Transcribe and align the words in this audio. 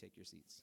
take 0.00 0.16
your 0.16 0.26
seats. 0.26 0.62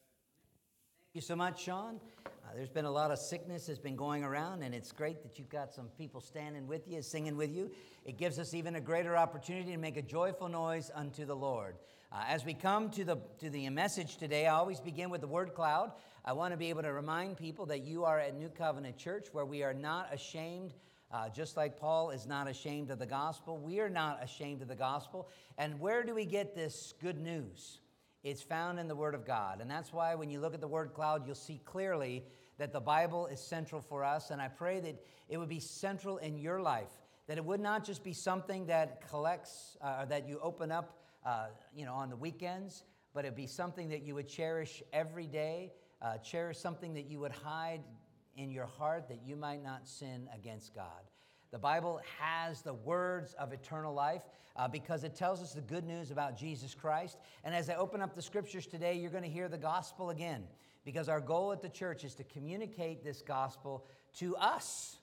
Thank 1.15 1.15
you 1.15 1.21
so 1.21 1.35
much, 1.35 1.63
Sean. 1.63 1.99
Uh, 2.25 2.29
there's 2.55 2.69
been 2.69 2.85
a 2.85 2.91
lot 2.91 3.11
of 3.11 3.19
sickness 3.19 3.67
that's 3.67 3.79
been 3.79 3.95
going 3.95 4.23
around, 4.23 4.63
and 4.63 4.75
it's 4.75 4.91
great 4.91 5.23
that 5.23 5.39
you've 5.39 5.49
got 5.49 5.73
some 5.73 5.87
people 5.97 6.21
standing 6.21 6.67
with 6.67 6.87
you, 6.87 7.01
singing 7.01 7.37
with 7.37 7.53
you. 7.53 7.71
It 8.05 8.17
gives 8.17 8.37
us 8.37 8.53
even 8.53 8.75
a 8.75 8.81
greater 8.81 9.17
opportunity 9.17 9.71
to 9.71 9.77
make 9.77 9.97
a 9.97 10.01
joyful 10.01 10.47
noise 10.47 10.91
unto 10.93 11.25
the 11.25 11.35
Lord. 11.35 11.75
Uh, 12.11 12.23
as 12.27 12.45
we 12.45 12.53
come 12.53 12.89
to 12.91 13.03
the, 13.03 13.17
to 13.39 13.49
the 13.49 13.69
message 13.69 14.17
today, 14.17 14.47
I 14.47 14.53
always 14.53 14.79
begin 14.79 15.09
with 15.09 15.21
the 15.21 15.27
word 15.27 15.53
cloud. 15.53 15.91
I 16.23 16.33
want 16.33 16.53
to 16.53 16.57
be 16.57 16.69
able 16.69 16.83
to 16.83 16.93
remind 16.93 17.37
people 17.37 17.65
that 17.67 17.83
you 17.83 18.03
are 18.05 18.19
at 18.19 18.37
New 18.37 18.49
Covenant 18.49 18.97
Church 18.97 19.27
where 19.31 19.45
we 19.45 19.63
are 19.63 19.73
not 19.73 20.13
ashamed. 20.13 20.73
Uh, 21.11 21.29
just 21.29 21.55
like 21.55 21.79
Paul 21.79 22.09
is 22.11 22.25
not 22.25 22.47
ashamed 22.47 22.89
of 22.89 22.99
the 22.99 23.05
gospel, 23.05 23.57
we 23.57 23.79
are 23.79 23.89
not 23.89 24.23
ashamed 24.23 24.61
of 24.61 24.67
the 24.67 24.75
gospel. 24.75 25.29
And 25.57 25.79
where 25.79 26.03
do 26.03 26.13
we 26.13 26.25
get 26.25 26.55
this 26.55 26.93
good 27.01 27.19
news? 27.19 27.79
It's 28.25 28.41
found 28.41 28.79
in 28.79 28.87
the 28.87 28.95
Word 28.95 29.13
of 29.13 29.23
God. 29.23 29.61
And 29.61 29.69
that's 29.69 29.93
why 29.93 30.15
when 30.15 30.31
you 30.31 30.39
look 30.39 30.55
at 30.55 30.59
the 30.59 30.67
word 30.67 30.95
cloud, 30.95 31.27
you'll 31.27 31.35
see 31.35 31.61
clearly 31.63 32.23
that 32.57 32.73
the 32.73 32.79
Bible 32.79 33.27
is 33.27 33.39
central 33.39 33.81
for 33.81 34.03
us. 34.03 34.31
And 34.31 34.41
I 34.41 34.47
pray 34.47 34.79
that 34.79 34.99
it 35.29 35.37
would 35.37 35.47
be 35.47 35.59
central 35.59 36.17
in 36.17 36.39
your 36.39 36.59
life, 36.59 36.89
that 37.27 37.37
it 37.37 37.45
would 37.45 37.59
not 37.59 37.85
just 37.85 38.03
be 38.03 38.13
something 38.13 38.65
that 38.65 39.07
collects, 39.07 39.77
uh, 39.79 40.05
that 40.05 40.27
you 40.27 40.39
open 40.41 40.71
up 40.71 40.97
uh, 41.23 41.49
you 41.71 41.85
know, 41.85 41.93
on 41.93 42.09
the 42.09 42.15
weekends, 42.15 42.83
but 43.13 43.25
it'd 43.25 43.35
be 43.35 43.45
something 43.45 43.89
that 43.89 44.01
you 44.01 44.15
would 44.15 44.27
cherish 44.27 44.81
every 44.91 45.27
day, 45.27 45.71
uh, 46.01 46.17
cherish 46.17 46.57
something 46.57 46.95
that 46.95 47.05
you 47.05 47.19
would 47.19 47.31
hide 47.31 47.83
in 48.35 48.49
your 48.49 48.65
heart 48.65 49.07
that 49.07 49.19
you 49.23 49.35
might 49.35 49.63
not 49.63 49.87
sin 49.87 50.27
against 50.33 50.73
God. 50.73 51.11
The 51.55 51.59
Bible 51.59 52.01
has 52.19 52.61
the 52.63 52.73
words 52.73 53.33
of 53.35 53.53
eternal 53.53 53.93
life 53.93 54.23
uh, 54.57 54.67
because 54.67 55.05
it 55.05 55.15
tells 55.15 55.41
us 55.41 55.53
the 55.53 55.61
good 55.61 55.85
news 55.85 56.11
about 56.11 56.37
Jesus 56.37 56.75
Christ. 56.75 57.17
And 57.45 57.55
as 57.55 57.69
I 57.69 57.75
open 57.75 58.01
up 58.01 58.13
the 58.13 58.21
scriptures 58.21 58.67
today, 58.67 58.95
you're 58.95 59.09
going 59.09 59.23
to 59.23 59.29
hear 59.29 59.47
the 59.47 59.57
gospel 59.57 60.09
again 60.09 60.43
because 60.83 61.07
our 61.07 61.21
goal 61.21 61.53
at 61.53 61.61
the 61.61 61.69
church 61.69 62.03
is 62.03 62.13
to 62.15 62.25
communicate 62.25 63.05
this 63.05 63.21
gospel 63.21 63.85
to 64.17 64.35
us 64.35 64.97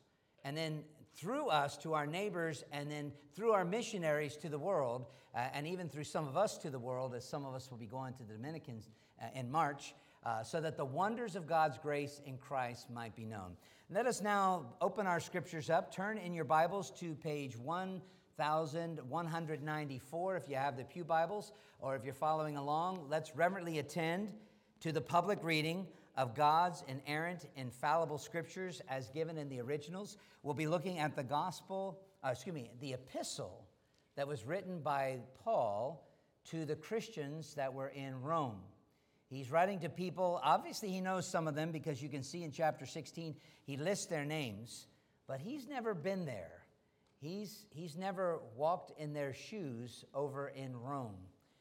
and 0.44 0.54
then 0.54 0.84
through 1.14 1.48
us 1.48 1.78
to 1.78 1.94
our 1.94 2.06
neighbors 2.06 2.64
and 2.70 2.90
then 2.90 3.12
through 3.34 3.52
our 3.52 3.64
missionaries 3.64 4.36
to 4.36 4.50
the 4.50 4.58
world 4.58 5.06
uh, 5.34 5.38
and 5.54 5.66
even 5.66 5.88
through 5.88 6.04
some 6.04 6.28
of 6.28 6.36
us 6.36 6.58
to 6.58 6.68
the 6.68 6.78
world 6.78 7.14
as 7.14 7.26
some 7.26 7.46
of 7.46 7.54
us 7.54 7.70
will 7.70 7.78
be 7.78 7.86
going 7.86 8.12
to 8.12 8.24
the 8.24 8.34
Dominicans 8.34 8.90
uh, 9.22 9.24
in 9.34 9.50
March 9.50 9.94
uh, 10.24 10.42
so 10.42 10.60
that 10.60 10.76
the 10.76 10.84
wonders 10.84 11.34
of 11.34 11.46
God's 11.46 11.78
grace 11.78 12.20
in 12.26 12.36
Christ 12.36 12.90
might 12.90 13.16
be 13.16 13.24
known. 13.24 13.56
Let 13.92 14.06
us 14.06 14.22
now 14.22 14.72
open 14.80 15.06
our 15.06 15.20
scriptures 15.20 15.68
up. 15.68 15.94
Turn 15.94 16.16
in 16.16 16.32
your 16.32 16.46
Bibles 16.46 16.90
to 16.92 17.14
page 17.14 17.58
1194 17.58 20.36
if 20.36 20.48
you 20.48 20.56
have 20.56 20.78
the 20.78 20.84
Pew 20.84 21.04
Bibles, 21.04 21.52
or 21.78 21.94
if 21.94 22.02
you're 22.02 22.14
following 22.14 22.56
along. 22.56 23.04
Let's 23.10 23.36
reverently 23.36 23.80
attend 23.80 24.32
to 24.80 24.92
the 24.92 25.02
public 25.02 25.44
reading 25.44 25.86
of 26.16 26.34
God's 26.34 26.82
inerrant, 26.88 27.44
infallible 27.54 28.16
scriptures 28.16 28.80
as 28.88 29.10
given 29.10 29.36
in 29.36 29.50
the 29.50 29.60
originals. 29.60 30.16
We'll 30.42 30.54
be 30.54 30.66
looking 30.66 30.98
at 30.98 31.14
the 31.14 31.22
gospel, 31.22 32.00
uh, 32.24 32.30
excuse 32.30 32.54
me, 32.54 32.70
the 32.80 32.94
epistle 32.94 33.62
that 34.16 34.26
was 34.26 34.46
written 34.46 34.80
by 34.80 35.18
Paul 35.44 36.08
to 36.46 36.64
the 36.64 36.76
Christians 36.76 37.52
that 37.56 37.74
were 37.74 37.88
in 37.88 38.22
Rome. 38.22 38.62
He's 39.32 39.50
writing 39.50 39.78
to 39.80 39.88
people. 39.88 40.38
Obviously, 40.44 40.90
he 40.90 41.00
knows 41.00 41.26
some 41.26 41.48
of 41.48 41.54
them 41.54 41.72
because 41.72 42.02
you 42.02 42.10
can 42.10 42.22
see 42.22 42.44
in 42.44 42.52
chapter 42.52 42.84
16, 42.84 43.34
he 43.64 43.78
lists 43.78 44.04
their 44.04 44.26
names, 44.26 44.88
but 45.26 45.40
he's 45.40 45.66
never 45.66 45.94
been 45.94 46.26
there. 46.26 46.66
He's, 47.16 47.64
he's 47.70 47.96
never 47.96 48.40
walked 48.56 48.92
in 49.00 49.14
their 49.14 49.32
shoes 49.32 50.04
over 50.12 50.48
in 50.48 50.78
Rome, 50.78 51.16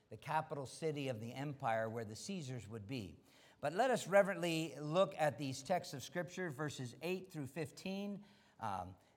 the 0.09 0.17
capital 0.17 0.66
city 0.66 1.08
of 1.08 1.22
the 1.22 1.33
empire 1.33 1.88
where 1.88 2.03
the 2.03 2.16
Caesars 2.16 2.67
would 2.69 2.89
be. 2.89 3.16
But 3.61 3.73
let 3.73 3.89
us 3.89 4.05
reverently 4.05 4.73
look 4.81 5.16
at 5.17 5.38
these 5.38 5.61
texts 5.61 5.94
of 5.94 6.03
Scripture, 6.03 6.49
verses 6.49 6.97
8 7.02 7.31
through 7.31 7.47
15. 7.47 8.19
Um, 8.59 8.69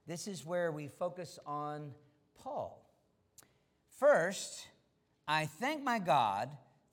this 0.06 0.28
is 0.28 0.46
where 0.46 0.70
we 0.70 0.86
focus 0.86 1.40
on 1.44 1.90
Paul. 2.38 2.88
First, 3.98 4.68
I 5.26 5.46
thank 5.46 5.82
my 5.82 5.98
God 5.98 6.50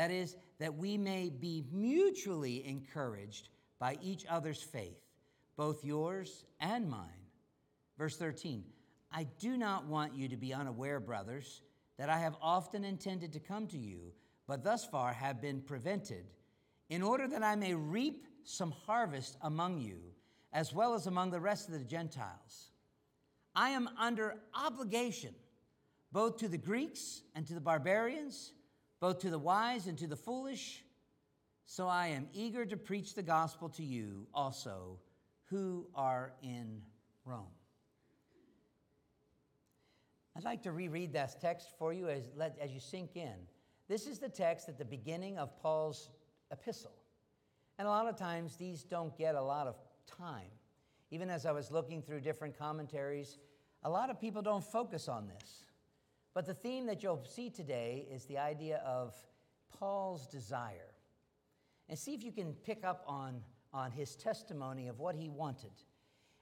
that 0.00 0.10
is, 0.10 0.34
that 0.58 0.74
we 0.74 0.96
may 0.96 1.28
be 1.28 1.62
mutually 1.70 2.66
encouraged 2.66 3.50
by 3.78 3.98
each 4.00 4.24
other's 4.30 4.62
faith, 4.62 4.98
both 5.58 5.84
yours 5.84 6.46
and 6.58 6.88
mine. 6.88 7.26
Verse 7.98 8.16
13 8.16 8.64
I 9.12 9.26
do 9.38 9.58
not 9.58 9.84
want 9.84 10.14
you 10.14 10.26
to 10.28 10.38
be 10.38 10.54
unaware, 10.54 11.00
brothers, 11.00 11.60
that 11.98 12.08
I 12.08 12.16
have 12.16 12.34
often 12.40 12.82
intended 12.82 13.34
to 13.34 13.40
come 13.40 13.66
to 13.66 13.76
you, 13.76 14.14
but 14.46 14.64
thus 14.64 14.86
far 14.86 15.12
have 15.12 15.42
been 15.42 15.60
prevented, 15.60 16.24
in 16.88 17.02
order 17.02 17.28
that 17.28 17.42
I 17.42 17.54
may 17.54 17.74
reap 17.74 18.26
some 18.42 18.70
harvest 18.86 19.36
among 19.42 19.82
you, 19.82 19.98
as 20.54 20.72
well 20.72 20.94
as 20.94 21.08
among 21.08 21.30
the 21.30 21.40
rest 21.40 21.68
of 21.68 21.74
the 21.74 21.84
Gentiles. 21.84 22.70
I 23.54 23.68
am 23.70 23.86
under 23.98 24.36
obligation 24.54 25.34
both 26.10 26.38
to 26.38 26.48
the 26.48 26.56
Greeks 26.56 27.20
and 27.34 27.46
to 27.46 27.52
the 27.52 27.60
barbarians 27.60 28.52
both 29.00 29.18
to 29.20 29.30
the 29.30 29.38
wise 29.38 29.86
and 29.86 29.98
to 29.98 30.06
the 30.06 30.16
foolish. 30.16 30.84
So 31.64 31.88
I 31.88 32.08
am 32.08 32.28
eager 32.32 32.66
to 32.66 32.76
preach 32.76 33.14
the 33.14 33.22
gospel 33.22 33.68
to 33.70 33.82
you 33.82 34.26
also 34.34 34.98
who 35.46 35.86
are 35.94 36.32
in 36.42 36.82
Rome. 37.24 37.46
I'd 40.36 40.44
like 40.44 40.62
to 40.62 40.72
reread 40.72 41.12
that 41.14 41.40
text 41.40 41.68
for 41.78 41.92
you 41.92 42.08
as, 42.08 42.24
as 42.60 42.70
you 42.70 42.80
sink 42.80 43.16
in. 43.16 43.34
This 43.88 44.06
is 44.06 44.18
the 44.18 44.28
text 44.28 44.68
at 44.68 44.78
the 44.78 44.84
beginning 44.84 45.38
of 45.38 45.60
Paul's 45.60 46.10
epistle. 46.52 46.94
And 47.78 47.88
a 47.88 47.90
lot 47.90 48.06
of 48.06 48.16
times 48.16 48.56
these 48.56 48.84
don't 48.84 49.16
get 49.16 49.34
a 49.34 49.42
lot 49.42 49.66
of 49.66 49.76
time. 50.06 50.50
Even 51.10 51.30
as 51.30 51.46
I 51.46 51.52
was 51.52 51.70
looking 51.70 52.02
through 52.02 52.20
different 52.20 52.56
commentaries, 52.56 53.38
a 53.82 53.90
lot 53.90 54.10
of 54.10 54.20
people 54.20 54.42
don't 54.42 54.62
focus 54.64 55.08
on 55.08 55.26
this. 55.26 55.64
But 56.34 56.46
the 56.46 56.54
theme 56.54 56.86
that 56.86 57.02
you'll 57.02 57.24
see 57.24 57.50
today 57.50 58.06
is 58.10 58.24
the 58.26 58.38
idea 58.38 58.82
of 58.86 59.14
Paul's 59.78 60.26
desire. 60.26 60.94
And 61.88 61.98
see 61.98 62.14
if 62.14 62.22
you 62.22 62.32
can 62.32 62.52
pick 62.52 62.84
up 62.84 63.04
on, 63.06 63.40
on 63.72 63.90
his 63.90 64.14
testimony 64.14 64.86
of 64.86 65.00
what 65.00 65.16
he 65.16 65.28
wanted. 65.28 65.72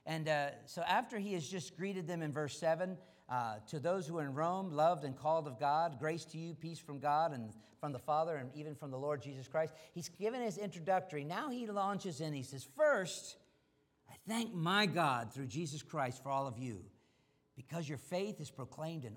And 0.04 0.28
uh, 0.28 0.48
so, 0.66 0.82
after 0.82 1.18
he 1.18 1.34
has 1.34 1.46
just 1.46 1.76
greeted 1.76 2.06
them 2.06 2.22
in 2.22 2.32
verse 2.32 2.58
7, 2.58 2.96
uh, 3.28 3.56
to 3.68 3.78
those 3.78 4.06
who 4.06 4.18
are 4.18 4.24
in 4.24 4.34
Rome, 4.34 4.72
loved 4.72 5.04
and 5.04 5.16
called 5.16 5.46
of 5.46 5.60
God, 5.60 5.98
grace 5.98 6.24
to 6.26 6.38
you, 6.38 6.54
peace 6.54 6.78
from 6.78 6.98
God 6.98 7.32
and 7.32 7.52
from 7.78 7.92
the 7.92 7.98
Father, 7.98 8.36
and 8.36 8.50
even 8.54 8.74
from 8.74 8.90
the 8.90 8.98
Lord 8.98 9.22
Jesus 9.22 9.46
Christ. 9.48 9.74
He's 9.92 10.08
given 10.08 10.40
his 10.40 10.56
introductory. 10.56 11.24
Now 11.24 11.50
he 11.50 11.66
launches 11.66 12.20
in. 12.20 12.32
He 12.32 12.42
says, 12.42 12.66
First, 12.76 13.36
I 14.10 14.14
thank 14.26 14.54
my 14.54 14.86
God 14.86 15.32
through 15.32 15.46
Jesus 15.46 15.82
Christ 15.82 16.22
for 16.22 16.30
all 16.30 16.46
of 16.46 16.58
you 16.58 16.84
because 17.54 17.88
your 17.88 17.98
faith 17.98 18.40
is 18.40 18.50
proclaimed 18.50 19.04
in. 19.04 19.16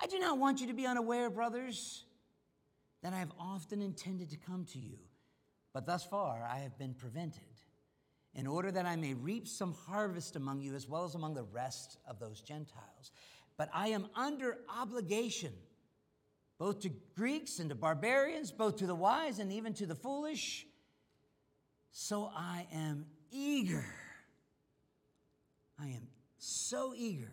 I 0.00 0.06
do 0.06 0.18
not 0.18 0.38
want 0.38 0.60
you 0.60 0.66
to 0.66 0.74
be 0.74 0.86
unaware, 0.86 1.30
brothers, 1.30 2.04
that 3.02 3.12
I 3.12 3.18
have 3.18 3.32
often 3.38 3.80
intended 3.80 4.30
to 4.30 4.36
come 4.36 4.64
to 4.72 4.78
you, 4.78 4.98
but 5.72 5.86
thus 5.86 6.04
far 6.04 6.46
I 6.50 6.58
have 6.58 6.78
been 6.78 6.94
prevented, 6.94 7.42
in 8.34 8.46
order 8.46 8.70
that 8.72 8.86
I 8.86 8.96
may 8.96 9.14
reap 9.14 9.46
some 9.46 9.74
harvest 9.86 10.36
among 10.36 10.60
you 10.60 10.74
as 10.74 10.88
well 10.88 11.04
as 11.04 11.14
among 11.14 11.34
the 11.34 11.44
rest 11.44 11.98
of 12.08 12.18
those 12.18 12.40
Gentiles. 12.40 13.12
But 13.56 13.68
I 13.72 13.88
am 13.88 14.08
under 14.16 14.58
obligation 14.68 15.52
both 16.58 16.80
to 16.80 16.90
Greeks 17.16 17.58
and 17.58 17.68
to 17.70 17.74
barbarians, 17.74 18.52
both 18.52 18.76
to 18.76 18.86
the 18.86 18.94
wise 18.94 19.38
and 19.38 19.52
even 19.52 19.74
to 19.74 19.86
the 19.86 19.94
foolish. 19.94 20.66
So 21.90 22.30
I 22.34 22.66
am 22.72 23.06
eager. 23.30 23.84
I 25.78 25.88
am 25.88 26.08
so 26.38 26.94
eager 26.96 27.32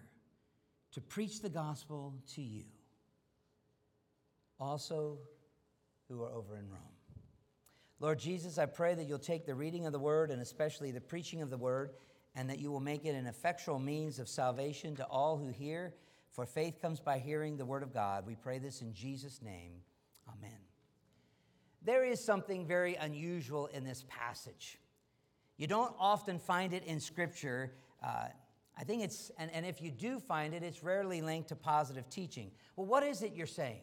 to 0.92 1.02
preach 1.02 1.42
the 1.42 1.50
gospel 1.50 2.14
to 2.36 2.42
you, 2.42 2.66
also 4.60 5.20
who 6.10 6.22
are 6.24 6.32
over 6.32 6.58
in 6.58 6.70
Rome. 6.70 6.82
Lord 8.00 8.20
Jesus, 8.20 8.58
I 8.58 8.66
pray 8.66 8.96
that 8.96 9.08
you'll 9.08 9.20
take 9.20 9.46
the 9.46 9.56
reading 9.56 9.86
of 9.86 9.94
the 9.94 10.00
word 10.00 10.32
and 10.32 10.42
especially 10.42 10.92
the 10.92 11.00
preaching 11.00 11.42
of 11.42 11.50
the 11.50 11.58
word, 11.58 11.92
and 12.36 12.50
that 12.50 12.60
you 12.60 12.72
will 12.72 12.80
make 12.80 13.06
it 13.06 13.14
an 13.14 13.28
effectual 13.28 13.78
means 13.78 14.18
of 14.18 14.28
salvation 14.28 14.96
to 14.96 15.06
all 15.06 15.38
who 15.38 15.50
hear. 15.50 15.94
For 16.32 16.46
faith 16.46 16.82
comes 16.82 17.00
by 17.00 17.20
hearing 17.20 17.58
the 17.58 17.66
word 17.66 17.84
of 17.84 17.94
God. 17.94 18.26
We 18.26 18.36
pray 18.36 18.58
this 18.58 18.82
in 18.82 18.94
Jesus' 18.94 19.42
name. 19.42 19.74
Amen. 20.28 20.58
There 21.84 22.06
is 22.06 22.24
something 22.24 22.66
very 22.66 22.96
unusual 22.96 23.68
in 23.68 23.84
this 23.84 24.06
passage. 24.08 24.80
You 25.58 25.68
don't 25.68 25.94
often 26.00 26.40
find 26.40 26.74
it 26.74 26.86
in 26.86 27.00
Scripture. 27.00 27.74
Uh, 28.04 28.28
I 28.78 28.84
think 28.84 29.04
it's, 29.04 29.32
and, 29.38 29.52
and 29.52 29.66
if 29.66 29.82
you 29.82 29.92
do 29.92 30.20
find 30.20 30.54
it, 30.54 30.64
it's 30.64 30.84
rarely 30.84 31.22
linked 31.22 31.50
to 31.50 31.56
positive 31.56 32.10
teaching. 32.10 32.52
Well, 32.76 32.88
what 32.88 33.04
is 33.04 33.22
it 33.22 33.34
you're 33.34 33.48
saying? 33.48 33.82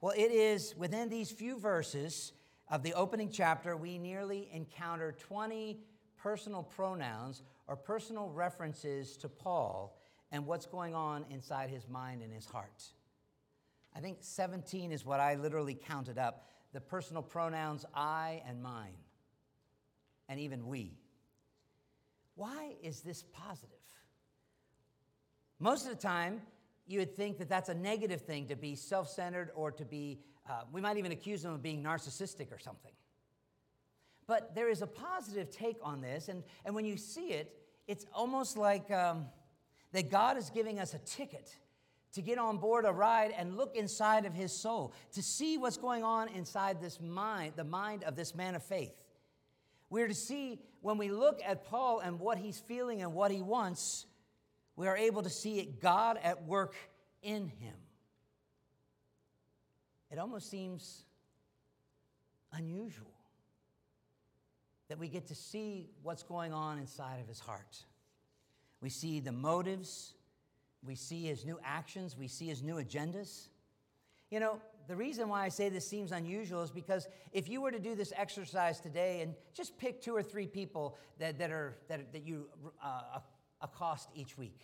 Well, 0.00 0.12
it 0.16 0.30
is 0.30 0.74
within 0.76 1.08
these 1.08 1.30
few 1.30 1.58
verses 1.58 2.32
of 2.68 2.82
the 2.82 2.94
opening 2.94 3.30
chapter, 3.30 3.76
we 3.76 3.98
nearly 3.98 4.48
encounter 4.52 5.12
20 5.12 5.78
personal 6.16 6.62
pronouns 6.62 7.42
or 7.66 7.76
personal 7.76 8.28
references 8.30 9.16
to 9.18 9.28
Paul 9.28 9.98
and 10.32 10.46
what's 10.46 10.66
going 10.66 10.94
on 10.94 11.24
inside 11.30 11.70
his 11.70 11.88
mind 11.88 12.22
and 12.22 12.32
his 12.32 12.46
heart. 12.46 12.82
I 13.94 14.00
think 14.00 14.18
17 14.20 14.90
is 14.90 15.04
what 15.04 15.20
I 15.20 15.36
literally 15.36 15.74
counted 15.74 16.18
up 16.18 16.48
the 16.72 16.80
personal 16.80 17.22
pronouns 17.22 17.84
I 17.94 18.42
and 18.48 18.60
mine, 18.60 18.96
and 20.28 20.40
even 20.40 20.66
we. 20.66 20.98
Why 22.34 22.74
is 22.82 23.00
this 23.00 23.22
positive? 23.32 23.73
Most 25.58 25.84
of 25.84 25.90
the 25.90 26.00
time, 26.00 26.42
you 26.86 26.98
would 26.98 27.16
think 27.16 27.38
that 27.38 27.48
that's 27.48 27.68
a 27.68 27.74
negative 27.74 28.22
thing 28.22 28.46
to 28.48 28.56
be 28.56 28.74
self 28.74 29.08
centered 29.08 29.50
or 29.54 29.70
to 29.72 29.84
be 29.84 30.20
uh, 30.48 30.62
we 30.72 30.80
might 30.80 30.98
even 30.98 31.12
accuse 31.12 31.42
them 31.42 31.52
of 31.52 31.62
being 31.62 31.82
narcissistic 31.82 32.52
or 32.52 32.58
something. 32.58 32.92
But 34.26 34.54
there 34.54 34.68
is 34.68 34.82
a 34.82 34.86
positive 34.86 35.50
take 35.50 35.76
on 35.82 36.00
this, 36.00 36.28
and, 36.28 36.42
and 36.64 36.74
when 36.74 36.84
you 36.84 36.96
see 36.96 37.28
it, 37.28 37.54
it's 37.86 38.06
almost 38.12 38.56
like 38.56 38.90
um, 38.90 39.26
that 39.92 40.10
God 40.10 40.36
is 40.36 40.50
giving 40.50 40.78
us 40.78 40.94
a 40.94 40.98
ticket 40.98 41.54
to 42.12 42.22
get 42.22 42.38
on 42.38 42.58
board 42.58 42.84
a 42.84 42.92
ride 42.92 43.34
and 43.36 43.56
look 43.56 43.74
inside 43.74 44.24
of 44.24 44.32
his 44.32 44.52
soul, 44.52 44.94
to 45.12 45.22
see 45.22 45.58
what's 45.58 45.76
going 45.76 46.04
on 46.04 46.28
inside 46.28 46.80
this 46.80 47.00
mind, 47.00 47.54
the 47.56 47.64
mind 47.64 48.04
of 48.04 48.16
this 48.16 48.34
man 48.34 48.54
of 48.54 48.62
faith. 48.62 48.94
We're 49.90 50.08
to 50.08 50.14
see 50.14 50.60
when 50.80 50.96
we 50.96 51.10
look 51.10 51.40
at 51.44 51.64
Paul 51.64 52.00
and 52.00 52.20
what 52.20 52.38
he's 52.38 52.58
feeling 52.58 53.02
and 53.02 53.14
what 53.14 53.30
he 53.30 53.42
wants, 53.42 54.06
we 54.76 54.88
are 54.88 54.96
able 54.96 55.22
to 55.22 55.30
see 55.30 55.58
it 55.58 55.80
God 55.80 56.18
at 56.22 56.44
work 56.44 56.74
in 57.22 57.48
him 57.48 57.74
it 60.14 60.20
almost 60.20 60.48
seems 60.48 61.02
unusual 62.52 63.10
that 64.88 64.96
we 64.96 65.08
get 65.08 65.26
to 65.26 65.34
see 65.34 65.88
what's 66.04 66.22
going 66.22 66.52
on 66.52 66.78
inside 66.78 67.18
of 67.20 67.26
his 67.26 67.40
heart. 67.40 67.84
We 68.80 68.90
see 68.90 69.18
the 69.18 69.32
motives, 69.32 70.14
we 70.84 70.94
see 70.94 71.24
his 71.24 71.44
new 71.44 71.58
actions, 71.64 72.16
we 72.16 72.28
see 72.28 72.46
his 72.46 72.62
new 72.62 72.76
agendas. 72.76 73.48
You 74.30 74.38
know, 74.38 74.60
the 74.86 74.94
reason 74.94 75.28
why 75.28 75.44
I 75.44 75.48
say 75.48 75.68
this 75.68 75.84
seems 75.84 76.12
unusual 76.12 76.62
is 76.62 76.70
because 76.70 77.08
if 77.32 77.48
you 77.48 77.60
were 77.60 77.72
to 77.72 77.80
do 77.80 77.96
this 77.96 78.12
exercise 78.16 78.78
today 78.78 79.22
and 79.22 79.34
just 79.52 79.76
pick 79.78 80.00
two 80.00 80.14
or 80.14 80.22
three 80.22 80.46
people 80.46 80.96
that, 81.18 81.40
that, 81.40 81.50
are, 81.50 81.76
that, 81.88 82.12
that 82.12 82.24
you 82.24 82.46
uh, 82.80 83.18
accost 83.64 84.10
each 84.14 84.38
week, 84.38 84.60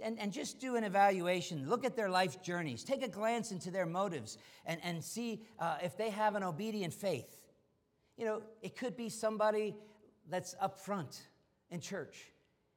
and, 0.00 0.18
and 0.18 0.32
just 0.32 0.58
do 0.58 0.74
an 0.74 0.82
evaluation. 0.82 1.68
Look 1.68 1.84
at 1.84 1.94
their 1.94 2.10
life 2.10 2.42
journeys. 2.42 2.82
Take 2.82 3.04
a 3.04 3.08
glance 3.08 3.52
into 3.52 3.70
their 3.70 3.86
motives 3.86 4.38
and, 4.66 4.80
and 4.82 5.04
see 5.04 5.42
uh, 5.60 5.76
if 5.82 5.96
they 5.96 6.10
have 6.10 6.34
an 6.34 6.42
obedient 6.42 6.92
faith. 6.92 7.46
You 8.16 8.24
know, 8.24 8.42
it 8.62 8.76
could 8.76 8.96
be 8.96 9.08
somebody 9.08 9.76
that's 10.28 10.56
up 10.60 10.80
front 10.80 11.20
in 11.70 11.80
church, 11.80 12.32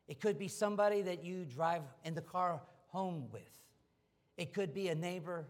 it 0.08 0.20
could 0.20 0.38
be 0.38 0.48
somebody 0.48 1.02
that 1.04 1.24
you 1.24 1.46
drive 1.46 1.84
in 2.04 2.14
the 2.14 2.22
car 2.22 2.62
home 2.88 3.26
with, 3.32 3.42
it 4.38 4.54
could 4.54 4.74
be 4.74 4.90
a 4.90 4.96
neighbor, 4.96 5.46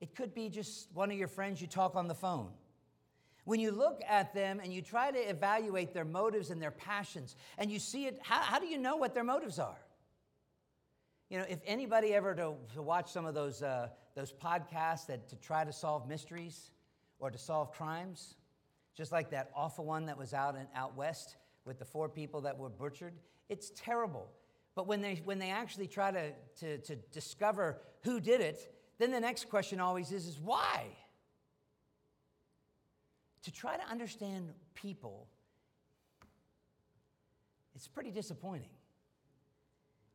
it 0.00 0.14
could 0.14 0.34
be 0.34 0.48
just 0.48 0.88
one 0.94 1.10
of 1.10 1.16
your 1.16 1.28
friends 1.28 1.60
you 1.60 1.66
talk 1.66 1.96
on 1.96 2.08
the 2.08 2.14
phone. 2.14 2.50
When 3.44 3.60
you 3.60 3.70
look 3.70 4.00
at 4.08 4.34
them 4.34 4.60
and 4.62 4.72
you 4.72 4.82
try 4.82 5.10
to 5.10 5.18
evaluate 5.18 5.92
their 5.92 6.04
motives 6.04 6.50
and 6.50 6.60
their 6.60 6.70
passions, 6.70 7.36
and 7.58 7.70
you 7.70 7.78
see 7.78 8.06
it, 8.06 8.18
how, 8.22 8.40
how 8.40 8.58
do 8.58 8.66
you 8.66 8.78
know 8.78 8.96
what 8.96 9.14
their 9.14 9.24
motives 9.24 9.58
are? 9.58 9.78
You 11.30 11.38
know, 11.38 11.46
if 11.48 11.60
anybody 11.64 12.12
ever 12.12 12.34
to, 12.34 12.54
to 12.74 12.82
watch 12.82 13.10
some 13.10 13.24
of 13.24 13.34
those, 13.34 13.62
uh, 13.62 13.88
those 14.14 14.32
podcasts 14.32 15.06
that 15.06 15.28
to 15.28 15.36
try 15.36 15.64
to 15.64 15.72
solve 15.72 16.08
mysteries 16.08 16.72
or 17.18 17.30
to 17.30 17.38
solve 17.38 17.72
crimes, 17.72 18.34
just 18.96 19.12
like 19.12 19.30
that 19.30 19.50
awful 19.54 19.84
one 19.84 20.06
that 20.06 20.18
was 20.18 20.34
out 20.34 20.56
in, 20.56 20.66
out 20.74 20.96
west 20.96 21.36
with 21.64 21.78
the 21.78 21.84
four 21.84 22.08
people 22.08 22.40
that 22.42 22.58
were 22.58 22.68
butchered, 22.68 23.14
it's 23.48 23.70
terrible. 23.76 24.28
But 24.74 24.86
when 24.86 25.00
they, 25.00 25.20
when 25.24 25.38
they 25.38 25.50
actually 25.50 25.86
try 25.86 26.10
to, 26.10 26.32
to, 26.60 26.78
to 26.78 26.96
discover 27.12 27.78
who 28.02 28.20
did 28.20 28.40
it, 28.40 28.74
then 28.98 29.10
the 29.10 29.20
next 29.20 29.48
question 29.48 29.80
always 29.80 30.12
is, 30.12 30.26
is 30.26 30.38
why? 30.38 30.84
To 33.44 33.52
try 33.52 33.76
to 33.76 33.86
understand 33.88 34.50
people, 34.74 35.26
it's 37.74 37.88
pretty 37.88 38.10
disappointing. 38.10 38.68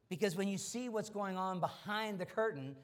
Because 0.10 0.36
when 0.36 0.48
you 0.48 0.58
see 0.58 0.90
what's 0.90 1.10
going 1.10 1.38
on 1.38 1.60
behind 1.60 2.20
the 2.20 2.26
curtain, 2.26 2.76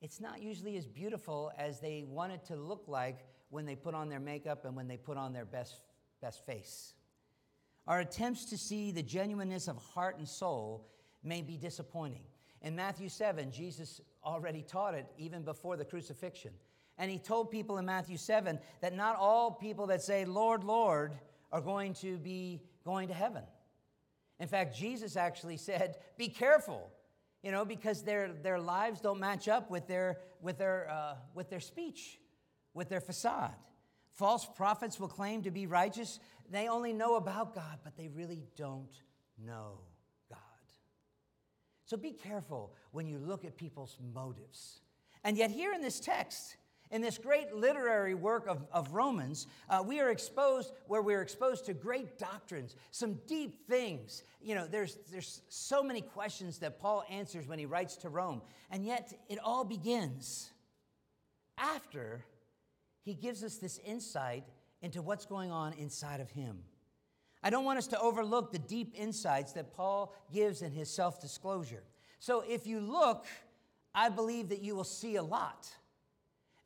it's 0.00 0.20
not 0.20 0.40
usually 0.40 0.76
as 0.76 0.86
beautiful 0.86 1.50
as 1.58 1.80
they 1.80 2.04
want 2.06 2.32
it 2.32 2.44
to 2.46 2.56
look 2.56 2.84
like 2.86 3.26
when 3.50 3.66
they 3.66 3.74
put 3.74 3.94
on 3.94 4.08
their 4.08 4.20
makeup 4.20 4.64
and 4.64 4.76
when 4.76 4.86
they 4.86 4.96
put 4.96 5.16
on 5.16 5.32
their 5.32 5.44
best, 5.44 5.80
best 6.20 6.44
face. 6.46 6.94
Our 7.86 8.00
attempts 8.00 8.44
to 8.46 8.58
see 8.58 8.92
the 8.92 9.02
genuineness 9.02 9.68
of 9.68 9.76
heart 9.78 10.18
and 10.18 10.28
soul 10.28 10.88
may 11.22 11.42
be 11.42 11.56
disappointing. 11.56 12.22
In 12.62 12.74
Matthew 12.74 13.08
7, 13.08 13.50
Jesus 13.50 14.00
already 14.24 14.62
taught 14.62 14.94
it 14.94 15.06
even 15.18 15.42
before 15.42 15.76
the 15.76 15.84
crucifixion. 15.84 16.52
And 16.98 17.10
he 17.10 17.18
told 17.18 17.50
people 17.50 17.78
in 17.78 17.84
Matthew 17.84 18.16
7 18.16 18.58
that 18.80 18.94
not 18.94 19.16
all 19.16 19.50
people 19.50 19.88
that 19.88 20.02
say, 20.02 20.24
Lord, 20.24 20.64
Lord, 20.64 21.12
are 21.52 21.60
going 21.60 21.94
to 21.94 22.16
be 22.18 22.62
going 22.84 23.08
to 23.08 23.14
heaven. 23.14 23.42
In 24.38 24.48
fact, 24.48 24.76
Jesus 24.76 25.16
actually 25.16 25.56
said, 25.56 25.96
Be 26.16 26.28
careful, 26.28 26.90
you 27.42 27.50
know, 27.50 27.64
because 27.64 28.02
their, 28.02 28.32
their 28.32 28.58
lives 28.58 29.00
don't 29.00 29.20
match 29.20 29.48
up 29.48 29.70
with 29.70 29.86
their, 29.86 30.18
with, 30.40 30.58
their, 30.58 30.90
uh, 30.90 31.14
with 31.34 31.50
their 31.50 31.60
speech, 31.60 32.18
with 32.74 32.88
their 32.88 33.00
facade. 33.00 33.54
False 34.12 34.46
prophets 34.46 34.98
will 34.98 35.08
claim 35.08 35.42
to 35.42 35.50
be 35.50 35.66
righteous. 35.66 36.20
They 36.50 36.68
only 36.68 36.92
know 36.92 37.16
about 37.16 37.54
God, 37.54 37.78
but 37.84 37.96
they 37.96 38.08
really 38.08 38.42
don't 38.56 38.92
know 39.44 39.80
God. 40.30 40.38
So 41.84 41.96
be 41.96 42.12
careful 42.12 42.74
when 42.92 43.06
you 43.06 43.18
look 43.18 43.44
at 43.44 43.56
people's 43.56 43.98
motives. 44.14 44.80
And 45.24 45.36
yet, 45.36 45.50
here 45.50 45.72
in 45.72 45.82
this 45.82 46.00
text, 46.00 46.56
in 46.90 47.02
this 47.02 47.18
great 47.18 47.54
literary 47.54 48.14
work 48.14 48.46
of, 48.46 48.64
of 48.72 48.92
Romans, 48.92 49.46
uh, 49.68 49.82
we 49.84 50.00
are 50.00 50.10
exposed 50.10 50.72
where 50.86 51.02
we're 51.02 51.22
exposed 51.22 51.66
to 51.66 51.74
great 51.74 52.18
doctrines, 52.18 52.76
some 52.90 53.14
deep 53.26 53.66
things. 53.66 54.22
You 54.40 54.54
know, 54.54 54.66
there's, 54.66 54.98
there's 55.10 55.42
so 55.48 55.82
many 55.82 56.00
questions 56.00 56.58
that 56.58 56.78
Paul 56.78 57.04
answers 57.10 57.46
when 57.46 57.58
he 57.58 57.66
writes 57.66 57.96
to 57.98 58.08
Rome. 58.08 58.42
And 58.70 58.84
yet, 58.84 59.12
it 59.28 59.38
all 59.42 59.64
begins 59.64 60.50
after 61.58 62.24
he 63.02 63.14
gives 63.14 63.42
us 63.42 63.56
this 63.56 63.80
insight 63.84 64.44
into 64.82 65.02
what's 65.02 65.26
going 65.26 65.50
on 65.50 65.72
inside 65.74 66.20
of 66.20 66.30
him. 66.30 66.58
I 67.42 67.50
don't 67.50 67.64
want 67.64 67.78
us 67.78 67.86
to 67.88 68.00
overlook 68.00 68.52
the 68.52 68.58
deep 68.58 68.92
insights 68.96 69.52
that 69.52 69.72
Paul 69.72 70.14
gives 70.32 70.62
in 70.62 70.72
his 70.72 70.88
self 70.90 71.20
disclosure. 71.20 71.82
So, 72.18 72.42
if 72.46 72.66
you 72.66 72.80
look, 72.80 73.26
I 73.94 74.08
believe 74.08 74.48
that 74.48 74.62
you 74.62 74.74
will 74.74 74.84
see 74.84 75.16
a 75.16 75.22
lot. 75.22 75.68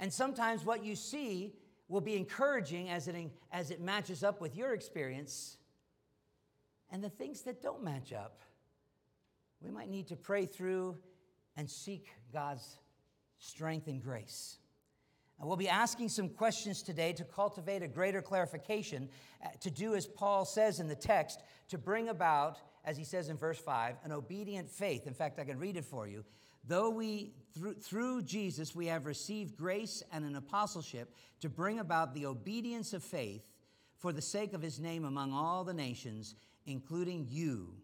And 0.01 0.11
sometimes 0.11 0.65
what 0.65 0.83
you 0.83 0.97
see 0.97 1.53
will 1.89 2.01
be 2.01 2.17
encouraging 2.17 2.89
as 2.89 3.07
it, 3.07 3.15
as 3.53 3.71
it 3.71 3.81
matches 3.81 4.25
up 4.25 4.41
with 4.41 4.57
your 4.57 4.73
experience. 4.73 5.59
And 6.91 7.05
the 7.05 7.11
things 7.11 7.43
that 7.43 7.63
don't 7.63 7.85
match 7.85 8.13
up, 8.13 8.41
we 9.61 9.71
might 9.71 9.91
need 9.91 10.09
to 10.09 10.17
pray 10.17 10.47
through 10.47 10.97
and 11.57 11.69
seek 11.69 12.09
God's 12.33 12.79
strength 13.39 13.89
and 13.89 14.03
grace. 14.03 14.57
And 15.39 15.47
we'll 15.47 15.59
be 15.59 15.69
asking 15.69 16.09
some 16.09 16.31
questions 16.31 16.83
today 16.83 17.13
to 17.15 17.25
cultivate 17.25 17.83
a 17.83 17.89
greater 17.89 18.23
clarification, 18.23 19.09
uh, 19.45 19.49
to 19.61 19.71
do 19.71 19.95
as 19.95 20.07
Paul 20.07 20.47
says 20.47 20.81
in 20.81 20.89
the 20.89 20.95
text, 20.95 21.43
to 21.69 21.79
bring 21.79 22.09
about, 22.09 22.59
as 22.87 22.97
he 22.97 23.05
says 23.05 23.29
in 23.29 23.37
verse 23.37 23.59
5, 23.59 23.97
an 24.05 24.13
obedient 24.13 24.71
faith. 24.71 25.07
In 25.07 25.15
fact, 25.15 25.39
I 25.39 25.45
can 25.45 25.59
read 25.59 25.77
it 25.77 25.85
for 25.85 26.07
you 26.07 26.25
though 26.65 26.91
we 26.91 27.33
through, 27.55 27.75
through 27.75 28.23
Jesus 28.23 28.75
we 28.75 28.87
have 28.87 29.07
received 29.07 29.57
grace 29.57 30.03
and 30.13 30.25
an 30.25 30.37
apostleship 30.37 31.15
to 31.41 31.49
bring 31.49 31.79
about 31.79 32.15
the 32.15 32.27
obedience 32.27 32.93
of 32.93 33.03
faith 33.03 33.43
for 33.99 34.13
the 34.13 34.23
sake 34.23 34.53
of 34.53 34.63
his 34.63 34.81
name 34.81 35.05
among 35.05 35.33
all 35.33 35.65
the 35.65 35.75
nations, 35.75 36.35
including 36.67 37.27
you 37.29 37.75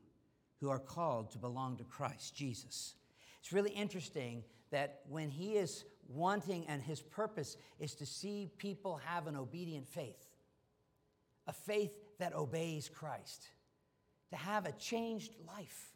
who 0.60 0.70
are 0.70 0.78
called 0.78 1.30
to 1.30 1.38
belong 1.38 1.76
to 1.76 1.84
Christ 1.84 2.34
Jesus. 2.34 2.94
It's 3.40 3.52
really 3.52 3.70
interesting 3.70 4.42
that 4.70 5.00
when 5.08 5.30
he 5.30 5.56
is 5.56 5.84
wanting 6.08 6.66
and 6.68 6.82
his 6.82 7.02
purpose 7.02 7.56
is 7.78 7.94
to 7.94 8.06
see 8.06 8.50
people 8.58 9.00
have 9.04 9.26
an 9.26 9.36
obedient 9.36 9.86
faith, 9.86 10.26
a 11.46 11.52
faith 11.52 11.92
that 12.18 12.34
obeys 12.34 12.88
Christ, 12.88 13.48
to 14.30 14.36
have 14.36 14.66
a 14.66 14.72
changed 14.72 15.34
life. 15.46 15.92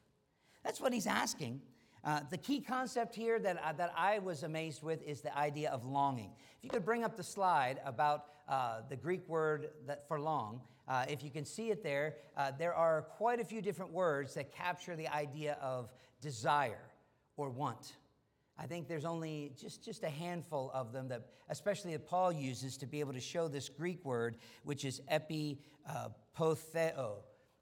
That's 0.63 0.81
what 0.81 0.93
he's 0.93 1.07
asking. 1.07 1.61
Uh, 2.03 2.21
the 2.31 2.39
key 2.39 2.61
concept 2.61 3.15
here 3.15 3.39
that, 3.39 3.63
uh, 3.63 3.73
that 3.75 3.93
I 3.97 4.21
was 4.21 4.43
amazed 4.43 4.83
with 4.83 5.03
is 5.03 5.21
the 5.21 5.37
idea 5.37 5.71
of 5.71 5.85
longing. 5.85 6.33
If 6.59 6.65
you 6.65 6.71
could 6.71 6.85
bring 6.85 7.05
up 7.05 7.17
the 7.17 7.23
slide 7.23 7.81
about 7.85 8.27
uh, 8.49 8.81
the 8.89 8.97
Greek 8.97 9.29
word 9.29 9.69
that 9.87 10.09
for 10.09 10.19
long, 10.19 10.63
uh, 10.89 11.05
if 11.09 11.23
you 11.23 11.31
can 11.31 11.45
see 11.45 11.71
it 11.71 11.83
there, 11.83 12.17
uh, 12.37 12.53
there 12.59 12.75
are 12.75 13.03
quite 13.03 13.39
a 13.39 13.45
few 13.45 13.61
different 13.63 13.93
words 13.93 14.35
that 14.35 14.51
capture 14.53 14.97
the 14.97 15.09
idea 15.09 15.59
of 15.61 15.93
desire 16.21 16.91
or 17.37 17.51
want. 17.51 17.97
I 18.59 18.67
think 18.67 18.89
there's 18.89 19.05
only 19.05 19.53
just, 19.59 19.85
just 19.85 20.03
a 20.03 20.11
handful 20.11 20.71
of 20.75 20.93
them 20.93 21.09
that, 21.09 21.27
especially 21.49 21.93
that 21.93 22.07
Paul 22.07 22.33
uses 22.33 22.77
to 22.79 22.87
be 22.87 23.01
able 23.01 23.13
to 23.13 23.21
show 23.21 23.49
this 23.49 23.69
Greek 23.69 24.05
word, 24.05 24.37
which 24.65 24.85
is 24.85 25.01
epipotheo. 25.11 25.59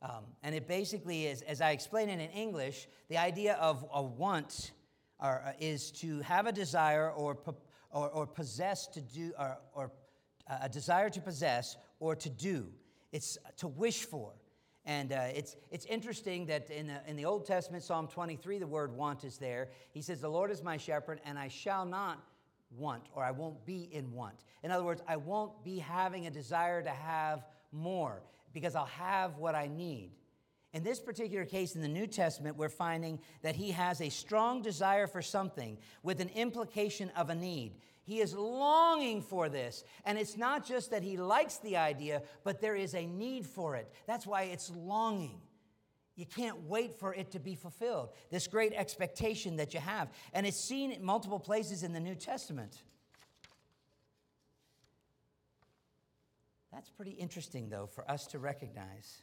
Um, 0.01 0.25
and 0.43 0.55
it 0.55 0.69
basically 0.69 1.27
is, 1.27 1.43
as 1.43 1.61
I 1.61 1.73
explain 1.73 2.09
it 2.09 2.21
in 2.21 2.31
English, 2.31 2.87
the 3.09 3.17
idea 3.17 3.55
of 3.55 3.85
a 3.93 4.03
want 4.03 4.73
or, 5.21 5.43
uh, 5.45 5.53
is 5.59 5.91
to 5.93 6.21
have 6.21 6.47
a 6.47 6.53
desire 6.53 7.11
or, 7.11 7.37
or, 7.91 8.09
or 8.09 8.27
possess 8.27 8.87
to 8.89 9.01
do, 9.01 9.33
or, 9.39 9.59
or 9.75 9.93
uh, 10.49 10.59
a 10.63 10.69
desire 10.69 11.11
to 11.11 11.21
possess 11.21 11.77
or 11.99 12.15
to 12.15 12.31
do. 12.31 12.69
It's 13.11 13.39
to 13.57 13.67
wish 13.67 14.05
for. 14.05 14.35
And 14.85 15.13
uh, 15.13 15.27
it's, 15.35 15.57
it's 15.71 15.85
interesting 15.87 16.47
that 16.47 16.71
in 16.71 16.87
the, 16.87 17.01
in 17.07 17.17
the 17.17 17.25
Old 17.25 17.45
Testament, 17.45 17.83
Psalm 17.83 18.07
23, 18.07 18.59
the 18.59 18.67
word 18.67 18.97
want 18.97 19.25
is 19.25 19.37
there. 19.37 19.69
He 19.91 20.01
says, 20.01 20.21
The 20.21 20.31
Lord 20.31 20.51
is 20.51 20.63
my 20.63 20.77
shepherd, 20.77 21.21
and 21.27 21.39
I 21.39 21.49
shall 21.49 21.85
not 21.85 22.23
want, 22.71 23.03
or 23.15 23.25
I 23.25 23.31
won't 23.31 23.67
be 23.67 23.89
in 23.93 24.13
want. 24.13 24.45
In 24.63 24.71
other 24.71 24.85
words, 24.85 25.03
I 25.09 25.17
won't 25.17 25.63
be 25.65 25.79
having 25.79 26.27
a 26.27 26.31
desire 26.31 26.83
to 26.83 26.91
have 26.91 27.45
more 27.73 28.23
because 28.53 28.75
I'll 28.75 28.87
have 28.87 29.39
what 29.39 29.55
I 29.55 29.69
need. 29.69 30.13
In 30.75 30.83
this 30.83 31.01
particular 31.01 31.47
case 31.47 31.75
in 31.75 31.81
the 31.81 31.89
New 31.89 32.07
Testament, 32.07 32.57
we're 32.57 32.69
finding 32.69 33.21
that 33.43 33.57
he 33.57 33.71
has 33.71 34.01
a 34.01 34.11
strong 34.11 34.61
desire 34.61 35.07
for 35.07 35.23
something 35.23 35.79
with 36.03 36.21
an 36.21 36.29
implication 36.31 37.11
of 37.17 37.31
a 37.31 37.35
need. 37.35 37.77
He 38.05 38.21
is 38.21 38.35
longing 38.35 39.23
for 39.23 39.49
this. 39.49 39.85
And 40.05 40.19
it's 40.19 40.37
not 40.37 40.67
just 40.67 40.91
that 40.91 41.03
he 41.03 41.17
likes 41.17 41.59
the 41.59 41.77
idea, 41.77 42.23
but 42.45 42.61
there 42.61 42.77
is 42.77 42.95
a 42.95 43.07
need 43.07 43.47
for 43.47 43.77
it. 43.77 43.91
That's 44.07 44.27
why 44.27 44.45
it's 44.45 44.71
longing. 44.71 45.41
You 46.17 46.27
can't 46.27 46.63
wait 46.65 46.95
for 46.95 47.15
it 47.15 47.31
to 47.33 47.39
be 47.39 47.55
fulfilled. 47.55 48.11
This 48.31 48.47
great 48.47 48.73
expectation 48.73 49.57
that 49.57 49.73
you 49.73 49.81
have. 49.81 50.09
And 50.33 50.47
it's 50.47 50.59
seen 50.59 50.91
in 50.91 51.03
multiple 51.05 51.39
places 51.39 51.83
in 51.83 51.93
the 51.93 52.01
New 52.01 52.15
Testament. 52.15 52.83
That's 56.79 56.91
pretty 56.91 57.11
interesting, 57.11 57.69
though, 57.69 57.89
for 57.93 58.09
us 58.09 58.25
to 58.29 58.39
recognize. 58.39 59.23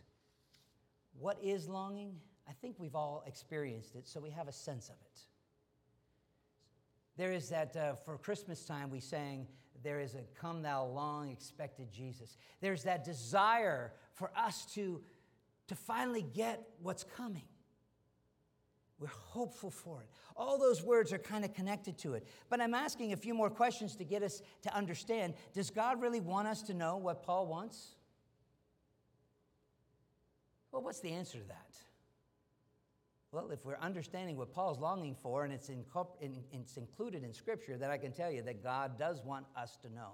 What 1.18 1.38
is 1.42 1.70
longing? 1.70 2.20
I 2.50 2.52
think 2.52 2.76
we've 2.80 2.96
all 2.96 3.24
experienced 3.26 3.96
it, 3.96 4.10
so 4.10 4.20
we 4.20 4.30
have 4.32 4.50
a 4.50 4.52
sense 4.52 4.90
of 4.90 4.96
it. 4.96 5.20
There 7.16 7.32
is 7.32 7.48
that, 7.48 7.78
uh, 7.78 7.96
for 8.04 8.18
Christmas 8.18 8.66
time, 8.66 8.90
we 8.90 9.00
sang, 9.00 9.48
There 9.84 10.02
is 10.02 10.16
a 10.16 10.24
come 10.38 10.64
thou 10.64 10.84
long 10.84 11.30
expected 11.30 11.94
Jesus. 11.94 12.36
There's 12.60 12.84
that 12.84 13.06
desire 13.06 13.94
for 14.16 14.32
us 14.36 14.66
to, 14.74 15.02
to 15.70 15.76
finally 15.76 16.24
get 16.34 16.62
what's 16.82 17.06
coming. 17.06 17.48
We're 19.00 19.08
hopeful 19.08 19.70
for 19.70 20.02
it. 20.02 20.10
All 20.38 20.58
those 20.58 20.82
words 20.82 21.12
are 21.12 21.18
kind 21.18 21.44
of 21.44 21.54
connected 21.54 21.98
to 22.00 22.14
it. 22.14 22.28
But 22.50 22.62
I'm 22.62 22.74
asking 22.74 23.12
a 23.12 23.18
few 23.18 23.34
more 23.34 23.50
questions 23.50 23.96
to 23.98 24.06
get 24.06 24.24
us 24.24 24.42
to 24.62 24.74
understand 24.74 25.34
Does 25.54 25.70
God 25.70 26.02
really 26.02 26.22
want 26.22 26.48
us 26.48 26.62
to 26.64 26.74
know 26.74 26.98
what 26.98 27.22
Paul 27.22 27.48
wants? 27.48 27.96
Well, 30.72 30.82
what's 30.82 31.02
the 31.02 31.12
answer 31.12 31.40
to 31.40 31.48
that? 31.48 31.76
Well, 33.32 33.50
if 33.52 33.66
we're 33.66 33.78
understanding 33.82 34.38
what 34.38 34.54
Paul's 34.54 34.80
longing 34.80 35.16
for, 35.22 35.44
and 35.44 35.54
it's, 35.54 35.68
in, 35.68 35.84
it's 36.54 36.78
included 36.78 37.24
in 37.24 37.34
Scripture, 37.34 37.78
then 37.78 37.92
I 37.92 37.98
can 37.98 38.14
tell 38.14 38.32
you 38.32 38.42
that 38.44 38.64
God 38.64 38.98
does 38.98 39.22
want 39.26 39.46
us 39.58 39.78
to 39.82 39.94
know. 39.94 40.14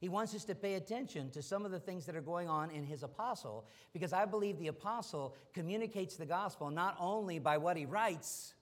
He 0.00 0.08
wants 0.08 0.34
us 0.34 0.44
to 0.46 0.54
pay 0.54 0.74
attention 0.74 1.30
to 1.30 1.42
some 1.42 1.66
of 1.66 1.70
the 1.70 1.78
things 1.78 2.06
that 2.06 2.16
are 2.16 2.22
going 2.22 2.48
on 2.48 2.70
in 2.70 2.84
his 2.84 3.02
apostle, 3.02 3.66
because 3.92 4.14
I 4.14 4.24
believe 4.24 4.58
the 4.58 4.68
apostle 4.68 5.36
communicates 5.52 6.16
the 6.16 6.24
gospel 6.24 6.70
not 6.70 6.96
only 6.98 7.38
by 7.38 7.58
what 7.58 7.76
he 7.76 7.84
writes, 7.84 8.54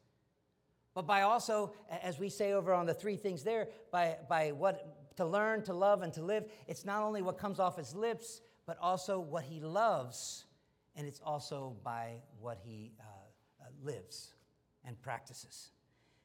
but 0.95 1.07
by 1.07 1.23
also, 1.23 1.73
as 2.03 2.19
we 2.19 2.29
say 2.29 2.55
over 2.55 2.75
on 2.75 2.87
the 2.87 2.95
three 2.95 3.17
things 3.17 3.45
there, 3.45 3.69
by, 3.93 4.17
by 4.29 4.51
what 4.51 5.15
to 5.17 5.25
learn, 5.25 5.63
to 5.63 5.75
love, 5.75 6.03
and 6.03 6.13
to 6.15 6.23
live. 6.23 6.45
It's 6.67 6.85
not 6.85 7.03
only 7.03 7.23
what 7.23 7.39
comes 7.39 7.61
off 7.61 7.77
his 7.77 7.95
lips, 7.95 8.41
but 8.67 8.77
also 8.81 9.21
what 9.21 9.45
he 9.45 9.61
loves, 9.61 10.45
and 10.97 11.07
it's 11.07 11.21
also 11.21 11.77
by 11.85 12.17
what 12.41 12.59
he 12.65 12.93
uh, 13.01 13.65
lives 13.83 14.33
and 14.85 15.01
practices. 15.01 15.71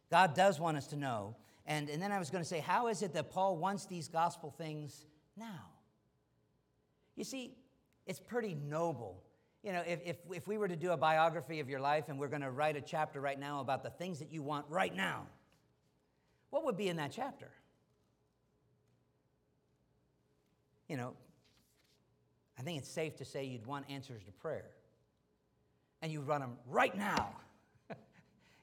God 0.09 0.33
does 0.33 0.59
want 0.59 0.77
us 0.77 0.87
to 0.87 0.95
know. 0.95 1.35
And, 1.65 1.89
and 1.89 2.01
then 2.01 2.11
I 2.11 2.19
was 2.19 2.29
going 2.29 2.43
to 2.43 2.47
say, 2.47 2.59
how 2.59 2.87
is 2.87 3.01
it 3.01 3.13
that 3.13 3.31
Paul 3.31 3.57
wants 3.57 3.85
these 3.85 4.07
gospel 4.07 4.53
things 4.57 5.05
now? 5.37 5.69
You 7.15 7.23
see, 7.23 7.55
it's 8.05 8.19
pretty 8.19 8.55
noble. 8.55 9.23
You 9.63 9.71
know, 9.71 9.83
if, 9.87 9.99
if, 10.03 10.17
if 10.31 10.47
we 10.47 10.57
were 10.57 10.67
to 10.67 10.75
do 10.75 10.91
a 10.91 10.97
biography 10.97 11.61
of 11.61 11.69
your 11.69 11.79
life 11.79 12.09
and 12.09 12.19
we're 12.19 12.27
going 12.27 12.41
to 12.41 12.51
write 12.51 12.75
a 12.75 12.81
chapter 12.81 13.21
right 13.21 13.39
now 13.39 13.61
about 13.61 13.81
the 13.81 13.89
things 13.91 14.19
that 14.19 14.31
you 14.31 14.43
want 14.43 14.65
right 14.69 14.93
now, 14.93 15.27
what 16.49 16.65
would 16.65 16.75
be 16.75 16.89
in 16.89 16.97
that 16.97 17.11
chapter? 17.11 17.49
You 20.89 20.97
know, 20.97 21.13
I 22.59 22.61
think 22.61 22.77
it's 22.77 22.89
safe 22.89 23.15
to 23.17 23.25
say 23.25 23.45
you'd 23.45 23.65
want 23.65 23.85
answers 23.89 24.23
to 24.25 24.31
prayer 24.31 24.65
and 26.01 26.11
you 26.11 26.21
run 26.21 26.41
them 26.41 26.57
right 26.67 26.95
now. 26.95 27.29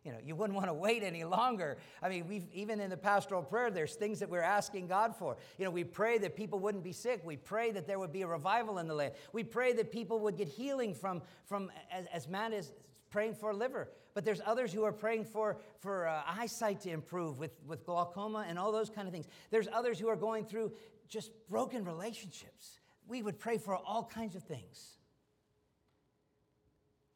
You 0.04 0.12
know, 0.12 0.18
you 0.24 0.34
wouldn't 0.34 0.56
want 0.56 0.68
to 0.68 0.74
wait 0.74 1.02
any 1.02 1.24
longer. 1.24 1.76
I 2.02 2.08
mean, 2.08 2.26
we've 2.26 2.46
even 2.54 2.80
in 2.80 2.88
the 2.88 2.96
pastoral 2.96 3.42
prayer, 3.42 3.70
there's 3.70 3.94
things 3.94 4.20
that 4.20 4.30
we're 4.30 4.40
asking 4.40 4.86
God 4.86 5.14
for. 5.14 5.36
You 5.58 5.66
know, 5.66 5.70
we 5.70 5.84
pray 5.84 6.18
that 6.18 6.36
people 6.36 6.58
wouldn't 6.58 6.84
be 6.84 6.92
sick. 6.92 7.20
We 7.24 7.36
pray 7.36 7.70
that 7.72 7.86
there 7.86 7.98
would 7.98 8.12
be 8.12 8.22
a 8.22 8.26
revival 8.26 8.78
in 8.78 8.88
the 8.88 8.94
land. 8.94 9.12
We 9.32 9.44
pray 9.44 9.74
that 9.74 9.92
people 9.92 10.20
would 10.20 10.36
get 10.36 10.48
healing 10.48 10.94
from 10.94 11.20
from 11.44 11.70
as, 11.92 12.06
as 12.06 12.28
man 12.28 12.52
is 12.54 12.72
praying 13.10 13.34
for 13.34 13.50
a 13.50 13.56
liver. 13.56 13.90
But 14.14 14.24
there's 14.24 14.40
others 14.44 14.72
who 14.72 14.84
are 14.84 14.92
praying 14.92 15.24
for, 15.24 15.58
for 15.78 16.08
uh, 16.08 16.22
eyesight 16.26 16.80
to 16.82 16.90
improve 16.90 17.38
with, 17.38 17.52
with 17.66 17.84
glaucoma 17.84 18.44
and 18.48 18.58
all 18.58 18.72
those 18.72 18.90
kind 18.90 19.06
of 19.06 19.12
things. 19.12 19.26
There's 19.50 19.68
others 19.72 19.98
who 19.98 20.08
are 20.08 20.16
going 20.16 20.46
through 20.46 20.72
just 21.08 21.30
broken 21.48 21.84
relationships. 21.84 22.80
We 23.06 23.22
would 23.22 23.38
pray 23.38 23.58
for 23.58 23.76
all 23.76 24.04
kinds 24.04 24.34
of 24.34 24.42
things. 24.42 24.96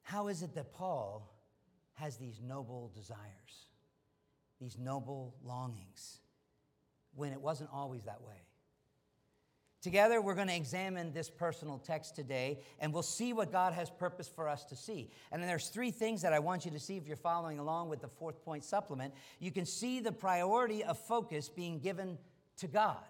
How 0.02 0.28
is 0.28 0.42
it 0.42 0.54
that 0.54 0.72
Paul 0.72 1.33
has 1.94 2.16
these 2.16 2.40
noble 2.42 2.90
desires, 2.94 3.68
these 4.60 4.78
noble 4.78 5.34
longings, 5.44 6.20
when 7.14 7.32
it 7.32 7.40
wasn't 7.40 7.70
always 7.72 8.04
that 8.04 8.22
way? 8.22 8.42
Together, 9.80 10.22
we're 10.22 10.34
going 10.34 10.48
to 10.48 10.56
examine 10.56 11.12
this 11.12 11.28
personal 11.28 11.76
text 11.78 12.16
today, 12.16 12.58
and 12.80 12.92
we'll 12.92 13.02
see 13.02 13.34
what 13.34 13.52
God 13.52 13.74
has 13.74 13.90
purpose 13.90 14.26
for 14.26 14.48
us 14.48 14.64
to 14.64 14.76
see. 14.76 15.10
And 15.30 15.42
then 15.42 15.46
there's 15.46 15.68
three 15.68 15.90
things 15.90 16.22
that 16.22 16.32
I 16.32 16.38
want 16.38 16.64
you 16.64 16.70
to 16.70 16.80
see 16.80 16.96
if 16.96 17.06
you're 17.06 17.16
following 17.16 17.58
along 17.58 17.90
with 17.90 18.00
the 18.00 18.08
fourth 18.08 18.42
point 18.42 18.64
supplement. 18.64 19.12
You 19.40 19.50
can 19.50 19.66
see 19.66 20.00
the 20.00 20.10
priority 20.10 20.82
of 20.82 20.98
focus 20.98 21.50
being 21.50 21.80
given 21.80 22.16
to 22.56 22.66
God. 22.66 23.04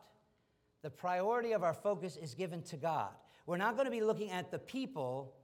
The 0.83 0.91
priority 0.91 1.53
of 1.53 1.63
our 1.63 1.75
focus 1.75 2.17
is 2.17 2.35
given 2.35 2.61
to 2.63 2.77
God. 2.77 3.11
We're 3.47 3.57
not 3.57 3.75
going 3.77 3.85
to 3.85 3.93
be 3.93 4.03
looking 4.03 4.33
at 4.33 4.51
the 4.51 4.59
people 4.59 5.37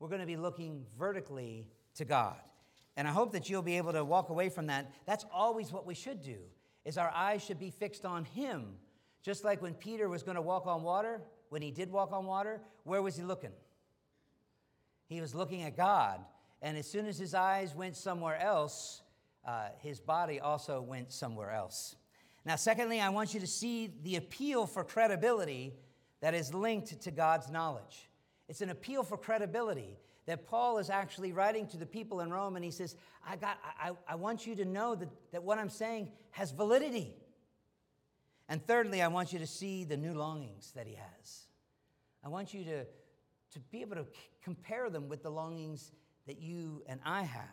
we're 0.00 0.08
going 0.08 0.22
to 0.22 0.26
be 0.26 0.38
looking 0.38 0.86
vertically 0.98 1.66
to 1.94 2.04
God. 2.04 2.40
And 3.00 3.08
I 3.08 3.12
hope 3.12 3.32
that 3.32 3.48
you'll 3.48 3.62
be 3.62 3.78
able 3.78 3.94
to 3.94 4.04
walk 4.04 4.28
away 4.28 4.50
from 4.50 4.66
that. 4.66 4.92
That's 5.06 5.24
always 5.32 5.72
what 5.72 5.86
we 5.86 5.94
should 5.94 6.20
do. 6.20 6.36
Is 6.84 6.98
our 6.98 7.10
eyes 7.14 7.42
should 7.42 7.58
be 7.58 7.70
fixed 7.70 8.04
on 8.04 8.26
him. 8.26 8.74
Just 9.22 9.42
like 9.42 9.62
when 9.62 9.72
Peter 9.72 10.06
was 10.10 10.22
going 10.22 10.34
to 10.34 10.42
walk 10.42 10.66
on 10.66 10.82
water, 10.82 11.22
when 11.48 11.62
he 11.62 11.70
did 11.70 11.90
walk 11.90 12.12
on 12.12 12.26
water, 12.26 12.60
where 12.84 13.00
was 13.00 13.16
he 13.16 13.22
looking? 13.22 13.52
He 15.06 15.22
was 15.22 15.34
looking 15.34 15.62
at 15.62 15.78
God. 15.78 16.20
And 16.60 16.76
as 16.76 16.86
soon 16.86 17.06
as 17.06 17.16
his 17.16 17.32
eyes 17.32 17.74
went 17.74 17.96
somewhere 17.96 18.38
else, 18.38 19.00
uh, 19.46 19.68
his 19.78 19.98
body 19.98 20.38
also 20.38 20.82
went 20.82 21.10
somewhere 21.10 21.52
else. 21.52 21.96
Now, 22.44 22.56
secondly, 22.56 23.00
I 23.00 23.08
want 23.08 23.32
you 23.32 23.40
to 23.40 23.46
see 23.46 23.94
the 24.02 24.16
appeal 24.16 24.66
for 24.66 24.84
credibility 24.84 25.72
that 26.20 26.34
is 26.34 26.52
linked 26.52 27.00
to 27.00 27.10
God's 27.10 27.50
knowledge. 27.50 28.10
It's 28.46 28.60
an 28.60 28.68
appeal 28.68 29.02
for 29.02 29.16
credibility 29.16 29.96
that 30.30 30.46
Paul 30.46 30.78
is 30.78 30.90
actually 30.90 31.32
writing 31.32 31.66
to 31.66 31.76
the 31.76 31.84
people 31.84 32.20
in 32.20 32.30
Rome 32.30 32.54
and 32.54 32.64
he 32.64 32.70
says, 32.70 32.94
I, 33.28 33.34
got, 33.34 33.58
I, 33.82 33.90
I 34.08 34.14
want 34.14 34.46
you 34.46 34.54
to 34.54 34.64
know 34.64 34.94
that, 34.94 35.08
that 35.32 35.42
what 35.42 35.58
I'm 35.58 35.68
saying 35.68 36.12
has 36.30 36.52
validity. 36.52 37.16
And 38.48 38.64
thirdly, 38.64 39.02
I 39.02 39.08
want 39.08 39.32
you 39.32 39.40
to 39.40 39.46
see 39.48 39.82
the 39.82 39.96
new 39.96 40.14
longings 40.14 40.70
that 40.76 40.86
he 40.86 40.94
has. 40.94 41.46
I 42.24 42.28
want 42.28 42.54
you 42.54 42.62
to, 42.62 42.84
to 42.84 43.58
be 43.72 43.80
able 43.80 43.96
to 43.96 44.04
c- 44.04 44.20
compare 44.44 44.88
them 44.88 45.08
with 45.08 45.24
the 45.24 45.30
longings 45.30 45.90
that 46.28 46.40
you 46.40 46.84
and 46.86 47.00
I 47.04 47.22
have 47.22 47.48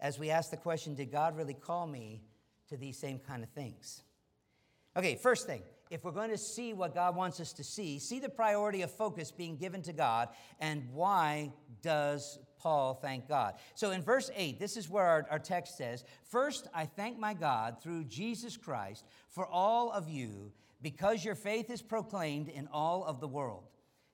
as 0.00 0.18
we 0.18 0.30
ask 0.30 0.50
the 0.50 0.56
question 0.56 0.94
Did 0.94 1.12
God 1.12 1.36
really 1.36 1.52
call 1.52 1.86
me 1.86 2.22
to 2.70 2.78
these 2.78 2.96
same 2.96 3.18
kind 3.18 3.42
of 3.42 3.50
things? 3.50 4.00
Okay, 4.96 5.16
first 5.16 5.46
thing, 5.46 5.60
if 5.90 6.04
we're 6.04 6.10
going 6.10 6.30
to 6.30 6.38
see 6.38 6.72
what 6.72 6.94
God 6.94 7.14
wants 7.14 7.40
us 7.40 7.52
to 7.54 7.64
see, 7.64 7.98
see 7.98 8.18
the 8.18 8.28
priority 8.28 8.82
of 8.82 8.90
focus 8.90 9.30
being 9.30 9.56
given 9.56 9.82
to 9.82 9.92
God, 9.92 10.28
and 10.60 10.82
why 10.92 11.52
does 11.82 12.38
Paul 12.58 12.94
thank 12.94 13.28
God? 13.28 13.54
So 13.74 13.92
in 13.92 14.02
verse 14.02 14.30
8, 14.34 14.58
this 14.58 14.76
is 14.76 14.90
where 14.90 15.04
our, 15.04 15.26
our 15.30 15.38
text 15.38 15.76
says 15.76 16.04
First, 16.24 16.68
I 16.74 16.86
thank 16.86 17.18
my 17.18 17.34
God 17.34 17.82
through 17.82 18.04
Jesus 18.04 18.56
Christ 18.56 19.04
for 19.28 19.46
all 19.46 19.90
of 19.92 20.08
you, 20.08 20.52
because 20.82 21.24
your 21.24 21.34
faith 21.34 21.70
is 21.70 21.82
proclaimed 21.82 22.48
in 22.48 22.68
all 22.72 23.04
of 23.04 23.20
the 23.20 23.28
world. 23.28 23.64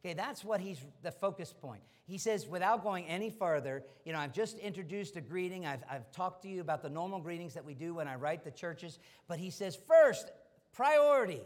Okay, 0.04 0.14
that's 0.14 0.44
what 0.44 0.60
he's 0.60 0.80
the 1.02 1.12
focus 1.12 1.54
point. 1.58 1.82
He 2.04 2.18
says, 2.18 2.48
without 2.48 2.82
going 2.82 3.06
any 3.06 3.30
further, 3.30 3.84
you 4.04 4.12
know, 4.12 4.18
I've 4.18 4.32
just 4.32 4.58
introduced 4.58 5.16
a 5.16 5.20
greeting. 5.20 5.64
I've, 5.64 5.84
I've 5.88 6.10
talked 6.10 6.42
to 6.42 6.48
you 6.48 6.60
about 6.60 6.82
the 6.82 6.90
normal 6.90 7.20
greetings 7.20 7.54
that 7.54 7.64
we 7.64 7.74
do 7.74 7.94
when 7.94 8.08
I 8.08 8.16
write 8.16 8.42
the 8.42 8.50
churches. 8.50 8.98
But 9.28 9.38
he 9.38 9.50
says, 9.50 9.78
first, 9.86 10.32
priority. 10.72 11.40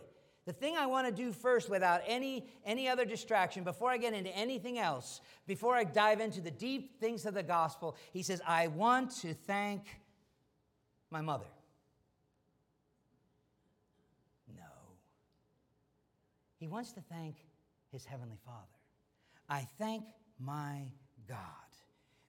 The 0.46 0.52
thing 0.52 0.76
I 0.76 0.86
want 0.86 1.08
to 1.08 1.12
do 1.12 1.32
first 1.32 1.68
without 1.68 2.02
any, 2.06 2.46
any 2.64 2.88
other 2.88 3.04
distraction, 3.04 3.64
before 3.64 3.90
I 3.90 3.96
get 3.96 4.14
into 4.14 4.30
anything 4.30 4.78
else, 4.78 5.20
before 5.48 5.74
I 5.74 5.82
dive 5.82 6.20
into 6.20 6.40
the 6.40 6.52
deep 6.52 7.00
things 7.00 7.26
of 7.26 7.34
the 7.34 7.42
gospel, 7.42 7.96
he 8.12 8.22
says, 8.22 8.40
I 8.46 8.68
want 8.68 9.10
to 9.22 9.34
thank 9.34 9.82
my 11.10 11.20
mother. 11.20 11.46
No. 14.56 14.62
He 16.60 16.68
wants 16.68 16.92
to 16.92 17.00
thank 17.00 17.34
his 17.90 18.04
heavenly 18.04 18.38
Father. 18.44 18.60
I 19.48 19.66
thank 19.78 20.04
my 20.38 20.82
God. 21.28 21.38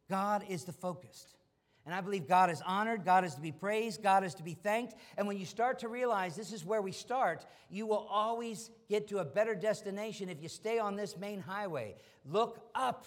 God 0.10 0.44
is 0.50 0.64
the 0.64 0.74
focused. 0.74 1.37
And 1.88 1.96
I 1.96 2.02
believe 2.02 2.28
God 2.28 2.52
is 2.52 2.62
honored, 2.66 3.06
God 3.06 3.24
is 3.24 3.34
to 3.36 3.40
be 3.40 3.54
praised, 3.54 4.04
God 4.04 4.26
is 4.26 4.36
to 4.36 4.44
be 4.44 4.56
thanked. 4.56 4.96
And 5.18 5.26
when 5.26 5.38
you 5.38 5.46
start 5.46 5.80
to 5.80 5.88
realize 5.88 6.36
this 6.36 6.52
is 6.52 6.66
where 6.66 6.82
we 6.82 6.92
start, 6.92 7.46
you 7.70 7.88
will 7.88 8.06
always 8.12 8.70
get 8.90 9.08
to 9.08 9.20
a 9.20 9.26
better 9.26 9.56
destination 9.56 10.28
if 10.28 10.44
you 10.44 10.50
stay 10.50 10.80
on 10.80 10.98
this 10.98 11.16
main 11.16 11.40
highway. 11.40 11.96
Look 12.26 12.60
up 12.76 13.06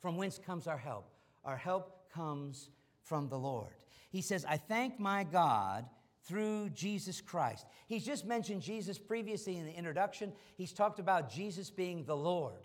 from 0.00 0.16
whence 0.16 0.38
comes 0.38 0.68
our 0.68 0.78
help. 0.78 1.10
Our 1.44 1.56
help 1.56 2.12
comes 2.12 2.70
from 3.02 3.28
the 3.28 3.38
Lord. 3.38 3.74
He 4.10 4.22
says, 4.22 4.46
I 4.48 4.56
thank 4.56 5.00
my 5.00 5.24
God 5.24 5.86
through 6.24 6.70
Jesus 6.70 7.20
Christ. 7.20 7.66
He's 7.88 8.06
just 8.06 8.24
mentioned 8.24 8.62
Jesus 8.62 9.00
previously 9.00 9.56
in 9.56 9.66
the 9.66 9.76
introduction. 9.76 10.32
He's 10.54 10.72
talked 10.72 11.00
about 11.00 11.28
Jesus 11.28 11.70
being 11.70 12.04
the 12.04 12.16
Lord. 12.16 12.62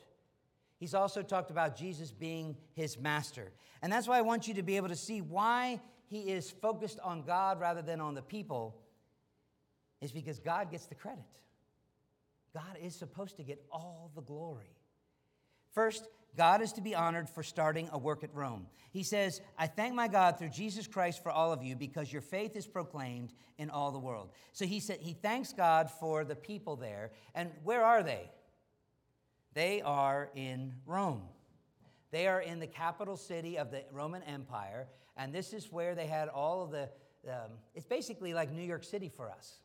He's 0.80 0.94
also 0.94 1.24
talked 1.24 1.50
about 1.50 1.76
Jesus 1.76 2.12
being 2.12 2.56
his 2.74 3.00
master. 3.00 3.52
And 3.82 3.92
that's 3.92 4.08
why 4.08 4.18
I 4.18 4.22
want 4.22 4.48
you 4.48 4.54
to 4.56 4.64
be 4.64 4.78
able 4.78 4.90
to 4.90 4.96
see 4.96 5.22
why 5.22 5.82
he 6.08 6.32
is 6.32 6.50
focused 6.50 7.00
on 7.04 7.24
God 7.24 7.60
rather 7.60 7.82
than 7.82 8.00
on 8.00 8.14
the 8.14 8.22
people, 8.22 8.80
is 10.02 10.12
because 10.12 10.40
God 10.40 10.72
gets 10.72 10.86
the 10.86 10.96
credit. 10.96 11.26
God 12.54 12.78
is 12.82 12.96
supposed 12.96 13.38
to 13.38 13.44
get 13.44 13.64
all 13.72 14.12
the 14.16 14.22
glory. 14.22 14.78
First, 15.74 16.08
God 16.36 16.62
is 16.62 16.72
to 16.74 16.82
be 16.82 16.96
honored 16.96 17.30
for 17.30 17.42
starting 17.42 17.90
a 17.92 17.98
work 17.98 18.24
at 18.24 18.34
Rome. 18.34 18.68
He 18.92 19.04
says, 19.04 19.42
I 19.58 19.68
thank 19.68 19.96
my 19.96 20.08
God 20.08 20.38
through 20.38 20.50
Jesus 20.50 20.88
Christ 20.88 21.22
for 21.24 21.32
all 21.32 21.52
of 21.52 21.64
you 21.64 21.76
because 21.76 22.14
your 22.14 22.22
faith 22.22 22.56
is 22.56 22.68
proclaimed 22.68 23.34
in 23.58 23.70
all 23.70 23.92
the 23.92 24.00
world. 24.00 24.30
So 24.54 24.66
he 24.66 24.80
said 24.80 25.00
he 25.02 25.14
thanks 25.14 25.54
God 25.54 25.90
for 25.90 26.24
the 26.24 26.36
people 26.36 26.76
there. 26.76 27.12
And 27.34 27.52
where 27.64 27.84
are 27.84 28.04
they? 28.04 28.30
They 29.58 29.82
are 29.82 30.30
in 30.36 30.72
Rome. 30.86 31.24
They 32.12 32.28
are 32.28 32.41
in 32.41 32.60
the 32.60 32.67
capital 32.67 33.17
city 33.17 33.58
of 33.58 33.72
the 33.72 33.86
Roman 33.91 34.22
Empire, 34.22 34.88
and 35.17 35.34
this 35.34 35.52
is 35.52 35.72
where 35.72 35.96
they 35.96 36.06
had 36.06 36.28
all 36.28 36.62
of 36.62 36.70
the, 36.70 36.84
um, 37.28 37.54
it's 37.74 37.88
basically 37.88 38.36
like 38.36 38.52
New 38.52 38.62
York 38.62 38.84
City 38.84 39.10
for 39.10 39.32
us. 39.32 39.62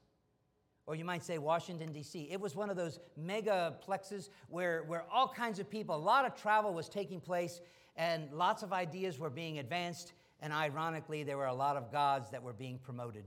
Or 0.86 0.94
you 0.94 1.04
might 1.04 1.22
say 1.22 1.36
Washington, 1.36 1.92
D.C. 1.92 2.26
It 2.30 2.40
was 2.40 2.56
one 2.56 2.70
of 2.70 2.76
those 2.78 3.00
mega 3.18 3.76
plexes 3.86 4.30
where, 4.48 4.84
where 4.84 5.04
all 5.12 5.28
kinds 5.28 5.58
of 5.58 5.68
people, 5.68 5.94
a 5.94 5.98
lot 5.98 6.24
of 6.24 6.40
travel 6.40 6.72
was 6.72 6.88
taking 6.88 7.20
place, 7.20 7.60
and 7.94 8.32
lots 8.32 8.62
of 8.62 8.72
ideas 8.72 9.18
were 9.18 9.28
being 9.28 9.58
advanced, 9.58 10.14
and 10.40 10.54
ironically, 10.54 11.22
there 11.22 11.36
were 11.36 11.48
a 11.48 11.54
lot 11.54 11.76
of 11.76 11.92
gods 11.92 12.30
that 12.30 12.42
were 12.42 12.54
being 12.54 12.78
promoted. 12.78 13.24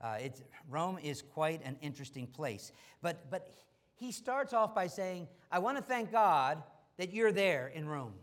Uh, 0.00 0.16
Rome 0.70 0.96
is 0.96 1.20
quite 1.20 1.60
an 1.62 1.76
interesting 1.82 2.26
place. 2.26 2.72
But, 3.02 3.30
but 3.30 3.50
he 3.96 4.12
starts 4.12 4.52
off 4.52 4.74
by 4.74 4.86
saying, 4.86 5.28
I 5.50 5.58
want 5.58 5.76
to 5.78 5.82
thank 5.82 6.12
God 6.12 6.62
that 6.98 7.12
you're 7.12 7.32
there 7.32 7.68
in 7.68 7.88
Rome. 7.88 8.14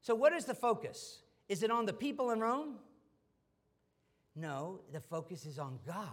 So, 0.00 0.14
what 0.14 0.32
is 0.32 0.44
the 0.44 0.54
focus? 0.54 1.22
Is 1.48 1.62
it 1.62 1.70
on 1.70 1.86
the 1.86 1.92
people 1.92 2.30
in 2.30 2.40
Rome? 2.40 2.76
No, 4.34 4.80
the 4.92 5.00
focus 5.00 5.46
is 5.46 5.58
on 5.58 5.78
God 5.86 6.06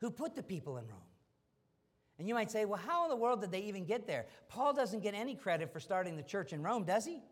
who 0.00 0.10
put 0.10 0.34
the 0.34 0.42
people 0.42 0.78
in 0.78 0.86
Rome. 0.86 0.98
And 2.18 2.28
you 2.28 2.34
might 2.34 2.50
say, 2.50 2.64
well, 2.64 2.80
how 2.86 3.04
in 3.04 3.10
the 3.10 3.16
world 3.16 3.40
did 3.40 3.52
they 3.52 3.60
even 3.60 3.84
get 3.84 4.06
there? 4.06 4.26
Paul 4.48 4.74
doesn't 4.74 5.00
get 5.00 5.14
any 5.14 5.34
credit 5.34 5.72
for 5.72 5.80
starting 5.80 6.16
the 6.16 6.22
church 6.22 6.52
in 6.52 6.62
Rome, 6.62 6.84
does 6.84 7.06
he? 7.06 7.22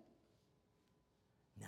No. 1.61 1.67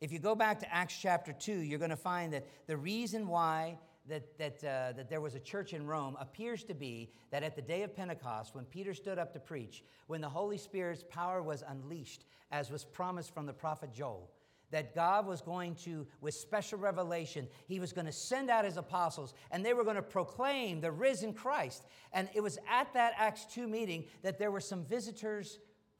If 0.00 0.10
you 0.10 0.18
go 0.18 0.34
back 0.34 0.58
to 0.60 0.74
Acts 0.74 0.98
chapter 1.00 1.32
2, 1.32 1.52
you're 1.52 1.78
going 1.78 1.90
to 1.90 1.96
find 1.96 2.32
that 2.32 2.46
the 2.66 2.76
reason 2.76 3.28
why 3.28 3.78
that, 4.08 4.38
that, 4.38 4.64
uh, 4.64 4.92
that 4.92 5.08
there 5.08 5.20
was 5.20 5.34
a 5.34 5.40
church 5.40 5.72
in 5.72 5.86
Rome 5.86 6.16
appears 6.20 6.64
to 6.64 6.74
be 6.74 7.10
that 7.30 7.42
at 7.42 7.54
the 7.54 7.62
day 7.62 7.82
of 7.82 7.94
Pentecost, 7.94 8.54
when 8.54 8.64
Peter 8.64 8.94
stood 8.94 9.18
up 9.18 9.32
to 9.34 9.40
preach, 9.40 9.84
when 10.06 10.20
the 10.20 10.28
Holy 10.28 10.58
Spirit's 10.58 11.04
power 11.08 11.42
was 11.42 11.62
unleashed, 11.68 12.24
as 12.50 12.70
was 12.70 12.84
promised 12.84 13.32
from 13.32 13.46
the 13.46 13.52
prophet 13.52 13.92
Joel, 13.92 14.30
that 14.70 14.94
God 14.94 15.26
was 15.26 15.40
going 15.40 15.74
to, 15.76 16.06
with 16.20 16.34
special 16.34 16.78
revelation, 16.78 17.48
He 17.66 17.80
was 17.80 17.92
going 17.92 18.06
to 18.06 18.12
send 18.12 18.50
out 18.50 18.64
His 18.64 18.76
apostles 18.76 19.34
and 19.50 19.64
they 19.64 19.74
were 19.74 19.84
going 19.84 19.96
to 19.96 20.02
proclaim 20.02 20.80
the 20.80 20.92
risen 20.92 21.32
Christ. 21.32 21.84
And 22.12 22.28
it 22.34 22.40
was 22.40 22.58
at 22.68 22.92
that 22.94 23.14
Acts 23.16 23.46
2 23.46 23.66
meeting 23.66 24.04
that 24.22 24.38
there 24.38 24.50
were 24.50 24.60
some 24.60 24.84
visitors 24.84 25.58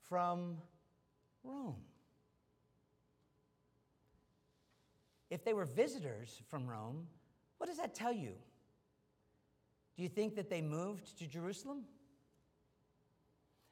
from 0.08 0.56
Rome. 1.42 1.76
If 5.30 5.44
they 5.44 5.52
were 5.52 5.64
visitors 5.64 6.42
from 6.48 6.66
Rome, 6.66 7.06
what 7.60 7.66
does 7.66 7.76
that 7.76 7.94
tell 7.94 8.12
you? 8.12 8.32
Do 9.94 10.02
you 10.02 10.08
think 10.08 10.34
that 10.36 10.48
they 10.48 10.62
moved 10.62 11.18
to 11.18 11.26
Jerusalem? 11.26 11.84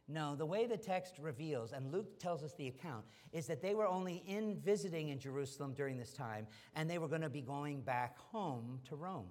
No, 0.07 0.37
the 0.37 0.45
way 0.45 0.67
the 0.67 0.77
text 0.77 1.15
reveals, 1.19 1.73
and 1.73 1.91
Luke 1.91 2.19
tells 2.19 2.43
us 2.43 2.53
the 2.53 2.69
account, 2.69 3.07
is 3.33 3.47
that 3.47 3.63
they 3.63 3.75
were 3.75 3.87
only 3.87 4.23
in 4.27 4.61
visiting 4.61 5.09
in 5.09 5.19
Jerusalem 5.19 5.73
during 5.73 5.97
this 5.97 6.13
time, 6.13 6.47
and 6.77 6.89
they 6.89 6.99
were 6.99 7.09
going 7.09 7.23
to 7.23 7.31
be 7.31 7.41
going 7.41 7.81
back 7.81 8.19
home 8.19 8.79
to 8.91 8.95
Rome. 8.95 9.31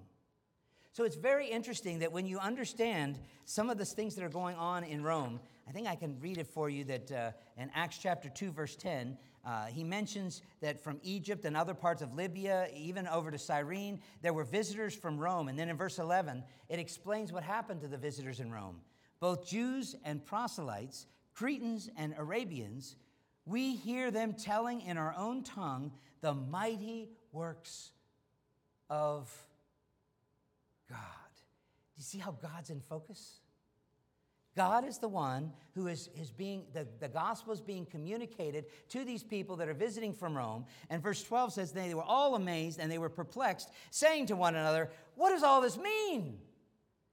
So 0.90 1.04
it's 1.04 1.14
very 1.14 1.46
interesting 1.46 2.00
that 2.00 2.10
when 2.10 2.26
you 2.26 2.40
understand 2.40 3.20
some 3.44 3.70
of 3.70 3.78
the 3.78 3.84
things 3.84 4.16
that 4.16 4.24
are 4.24 4.28
going 4.28 4.56
on 4.56 4.82
in 4.82 5.04
Rome, 5.04 5.38
I 5.68 5.70
think 5.70 5.86
I 5.86 5.94
can 5.94 6.18
read 6.18 6.36
it 6.36 6.48
for 6.48 6.68
you 6.68 6.82
that 6.84 7.12
uh, 7.12 7.30
in 7.56 7.70
Acts 7.76 7.98
chapter 7.98 8.28
2, 8.28 8.50
verse 8.50 8.74
10, 8.74 9.16
uh, 9.44 9.66
he 9.66 9.84
mentions 9.84 10.42
that 10.60 10.82
from 10.82 10.98
Egypt 11.02 11.44
and 11.44 11.56
other 11.56 11.74
parts 11.74 12.02
of 12.02 12.14
Libya, 12.14 12.68
even 12.74 13.06
over 13.06 13.30
to 13.30 13.38
Cyrene, 13.38 14.00
there 14.22 14.32
were 14.32 14.44
visitors 14.44 14.94
from 14.94 15.18
Rome. 15.18 15.48
And 15.48 15.58
then 15.58 15.68
in 15.68 15.76
verse 15.76 15.98
11, 15.98 16.42
it 16.68 16.78
explains 16.78 17.32
what 17.32 17.42
happened 17.42 17.80
to 17.82 17.88
the 17.88 17.96
visitors 17.96 18.40
in 18.40 18.50
Rome. 18.52 18.80
Both 19.20 19.48
Jews 19.48 19.96
and 20.04 20.24
proselytes, 20.24 21.06
Cretans 21.34 21.88
and 21.96 22.14
Arabians, 22.18 22.96
we 23.46 23.76
hear 23.76 24.10
them 24.10 24.34
telling 24.34 24.82
in 24.82 24.98
our 24.98 25.14
own 25.16 25.42
tongue 25.42 25.92
the 26.20 26.34
mighty 26.34 27.08
works 27.32 27.92
of 28.90 29.32
God. 30.88 30.98
Do 30.98 31.98
you 31.98 32.04
see 32.04 32.18
how 32.18 32.32
God's 32.32 32.70
in 32.70 32.80
focus? 32.80 33.40
God 34.58 34.84
is 34.84 34.98
the 34.98 35.06
one 35.06 35.52
who 35.76 35.86
is, 35.86 36.10
is 36.20 36.32
being, 36.32 36.64
the, 36.72 36.84
the 36.98 37.06
gospel 37.06 37.52
is 37.52 37.60
being 37.60 37.86
communicated 37.86 38.64
to 38.88 39.04
these 39.04 39.22
people 39.22 39.54
that 39.54 39.68
are 39.68 39.72
visiting 39.72 40.12
from 40.12 40.36
Rome. 40.36 40.64
And 40.90 41.00
verse 41.00 41.22
12 41.22 41.52
says, 41.52 41.70
They 41.70 41.94
were 41.94 42.02
all 42.02 42.34
amazed 42.34 42.80
and 42.80 42.90
they 42.90 42.98
were 42.98 43.08
perplexed, 43.08 43.70
saying 43.92 44.26
to 44.26 44.36
one 44.36 44.56
another, 44.56 44.90
What 45.14 45.30
does 45.30 45.44
all 45.44 45.60
this 45.60 45.78
mean? 45.78 46.38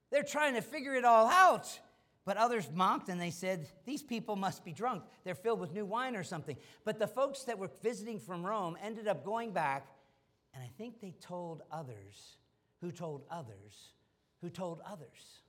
They're 0.09 0.23
trying 0.23 0.55
to 0.55 0.61
figure 0.61 0.95
it 0.95 1.05
all 1.05 1.27
out. 1.27 1.79
But 2.25 2.37
others 2.37 2.67
mocked 2.73 3.09
and 3.09 3.21
they 3.21 3.29
said, 3.29 3.67
These 3.85 4.01
people 4.01 4.35
must 4.35 4.65
be 4.65 4.73
drunk. 4.73 5.03
They're 5.23 5.35
filled 5.35 5.59
with 5.59 5.71
new 5.71 5.85
wine 5.85 6.15
or 6.15 6.23
something. 6.23 6.57
But 6.83 6.97
the 6.97 7.05
folks 7.05 7.43
that 7.43 7.59
were 7.59 7.69
visiting 7.83 8.19
from 8.19 8.43
Rome 8.43 8.75
ended 8.81 9.07
up 9.07 9.23
going 9.23 9.51
back, 9.51 9.85
and 10.55 10.63
I 10.63 10.71
think 10.79 10.99
they 10.99 11.13
told 11.21 11.61
others 11.71 12.37
who 12.81 12.91
told 12.91 13.21
others 13.29 13.91
who 14.45 14.49
told 14.49 14.81
others. 14.87 15.41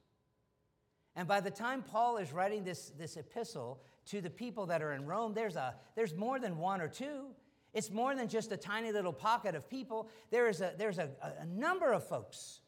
And 1.17 1.27
by 1.27 1.41
the 1.41 1.51
time 1.51 1.83
Paul 1.83 2.19
is 2.19 2.33
writing 2.33 2.63
this, 2.63 2.93
this 2.99 3.17
epistle 3.17 3.81
to 4.07 4.21
the 4.21 4.31
people 4.31 4.67
that 4.67 4.83
are 4.83 4.93
in 4.93 5.07
Rome, 5.07 5.33
there's, 5.33 5.57
a, 5.57 5.75
there's 5.95 6.15
more 6.15 6.39
than 6.39 6.59
one 6.59 6.81
or 6.83 6.89
two. 6.89 7.29
It's 7.73 7.91
more 7.91 8.15
than 8.15 8.29
just 8.29 8.53
a 8.53 8.57
tiny 8.57 8.93
little 8.93 9.13
pocket 9.13 9.55
of 9.55 9.69
people. 9.69 10.09
There 10.31 10.49
is 10.49 10.61
a, 10.61 10.75
there's 10.77 10.99
a, 10.99 11.11
a 11.41 11.47
number 11.47 11.93
of 11.93 12.07
folks, 12.07 12.61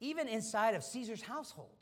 even 0.00 0.28
inside 0.28 0.74
of 0.74 0.84
Caesar's 0.84 1.22
household. 1.22 1.76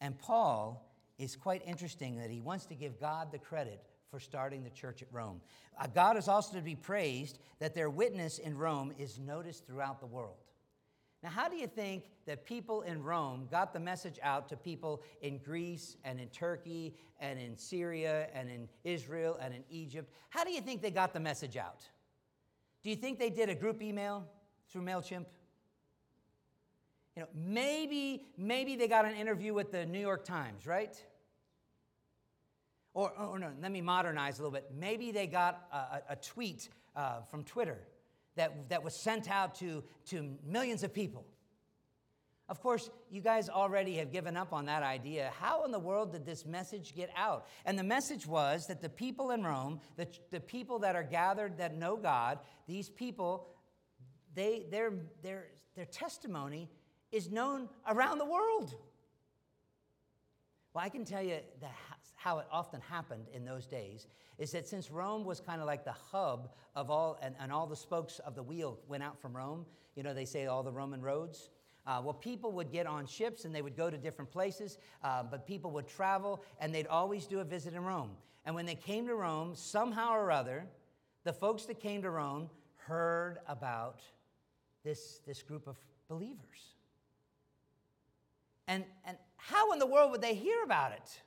And 0.00 0.18
Paul 0.18 0.92
is 1.18 1.36
quite 1.36 1.62
interesting 1.64 2.18
that 2.18 2.30
he 2.30 2.40
wants 2.40 2.66
to 2.66 2.74
give 2.74 3.00
God 3.00 3.32
the 3.32 3.38
credit 3.38 3.82
for 4.10 4.20
starting 4.20 4.62
the 4.62 4.70
church 4.70 5.02
at 5.02 5.08
Rome. 5.12 5.40
Uh, 5.80 5.86
God 5.86 6.16
is 6.16 6.28
also 6.28 6.56
to 6.56 6.62
be 6.62 6.76
praised 6.76 7.38
that 7.58 7.74
their 7.74 7.90
witness 7.90 8.38
in 8.38 8.56
Rome 8.56 8.92
is 8.98 9.18
noticed 9.18 9.66
throughout 9.66 10.00
the 10.00 10.06
world. 10.06 10.36
Now, 11.26 11.32
how 11.32 11.48
do 11.48 11.56
you 11.56 11.66
think 11.66 12.04
that 12.26 12.44
people 12.44 12.82
in 12.82 13.02
Rome 13.02 13.48
got 13.50 13.72
the 13.72 13.80
message 13.80 14.20
out 14.22 14.48
to 14.50 14.56
people 14.56 15.02
in 15.22 15.38
Greece 15.38 15.96
and 16.04 16.20
in 16.20 16.28
Turkey 16.28 16.94
and 17.18 17.36
in 17.36 17.58
Syria 17.58 18.28
and 18.32 18.48
in 18.48 18.68
Israel 18.84 19.36
and 19.42 19.52
in 19.52 19.64
Egypt? 19.68 20.08
How 20.30 20.44
do 20.44 20.52
you 20.52 20.60
think 20.60 20.82
they 20.82 20.92
got 20.92 21.12
the 21.12 21.18
message 21.18 21.56
out? 21.56 21.80
Do 22.84 22.90
you 22.90 22.94
think 22.94 23.18
they 23.18 23.30
did 23.30 23.48
a 23.48 23.56
group 23.56 23.82
email 23.82 24.24
through 24.70 24.82
MailChimp? 24.82 25.24
You 27.16 27.22
know, 27.22 27.28
maybe, 27.34 28.22
maybe 28.38 28.76
they 28.76 28.86
got 28.86 29.04
an 29.04 29.16
interview 29.16 29.52
with 29.52 29.72
the 29.72 29.84
New 29.84 29.98
York 29.98 30.24
Times, 30.24 30.64
right? 30.64 30.94
Or, 32.94 33.10
or 33.18 33.40
no, 33.40 33.50
let 33.60 33.72
me 33.72 33.80
modernize 33.80 34.38
a 34.38 34.42
little 34.42 34.52
bit. 34.52 34.70
Maybe 34.78 35.10
they 35.10 35.26
got 35.26 35.66
a, 35.72 36.12
a 36.12 36.16
tweet 36.16 36.68
uh, 36.94 37.22
from 37.22 37.42
Twitter 37.42 37.78
that, 38.36 38.68
that 38.68 38.82
was 38.82 38.94
sent 38.94 39.30
out 39.30 39.54
to, 39.56 39.82
to 40.06 40.36
millions 40.46 40.82
of 40.82 40.94
people. 40.94 41.26
Of 42.48 42.60
course, 42.62 42.90
you 43.10 43.20
guys 43.20 43.48
already 43.48 43.96
have 43.96 44.12
given 44.12 44.36
up 44.36 44.52
on 44.52 44.66
that 44.66 44.84
idea. 44.84 45.32
How 45.40 45.64
in 45.64 45.72
the 45.72 45.80
world 45.80 46.12
did 46.12 46.24
this 46.24 46.46
message 46.46 46.94
get 46.94 47.10
out? 47.16 47.48
And 47.64 47.76
the 47.76 47.82
message 47.82 48.24
was 48.24 48.68
that 48.68 48.80
the 48.80 48.88
people 48.88 49.32
in 49.32 49.42
Rome, 49.42 49.80
the, 49.96 50.06
the 50.30 50.38
people 50.38 50.78
that 50.80 50.94
are 50.94 51.02
gathered 51.02 51.58
that 51.58 51.76
know 51.76 51.96
God, 51.96 52.38
these 52.68 52.88
people, 52.88 53.48
they, 54.34 54.66
their, 54.70 54.92
their, 55.22 55.48
their 55.74 55.86
testimony 55.86 56.70
is 57.10 57.30
known 57.30 57.68
around 57.88 58.18
the 58.18 58.24
world. 58.24 58.76
Well, 60.72 60.84
I 60.84 60.88
can 60.88 61.04
tell 61.04 61.22
you 61.22 61.38
the, 61.58 61.66
how 62.26 62.40
it 62.40 62.46
often 62.50 62.80
happened 62.80 63.24
in 63.32 63.44
those 63.44 63.66
days 63.66 64.08
is 64.36 64.50
that 64.50 64.66
since 64.66 64.90
Rome 64.90 65.24
was 65.24 65.38
kind 65.38 65.60
of 65.60 65.66
like 65.68 65.84
the 65.84 65.92
hub 65.92 66.50
of 66.74 66.90
all, 66.90 67.16
and, 67.22 67.36
and 67.38 67.52
all 67.52 67.68
the 67.68 67.76
spokes 67.76 68.18
of 68.18 68.34
the 68.34 68.42
wheel 68.42 68.80
went 68.88 69.04
out 69.04 69.16
from 69.16 69.36
Rome, 69.36 69.64
you 69.94 70.02
know, 70.02 70.12
they 70.12 70.24
say 70.24 70.46
all 70.46 70.64
the 70.64 70.72
Roman 70.72 71.00
roads. 71.00 71.50
Uh, 71.86 72.00
well, 72.02 72.14
people 72.14 72.50
would 72.50 72.72
get 72.72 72.84
on 72.84 73.06
ships 73.06 73.44
and 73.44 73.54
they 73.54 73.62
would 73.62 73.76
go 73.76 73.90
to 73.90 73.96
different 73.96 74.28
places, 74.28 74.78
uh, 75.04 75.22
but 75.22 75.46
people 75.46 75.70
would 75.70 75.86
travel 75.86 76.42
and 76.58 76.74
they'd 76.74 76.88
always 76.88 77.26
do 77.26 77.38
a 77.38 77.44
visit 77.44 77.74
in 77.74 77.84
Rome. 77.84 78.10
And 78.44 78.56
when 78.56 78.66
they 78.66 78.74
came 78.74 79.06
to 79.06 79.14
Rome, 79.14 79.54
somehow 79.54 80.10
or 80.10 80.32
other, 80.32 80.66
the 81.22 81.32
folks 81.32 81.64
that 81.66 81.78
came 81.78 82.02
to 82.02 82.10
Rome 82.10 82.50
heard 82.74 83.38
about 83.46 84.00
this, 84.82 85.20
this 85.28 85.44
group 85.44 85.68
of 85.68 85.76
believers. 86.08 86.74
And, 88.66 88.82
and 89.04 89.16
how 89.36 89.70
in 89.70 89.78
the 89.78 89.86
world 89.86 90.10
would 90.10 90.22
they 90.22 90.34
hear 90.34 90.64
about 90.64 90.90
it? 90.90 91.20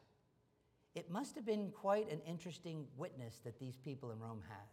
It 0.95 1.09
must 1.09 1.35
have 1.35 1.45
been 1.45 1.71
quite 1.71 2.11
an 2.11 2.19
interesting 2.27 2.85
witness 2.97 3.39
that 3.43 3.59
these 3.59 3.77
people 3.77 4.11
in 4.11 4.19
Rome 4.19 4.41
had. 4.47 4.67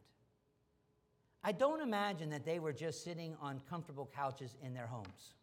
I 1.44 1.52
don't 1.52 1.80
imagine 1.80 2.30
that 2.30 2.44
they 2.44 2.58
were 2.58 2.72
just 2.72 3.04
sitting 3.04 3.36
on 3.40 3.60
comfortable 3.70 4.10
couches 4.12 4.56
in 4.62 4.74
their 4.74 4.86
homes. 4.86 5.34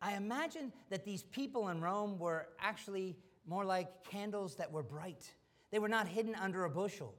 I 0.00 0.14
imagine 0.14 0.72
that 0.90 1.04
these 1.04 1.24
people 1.24 1.68
in 1.68 1.80
Rome 1.80 2.18
were 2.18 2.48
actually 2.60 3.16
more 3.46 3.64
like 3.64 4.04
candles 4.04 4.54
that 4.56 4.70
were 4.70 4.82
bright. 4.82 5.32
They 5.70 5.78
were 5.78 5.88
not 5.88 6.06
hidden 6.06 6.34
under 6.36 6.64
a 6.64 6.70
bushel. 6.70 7.14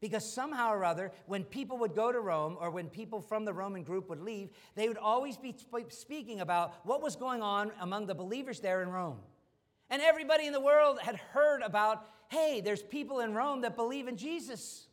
Because 0.00 0.32
somehow 0.32 0.72
or 0.72 0.84
other, 0.84 1.12
when 1.26 1.44
people 1.44 1.78
would 1.78 1.94
go 1.94 2.10
to 2.10 2.18
Rome 2.18 2.56
or 2.58 2.70
when 2.70 2.88
people 2.88 3.20
from 3.20 3.44
the 3.44 3.52
Roman 3.52 3.82
group 3.84 4.08
would 4.08 4.20
leave, 4.20 4.50
they 4.74 4.88
would 4.88 4.96
always 4.96 5.36
be 5.36 5.54
speaking 5.90 6.40
about 6.40 6.74
what 6.84 7.02
was 7.02 7.14
going 7.14 7.42
on 7.42 7.70
among 7.80 8.06
the 8.06 8.14
believers 8.14 8.58
there 8.58 8.82
in 8.82 8.88
Rome. 8.88 9.18
And 9.92 10.00
everybody 10.00 10.46
in 10.46 10.54
the 10.54 10.60
world 10.60 10.98
had 11.00 11.16
heard 11.16 11.62
about 11.62 12.08
hey, 12.28 12.62
there's 12.62 12.82
people 12.82 13.20
in 13.20 13.34
Rome 13.34 13.60
that 13.60 13.76
believe 13.76 14.08
in 14.08 14.16
Jesus. 14.16 14.86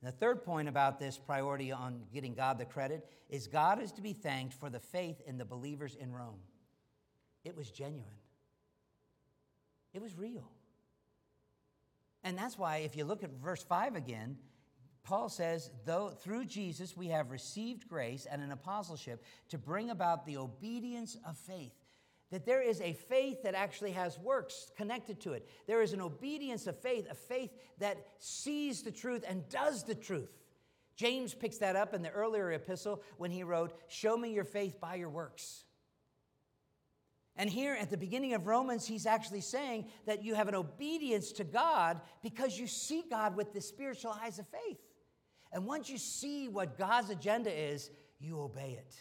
And 0.00 0.06
the 0.06 0.16
third 0.16 0.44
point 0.44 0.68
about 0.68 1.00
this 1.00 1.18
priority 1.18 1.72
on 1.72 2.02
getting 2.14 2.34
God 2.34 2.56
the 2.56 2.64
credit 2.64 3.04
is 3.28 3.48
God 3.48 3.82
is 3.82 3.90
to 3.92 4.00
be 4.00 4.12
thanked 4.12 4.54
for 4.54 4.70
the 4.70 4.78
faith 4.78 5.20
in 5.26 5.38
the 5.38 5.44
believers 5.44 5.96
in 6.00 6.12
Rome. 6.12 6.38
It 7.44 7.56
was 7.56 7.72
genuine, 7.72 8.06
it 9.92 10.00
was 10.00 10.16
real. 10.16 10.48
And 12.22 12.38
that's 12.38 12.56
why, 12.56 12.78
if 12.78 12.96
you 12.96 13.04
look 13.04 13.24
at 13.24 13.30
verse 13.42 13.64
5 13.64 13.96
again, 13.96 14.36
Paul 15.02 15.30
says, 15.30 15.70
though 15.84 16.10
through 16.10 16.44
Jesus 16.44 16.96
we 16.96 17.08
have 17.08 17.32
received 17.32 17.88
grace 17.88 18.26
and 18.30 18.40
an 18.40 18.52
apostleship 18.52 19.24
to 19.48 19.58
bring 19.58 19.90
about 19.90 20.26
the 20.26 20.36
obedience 20.36 21.16
of 21.26 21.36
faith. 21.36 21.72
That 22.30 22.46
there 22.46 22.62
is 22.62 22.80
a 22.80 22.92
faith 22.92 23.42
that 23.42 23.54
actually 23.54 23.90
has 23.92 24.18
works 24.18 24.70
connected 24.76 25.20
to 25.20 25.32
it. 25.32 25.48
There 25.66 25.82
is 25.82 25.92
an 25.92 26.00
obedience 26.00 26.66
of 26.66 26.78
faith, 26.78 27.06
a 27.10 27.14
faith 27.14 27.50
that 27.78 28.06
sees 28.18 28.82
the 28.82 28.92
truth 28.92 29.24
and 29.26 29.48
does 29.48 29.82
the 29.82 29.96
truth. 29.96 30.30
James 30.94 31.34
picks 31.34 31.58
that 31.58 31.76
up 31.76 31.94
in 31.94 32.02
the 32.02 32.10
earlier 32.10 32.52
epistle 32.52 33.02
when 33.16 33.30
he 33.30 33.42
wrote, 33.42 33.72
Show 33.88 34.16
me 34.16 34.32
your 34.32 34.44
faith 34.44 34.80
by 34.80 34.96
your 34.96 35.08
works. 35.08 35.64
And 37.36 37.48
here 37.48 37.74
at 37.74 37.90
the 37.90 37.96
beginning 37.96 38.34
of 38.34 38.46
Romans, 38.46 38.86
he's 38.86 39.06
actually 39.06 39.40
saying 39.40 39.86
that 40.04 40.22
you 40.22 40.34
have 40.34 40.48
an 40.48 40.54
obedience 40.54 41.32
to 41.32 41.44
God 41.44 42.00
because 42.22 42.58
you 42.58 42.66
see 42.66 43.02
God 43.08 43.34
with 43.34 43.54
the 43.54 43.60
spiritual 43.60 44.14
eyes 44.22 44.38
of 44.38 44.46
faith. 44.48 44.78
And 45.52 45.66
once 45.66 45.88
you 45.88 45.96
see 45.96 46.48
what 46.48 46.76
God's 46.76 47.10
agenda 47.10 47.50
is, 47.50 47.90
you 48.18 48.40
obey 48.40 48.76
it. 48.78 48.94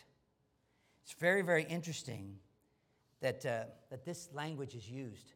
It's 1.04 1.14
very, 1.20 1.42
very 1.42 1.64
interesting 1.64 2.38
that, 3.22 3.46
uh, 3.46 3.64
that 3.90 4.06
this 4.06 4.30
language 4.34 4.76
is 4.76 4.90
used. 4.90 5.34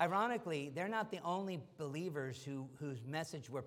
Ironically, 0.00 0.70
they're 0.74 0.88
not 0.88 1.10
the 1.10 1.20
only 1.24 1.60
believers 1.76 2.42
who, 2.44 2.68
whose 2.78 3.04
message 3.04 3.50
were 3.50 3.64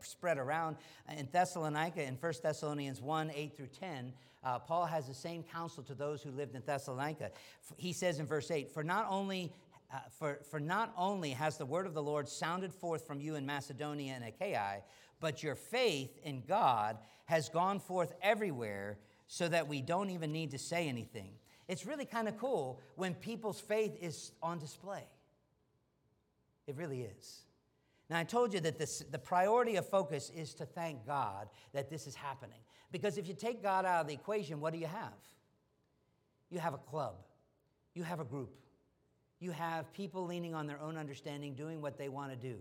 spread, 0.00 0.38
around. 0.38 0.76
In 1.16 1.28
Thessalonica, 1.30 2.02
in 2.02 2.14
1 2.14 2.32
Thessalonians 2.42 3.00
1 3.02 3.30
8 3.34 3.56
through 3.56 3.68
10, 3.78 4.12
uh, 4.42 4.58
Paul 4.58 4.86
has 4.86 5.06
the 5.06 5.14
same 5.14 5.42
counsel 5.42 5.82
to 5.84 5.94
those 5.94 6.22
who 6.22 6.30
lived 6.30 6.54
in 6.54 6.62
Thessalonica. 6.64 7.30
He 7.76 7.92
says 7.92 8.18
in 8.18 8.26
verse 8.26 8.50
8, 8.50 8.72
For 8.72 8.82
not 8.82 9.06
only 9.10 9.52
uh, 9.92 9.98
for, 10.18 10.40
for 10.50 10.58
not 10.58 10.92
only 10.96 11.30
has 11.30 11.58
the 11.58 11.66
word 11.66 11.86
of 11.86 11.94
the 11.94 12.02
Lord 12.02 12.28
sounded 12.28 12.72
forth 12.72 13.06
from 13.06 13.20
you 13.20 13.36
in 13.36 13.46
Macedonia 13.46 14.14
and 14.14 14.24
Achaia, 14.24 14.82
but 15.20 15.42
your 15.42 15.54
faith 15.54 16.18
in 16.24 16.42
God 16.46 16.98
has 17.26 17.48
gone 17.48 17.78
forth 17.78 18.12
everywhere 18.20 18.98
so 19.28 19.48
that 19.48 19.68
we 19.68 19.80
don't 19.80 20.10
even 20.10 20.32
need 20.32 20.50
to 20.52 20.58
say 20.58 20.88
anything. 20.88 21.30
It's 21.68 21.84
really 21.84 22.04
kind 22.04 22.28
of 22.28 22.38
cool 22.38 22.80
when 22.94 23.14
people's 23.14 23.60
faith 23.60 23.96
is 24.00 24.32
on 24.42 24.58
display. 24.58 25.04
It 26.66 26.76
really 26.76 27.02
is. 27.02 27.42
Now, 28.08 28.18
I 28.18 28.24
told 28.24 28.54
you 28.54 28.60
that 28.60 28.78
this, 28.78 29.02
the 29.10 29.18
priority 29.18 29.76
of 29.76 29.88
focus 29.88 30.30
is 30.34 30.54
to 30.54 30.64
thank 30.64 31.04
God 31.06 31.48
that 31.72 31.90
this 31.90 32.06
is 32.06 32.14
happening. 32.14 32.58
Because 32.92 33.18
if 33.18 33.26
you 33.26 33.34
take 33.34 33.62
God 33.62 33.84
out 33.84 34.02
of 34.02 34.06
the 34.06 34.14
equation, 34.14 34.60
what 34.60 34.72
do 34.72 34.78
you 34.78 34.86
have? 34.86 35.12
You 36.50 36.60
have 36.60 36.74
a 36.74 36.78
club, 36.78 37.16
you 37.94 38.04
have 38.04 38.20
a 38.20 38.24
group, 38.24 38.54
you 39.40 39.50
have 39.50 39.92
people 39.92 40.24
leaning 40.24 40.54
on 40.54 40.68
their 40.68 40.80
own 40.80 40.96
understanding, 40.96 41.54
doing 41.54 41.82
what 41.82 41.98
they 41.98 42.08
want 42.08 42.30
to 42.30 42.36
do. 42.36 42.58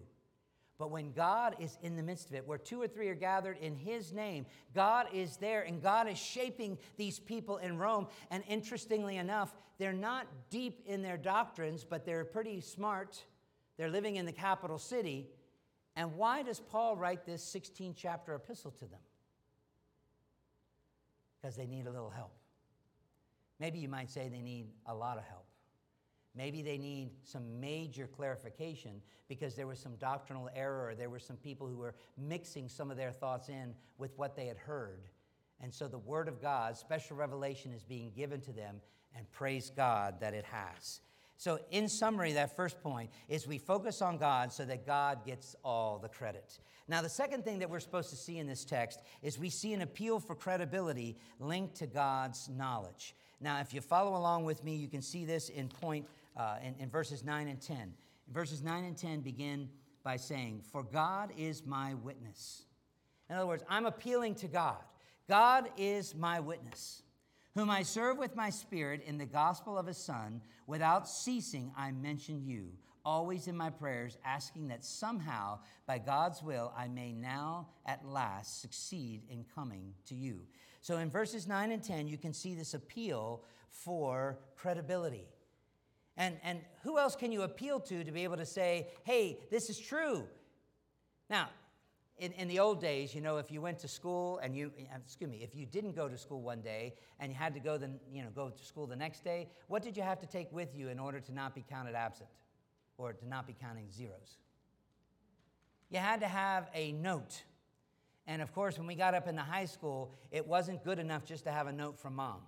But 0.77 0.91
when 0.91 1.13
God 1.13 1.55
is 1.59 1.77
in 1.81 1.95
the 1.95 2.03
midst 2.03 2.29
of 2.29 2.35
it, 2.35 2.45
where 2.45 2.57
two 2.57 2.81
or 2.81 2.87
three 2.87 3.07
are 3.07 3.15
gathered 3.15 3.57
in 3.59 3.75
His 3.75 4.11
name, 4.11 4.45
God 4.73 5.07
is 5.13 5.37
there 5.37 5.61
and 5.61 5.81
God 5.81 6.09
is 6.09 6.17
shaping 6.17 6.77
these 6.97 7.17
people 7.19 7.57
in 7.57 7.77
Rome. 7.77 8.07
And 8.29 8.43
interestingly 8.47 9.17
enough, 9.17 9.55
they're 9.77 9.93
not 9.93 10.27
deep 10.49 10.81
in 10.85 11.01
their 11.01 11.17
doctrines, 11.17 11.85
but 11.85 12.05
they're 12.05 12.25
pretty 12.25 12.59
smart. 12.59 13.23
They're 13.77 13.89
living 13.89 14.17
in 14.17 14.25
the 14.25 14.33
capital 14.33 14.77
city. 14.77 15.27
And 15.95 16.15
why 16.15 16.43
does 16.43 16.59
Paul 16.59 16.97
write 16.97 17.25
this 17.25 17.41
16 17.43 17.93
chapter 17.97 18.35
epistle 18.35 18.71
to 18.71 18.85
them? 18.85 18.99
because 21.45 21.55
they 21.55 21.67
need 21.67 21.85
a 21.85 21.91
little 21.91 22.09
help. 22.09 22.31
Maybe 23.59 23.77
you 23.77 23.87
might 23.87 24.09
say 24.09 24.29
they 24.29 24.41
need 24.41 24.65
a 24.87 24.95
lot 24.95 25.19
of 25.19 25.23
help. 25.25 25.44
Maybe 26.35 26.61
they 26.61 26.77
need 26.77 27.11
some 27.23 27.59
major 27.59 28.07
clarification 28.07 29.01
because 29.27 29.55
there 29.55 29.67
was 29.67 29.79
some 29.79 29.95
doctrinal 29.95 30.49
error. 30.55 30.93
There 30.95 31.09
were 31.09 31.19
some 31.19 31.37
people 31.37 31.67
who 31.67 31.77
were 31.77 31.95
mixing 32.17 32.67
some 32.67 32.91
of 32.91 32.97
their 32.97 33.11
thoughts 33.11 33.49
in 33.49 33.73
with 33.97 34.17
what 34.17 34.35
they 34.35 34.47
had 34.47 34.57
heard. 34.57 35.07
And 35.61 35.73
so 35.73 35.87
the 35.87 35.97
Word 35.97 36.27
of 36.27 36.41
God, 36.41 36.75
special 36.77 37.15
revelation, 37.15 37.71
is 37.73 37.83
being 37.83 38.11
given 38.11 38.41
to 38.41 38.51
them, 38.51 38.81
and 39.15 39.29
praise 39.31 39.69
God 39.69 40.19
that 40.19 40.33
it 40.33 40.45
has. 40.45 40.99
So, 41.37 41.59
in 41.69 41.89
summary, 41.89 42.33
that 42.33 42.55
first 42.55 42.81
point 42.81 43.09
is 43.27 43.45
we 43.45 43.57
focus 43.57 44.01
on 44.01 44.17
God 44.17 44.53
so 44.53 44.63
that 44.65 44.85
God 44.85 45.25
gets 45.25 45.55
all 45.63 45.99
the 45.99 46.07
credit. 46.07 46.59
Now, 46.87 47.01
the 47.01 47.09
second 47.09 47.43
thing 47.43 47.59
that 47.59 47.69
we're 47.69 47.81
supposed 47.81 48.09
to 48.11 48.15
see 48.15 48.37
in 48.37 48.47
this 48.47 48.63
text 48.63 49.01
is 49.21 49.37
we 49.37 49.49
see 49.49 49.73
an 49.73 49.81
appeal 49.81 50.19
for 50.19 50.35
credibility 50.35 51.17
linked 51.39 51.75
to 51.75 51.87
God's 51.87 52.47
knowledge. 52.47 53.15
Now, 53.41 53.59
if 53.59 53.73
you 53.73 53.81
follow 53.81 54.17
along 54.17 54.45
with 54.45 54.63
me, 54.63 54.75
you 54.75 54.87
can 54.87 55.01
see 55.01 55.25
this 55.25 55.49
in 55.49 55.67
point 55.67 56.07
uh, 56.37 56.57
in, 56.63 56.75
in 56.79 56.89
verses 56.89 57.23
9 57.23 57.47
and 57.47 57.61
10. 57.61 57.93
Verses 58.31 58.63
9 58.63 58.83
and 58.83 58.97
10 58.97 59.21
begin 59.21 59.69
by 60.03 60.17
saying, 60.17 60.61
For 60.71 60.83
God 60.83 61.31
is 61.37 61.65
my 61.65 61.93
witness. 61.95 62.63
In 63.29 63.35
other 63.35 63.47
words, 63.47 63.63
I'm 63.69 63.85
appealing 63.85 64.35
to 64.35 64.47
God. 64.47 64.77
God 65.27 65.69
is 65.77 66.13
my 66.13 66.39
witness, 66.39 67.01
whom 67.55 67.69
I 67.69 67.81
serve 67.81 68.17
with 68.17 68.35
my 68.35 68.49
spirit 68.49 69.03
in 69.05 69.17
the 69.17 69.25
gospel 69.25 69.77
of 69.77 69.87
his 69.87 69.97
Son. 69.97 70.41
Without 70.67 71.07
ceasing, 71.07 71.71
I 71.75 71.91
mention 71.91 72.43
you, 72.43 72.69
always 73.03 73.47
in 73.47 73.57
my 73.57 73.71
prayers, 73.71 74.17
asking 74.23 74.67
that 74.67 74.83
somehow, 74.85 75.59
by 75.87 75.97
God's 75.97 76.43
will, 76.43 76.71
I 76.77 76.87
may 76.87 77.11
now 77.11 77.69
at 77.85 78.05
last 78.07 78.61
succeed 78.61 79.23
in 79.29 79.45
coming 79.55 79.93
to 80.07 80.15
you. 80.15 80.41
So 80.81 80.97
in 80.97 81.09
verses 81.09 81.47
9 81.47 81.71
and 81.71 81.83
10, 81.83 82.07
you 82.07 82.17
can 82.17 82.33
see 82.33 82.53
this 82.53 82.75
appeal 82.75 83.43
for 83.69 84.37
credibility. 84.55 85.27
And, 86.17 86.37
and 86.43 86.61
who 86.83 86.97
else 86.97 87.15
can 87.15 87.31
you 87.31 87.41
appeal 87.41 87.79
to 87.81 88.03
to 88.03 88.11
be 88.11 88.23
able 88.23 88.37
to 88.37 88.45
say, 88.45 88.87
hey, 89.03 89.39
this 89.51 89.69
is 89.69 89.77
true? 89.77 90.23
Now, 91.29 91.49
in, 92.17 92.31
in 92.33 92.47
the 92.47 92.59
old 92.59 92.79
days, 92.79 93.13
you 93.13 93.19
know, 93.19 93.37
if 93.37 93.51
you 93.51 93.59
went 93.59 93.79
to 93.79 93.89
school 93.89 94.39
and 94.41 94.55
you, 94.55 94.71
uh, 94.79 94.97
excuse 95.03 95.29
me, 95.29 95.39
if 95.43 95.53
you 95.53 95.65
didn't 95.65 95.95
go 95.95 96.07
to 96.07 96.17
school 96.17 96.41
one 96.41 96.61
day 96.61 96.93
and 97.19 97.31
you 97.31 97.37
had 97.37 97.53
to 97.53 97.59
go, 97.59 97.77
the, 97.77 97.89
you 98.09 98.23
know, 98.23 98.29
go 98.33 98.49
to 98.49 98.63
school 98.63 98.87
the 98.87 98.95
next 98.95 99.23
day, 99.23 99.49
what 99.67 99.83
did 99.83 99.97
you 99.97 100.03
have 100.03 100.19
to 100.19 100.25
take 100.25 100.51
with 100.53 100.73
you 100.73 100.87
in 100.87 100.99
order 100.99 101.19
to 101.19 101.33
not 101.33 101.53
be 101.53 101.65
counted 101.69 101.95
absent 101.95 102.29
or 102.97 103.11
to 103.11 103.27
not 103.27 103.45
be 103.45 103.53
counting 103.59 103.91
zeros? 103.91 104.37
You 105.89 105.99
had 105.99 106.21
to 106.21 106.27
have 106.27 106.69
a 106.73 106.93
note. 106.93 107.43
And 108.27 108.41
of 108.41 108.53
course, 108.53 108.77
when 108.77 108.87
we 108.87 108.95
got 108.95 109.13
up 109.13 109.27
in 109.27 109.35
the 109.35 109.43
high 109.43 109.65
school, 109.65 110.13
it 110.31 110.47
wasn't 110.47 110.83
good 110.85 110.99
enough 110.99 111.25
just 111.25 111.43
to 111.43 111.51
have 111.51 111.67
a 111.67 111.73
note 111.73 111.99
from 111.99 112.15
mom 112.15 112.41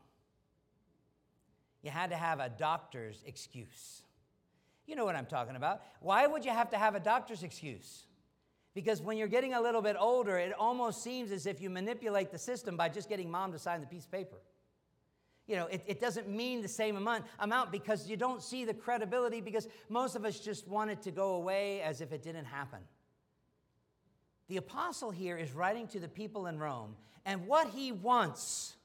you 1.82 1.92
had 1.92 2.10
to 2.10 2.16
have 2.16 2.40
a 2.40 2.50
doctor's 2.50 3.24
excuse. 3.26 4.02
You 4.86 4.96
know 4.96 5.06
what 5.06 5.16
I'm 5.16 5.26
talking 5.26 5.56
about. 5.56 5.82
Why 6.02 6.26
would 6.26 6.46
you 6.46 6.52
have 6.52 6.70
to 6.72 6.78
have 6.78 6.96
a 6.96 7.00
doctor's 7.00 7.44
excuse? 7.44 8.04
Because 8.74 9.02
when 9.02 9.18
you're 9.18 9.28
getting 9.28 9.54
a 9.54 9.62
little 9.62 9.82
bit 9.82 9.96
older, 10.00 10.38
it 10.38 10.54
almost 10.54 11.04
seems 11.04 11.32
as 11.32 11.46
if 11.46 11.62
you 11.62 11.70
manipulate 11.70 12.32
the 12.32 12.38
system 12.38 12.78
by 12.78 12.90
just 12.90 13.10
getting 13.10 13.30
mom 13.30 13.52
to 13.52 13.60
sign 13.60 13.82
the 13.82 13.88
piece 13.88 14.06
of 14.06 14.12
paper. 14.12 14.38
You 15.48 15.56
know, 15.56 15.66
it, 15.68 15.84
it 15.88 16.02
doesn't 16.02 16.30
mean 16.30 16.62
the 16.62 16.68
same 16.68 16.96
amount, 16.96 17.26
amount 17.40 17.72
because 17.72 18.10
you 18.10 18.18
don't 18.18 18.44
see 18.44 18.66
the 18.66 18.74
credibility 18.74 19.42
because 19.42 19.68
most 19.90 20.16
of 20.16 20.26
us 20.26 20.40
just 20.40 20.68
want 20.68 20.92
it 20.92 21.02
to 21.04 21.12
go 21.12 21.36
away 21.36 21.82
as 21.82 22.02
if 22.02 22.12
it 22.12 22.22
didn't 22.22 22.46
happen. 22.46 22.80
The 24.48 24.58
apostle 24.58 25.12
here 25.12 25.38
is 25.38 25.54
writing 25.54 25.88
to 25.88 26.00
the 26.00 26.08
people 26.08 26.48
in 26.48 26.58
Rome, 26.60 26.96
and 27.26 27.48
what 27.48 27.70
he 27.70 27.92
wants 27.92 28.77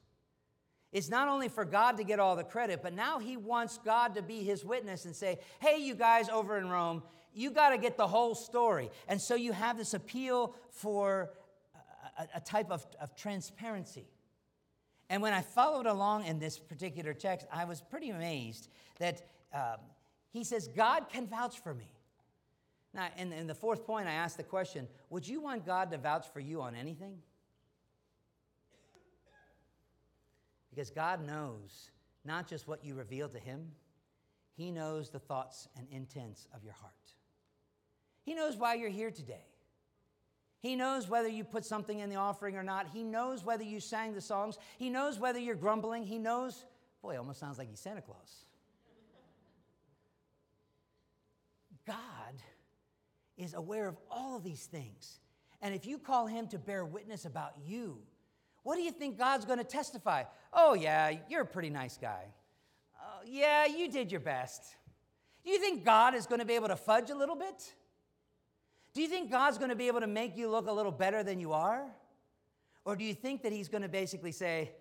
is 0.92 1.08
not 1.08 1.28
only 1.28 1.48
for 1.48 1.64
God 1.64 1.96
to 1.96 2.04
get 2.04 2.20
all 2.20 2.36
the 2.36 2.44
credit, 2.44 2.80
but 2.82 2.92
now 2.92 3.18
he 3.18 3.36
wants 3.36 3.78
God 3.84 4.14
to 4.14 4.22
be 4.22 4.42
his 4.42 4.64
witness 4.64 5.06
and 5.06 5.16
say, 5.16 5.38
hey, 5.60 5.78
you 5.78 5.94
guys 5.94 6.28
over 6.28 6.58
in 6.58 6.68
Rome, 6.68 7.02
you 7.34 7.50
got 7.50 7.70
to 7.70 7.78
get 7.78 7.96
the 7.96 8.06
whole 8.06 8.34
story. 8.34 8.90
And 9.08 9.20
so 9.20 9.34
you 9.34 9.52
have 9.52 9.78
this 9.78 9.94
appeal 9.94 10.54
for 10.70 11.30
a, 12.18 12.28
a 12.36 12.40
type 12.40 12.70
of, 12.70 12.86
of, 13.00 13.16
transparency. 13.16 14.06
And 15.08 15.22
when 15.22 15.32
I 15.32 15.40
followed 15.40 15.86
along 15.86 16.26
in 16.26 16.38
this 16.38 16.58
particular 16.58 17.14
text, 17.14 17.46
I 17.52 17.64
was 17.64 17.80
pretty 17.80 18.10
amazed 18.10 18.68
that 18.98 19.22
um, 19.54 19.78
he 20.30 20.44
says, 20.44 20.68
God 20.68 21.08
can 21.08 21.26
vouch 21.26 21.60
for 21.60 21.74
me. 21.74 21.90
Now, 22.94 23.08
in, 23.16 23.32
in 23.32 23.46
the 23.46 23.54
fourth 23.54 23.86
point, 23.86 24.08
I 24.08 24.12
asked 24.12 24.36
the 24.36 24.42
question 24.42 24.86
Would 25.08 25.26
you 25.26 25.40
want 25.40 25.64
God 25.64 25.90
to 25.92 25.98
vouch 25.98 26.26
for 26.32 26.40
you 26.40 26.60
on 26.60 26.74
anything? 26.74 27.18
Because 30.74 30.90
God 30.90 31.26
knows 31.26 31.90
not 32.24 32.48
just 32.48 32.66
what 32.66 32.84
you 32.84 32.94
reveal 32.94 33.28
to 33.28 33.38
Him, 33.38 33.72
He 34.56 34.70
knows 34.70 35.10
the 35.10 35.18
thoughts 35.18 35.68
and 35.76 35.86
intents 35.90 36.48
of 36.54 36.64
your 36.64 36.72
heart. 36.74 36.92
He 38.24 38.34
knows 38.34 38.56
why 38.56 38.74
you're 38.74 38.88
here 38.88 39.10
today. 39.10 39.44
He 40.60 40.76
knows 40.76 41.08
whether 41.08 41.28
you 41.28 41.42
put 41.42 41.64
something 41.64 41.98
in 41.98 42.08
the 42.08 42.16
offering 42.16 42.56
or 42.56 42.62
not. 42.62 42.86
He 42.92 43.02
knows 43.02 43.44
whether 43.44 43.64
you 43.64 43.80
sang 43.80 44.14
the 44.14 44.20
songs. 44.20 44.58
He 44.78 44.90
knows 44.90 45.18
whether 45.18 45.40
you're 45.40 45.56
grumbling. 45.56 46.04
He 46.04 46.18
knows, 46.18 46.64
boy, 47.02 47.14
it 47.14 47.18
almost 47.18 47.40
sounds 47.40 47.58
like 47.58 47.68
he's 47.68 47.80
Santa 47.80 48.00
Claus. 48.00 48.46
God 51.84 51.96
is 53.36 53.54
aware 53.54 53.88
of 53.88 53.96
all 54.08 54.36
of 54.36 54.44
these 54.44 54.66
things. 54.66 55.18
And 55.60 55.74
if 55.74 55.84
you 55.84 55.98
call 55.98 56.28
him 56.28 56.46
to 56.48 56.58
bear 56.58 56.84
witness 56.84 57.24
about 57.24 57.54
you, 57.66 57.98
what 58.62 58.76
do 58.76 58.82
you 58.82 58.92
think 58.92 59.18
God's 59.18 59.44
going 59.44 59.58
to 59.58 59.64
testify? 59.64 60.24
Oh, 60.52 60.74
yeah, 60.74 61.12
you're 61.28 61.42
a 61.42 61.46
pretty 61.46 61.70
nice 61.70 61.96
guy. 61.96 62.24
Oh, 63.00 63.20
yeah, 63.26 63.66
you 63.66 63.90
did 63.90 64.10
your 64.10 64.20
best. 64.20 64.62
Do 65.44 65.50
you 65.50 65.58
think 65.58 65.84
God 65.84 66.14
is 66.14 66.26
going 66.26 66.38
to 66.38 66.44
be 66.44 66.54
able 66.54 66.68
to 66.68 66.76
fudge 66.76 67.10
a 67.10 67.14
little 67.14 67.34
bit? 67.34 67.74
Do 68.94 69.02
you 69.02 69.08
think 69.08 69.30
God's 69.30 69.58
going 69.58 69.70
to 69.70 69.76
be 69.76 69.88
able 69.88 70.00
to 70.00 70.06
make 70.06 70.36
you 70.36 70.48
look 70.48 70.68
a 70.68 70.72
little 70.72 70.92
better 70.92 71.22
than 71.22 71.40
you 71.40 71.52
are? 71.52 71.84
Or 72.84 72.96
do 72.96 73.04
you 73.04 73.14
think 73.14 73.42
that 73.42 73.52
He's 73.52 73.68
going 73.68 73.82
to 73.82 73.88
basically 73.88 74.32
say, 74.32 74.72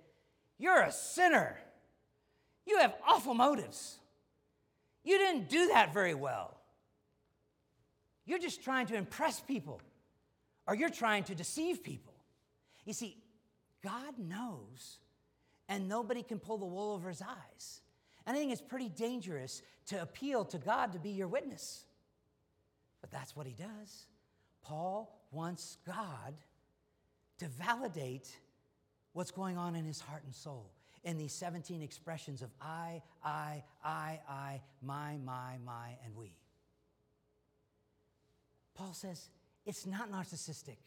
You're 0.57 0.81
a 0.81 0.91
sinner. 0.91 1.57
You 2.65 2.77
have 2.79 2.93
awful 3.07 3.33
motives. 3.33 3.97
You 5.03 5.17
didn't 5.17 5.49
do 5.49 5.69
that 5.69 5.93
very 5.93 6.13
well. 6.13 6.57
You're 8.25 8.39
just 8.39 8.63
trying 8.63 8.85
to 8.87 8.95
impress 8.95 9.39
people, 9.39 9.81
or 10.67 10.75
you're 10.75 10.89
trying 10.89 11.23
to 11.25 11.35
deceive 11.35 11.83
people. 11.83 12.13
You 12.85 12.93
see, 12.93 13.17
God 13.83 14.17
knows, 14.17 14.99
and 15.67 15.87
nobody 15.87 16.23
can 16.23 16.39
pull 16.39 16.57
the 16.57 16.65
wool 16.65 16.93
over 16.93 17.09
his 17.09 17.21
eyes. 17.21 17.81
And 18.25 18.35
I 18.35 18.39
think 18.39 18.51
it's 18.51 18.61
pretty 18.61 18.89
dangerous 18.89 19.61
to 19.87 20.01
appeal 20.01 20.45
to 20.45 20.57
God 20.57 20.93
to 20.93 20.99
be 20.99 21.09
your 21.09 21.27
witness. 21.27 21.85
But 23.01 23.11
that's 23.11 23.35
what 23.35 23.47
he 23.47 23.53
does. 23.53 24.05
Paul 24.61 25.19
wants 25.31 25.77
God 25.85 26.35
to 27.39 27.47
validate 27.47 28.29
what's 29.13 29.31
going 29.31 29.57
on 29.57 29.75
in 29.75 29.85
his 29.85 29.99
heart 29.99 30.23
and 30.23 30.33
soul 30.33 30.71
in 31.03 31.17
these 31.17 31.33
17 31.33 31.81
expressions 31.81 32.41
of 32.41 32.49
I, 32.61 33.01
I, 33.23 33.63
I, 33.83 34.19
I, 34.29 34.61
my, 34.83 35.17
my, 35.25 35.57
my, 35.65 35.97
and 36.05 36.15
we. 36.15 36.35
Paul 38.75 38.93
says 38.93 39.29
it's 39.65 39.85
not 39.85 40.11
narcissistic. 40.11 40.77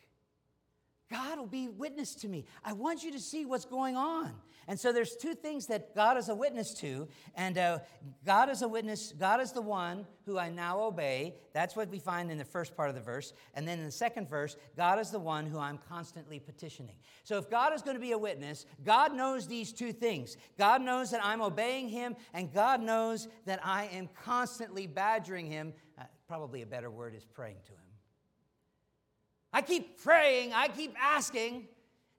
God 1.10 1.38
will 1.38 1.46
be 1.46 1.68
witness 1.68 2.14
to 2.16 2.28
me. 2.28 2.46
I 2.64 2.72
want 2.72 3.04
you 3.04 3.12
to 3.12 3.20
see 3.20 3.44
what's 3.44 3.64
going 3.64 3.96
on. 3.96 4.32
And 4.66 4.80
so 4.80 4.92
there's 4.92 5.16
two 5.16 5.34
things 5.34 5.66
that 5.66 5.94
God 5.94 6.16
is 6.16 6.28
a 6.28 6.34
witness 6.34 6.72
to. 6.74 7.06
And 7.34 7.58
uh, 7.58 7.80
God 8.24 8.48
is 8.48 8.62
a 8.62 8.68
witness, 8.68 9.12
God 9.12 9.40
is 9.40 9.52
the 9.52 9.60
one 9.60 10.06
who 10.24 10.38
I 10.38 10.48
now 10.48 10.80
obey. 10.80 11.34
That's 11.52 11.76
what 11.76 11.90
we 11.90 11.98
find 11.98 12.30
in 12.30 12.38
the 12.38 12.44
first 12.44 12.74
part 12.74 12.88
of 12.88 12.94
the 12.94 13.00
verse. 13.00 13.34
And 13.52 13.68
then 13.68 13.78
in 13.78 13.84
the 13.84 13.92
second 13.92 14.28
verse, 14.28 14.56
God 14.76 14.98
is 14.98 15.10
the 15.10 15.18
one 15.18 15.44
who 15.44 15.58
I'm 15.58 15.78
constantly 15.88 16.40
petitioning. 16.40 16.96
So 17.24 17.36
if 17.36 17.50
God 17.50 17.74
is 17.74 17.82
going 17.82 17.96
to 17.96 18.00
be 18.00 18.12
a 18.12 18.18
witness, 18.18 18.64
God 18.84 19.14
knows 19.14 19.46
these 19.46 19.72
two 19.72 19.92
things. 19.92 20.38
God 20.58 20.80
knows 20.80 21.10
that 21.10 21.22
I'm 21.22 21.42
obeying 21.42 21.88
Him, 21.88 22.16
and 22.32 22.52
God 22.52 22.80
knows 22.82 23.28
that 23.44 23.60
I 23.62 23.84
am 23.92 24.08
constantly 24.24 24.86
badgering 24.86 25.46
Him. 25.46 25.74
Uh, 25.98 26.04
probably 26.26 26.62
a 26.62 26.66
better 26.66 26.90
word 26.90 27.14
is 27.14 27.26
praying 27.26 27.58
to 27.66 27.72
Him. 27.72 27.93
I 29.54 29.62
keep 29.62 30.02
praying, 30.02 30.52
I 30.52 30.66
keep 30.66 30.96
asking. 31.00 31.68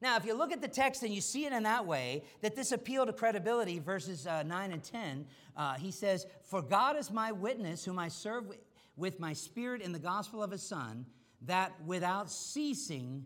Now, 0.02 0.16
if 0.16 0.26
you 0.26 0.34
look 0.34 0.54
at 0.54 0.62
the 0.62 0.70
text 0.70 1.04
and 1.04 1.14
you 1.14 1.20
see 1.20 1.46
it 1.46 1.52
in 1.52 1.64
that 1.64 1.86
way, 1.86 2.24
that 2.42 2.56
this 2.56 2.72
appeal 2.72 3.06
to 3.06 3.12
credibility, 3.12 3.78
verses 3.80 4.26
uh, 4.26 4.44
9 4.44 4.72
and 4.72 4.82
10, 4.82 5.26
uh, 5.58 5.74
he 5.74 5.92
says, 5.92 6.26
For 6.44 6.62
God 6.62 6.96
is 6.96 7.12
my 7.12 7.34
witness, 7.34 7.84
whom 7.84 8.00
I 8.00 8.08
serve 8.08 8.46
with 8.96 9.20
my 9.20 9.34
spirit 9.34 9.82
in 9.82 9.92
the 9.92 10.00
gospel 10.00 10.42
of 10.42 10.50
his 10.50 10.64
Son, 10.64 11.06
that 11.42 11.74
without 11.86 12.32
ceasing 12.32 13.26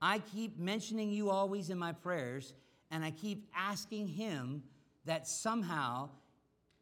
I 0.00 0.20
keep 0.20 0.58
mentioning 0.58 1.10
you 1.10 1.28
always 1.28 1.68
in 1.68 1.78
my 1.78 1.92
prayers, 1.92 2.54
and 2.90 3.04
I 3.04 3.10
keep 3.10 3.46
asking 3.54 4.08
him 4.08 4.62
that 5.04 5.26
somehow, 5.26 6.08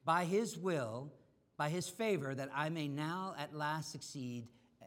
by 0.04 0.24
his 0.24 0.56
will, 0.56 1.12
by 1.56 1.70
his 1.70 1.88
favor, 1.88 2.36
that 2.36 2.50
I 2.54 2.68
may 2.68 2.86
now 2.86 3.34
at 3.36 3.54
last 3.54 3.90
succeed 3.90 4.46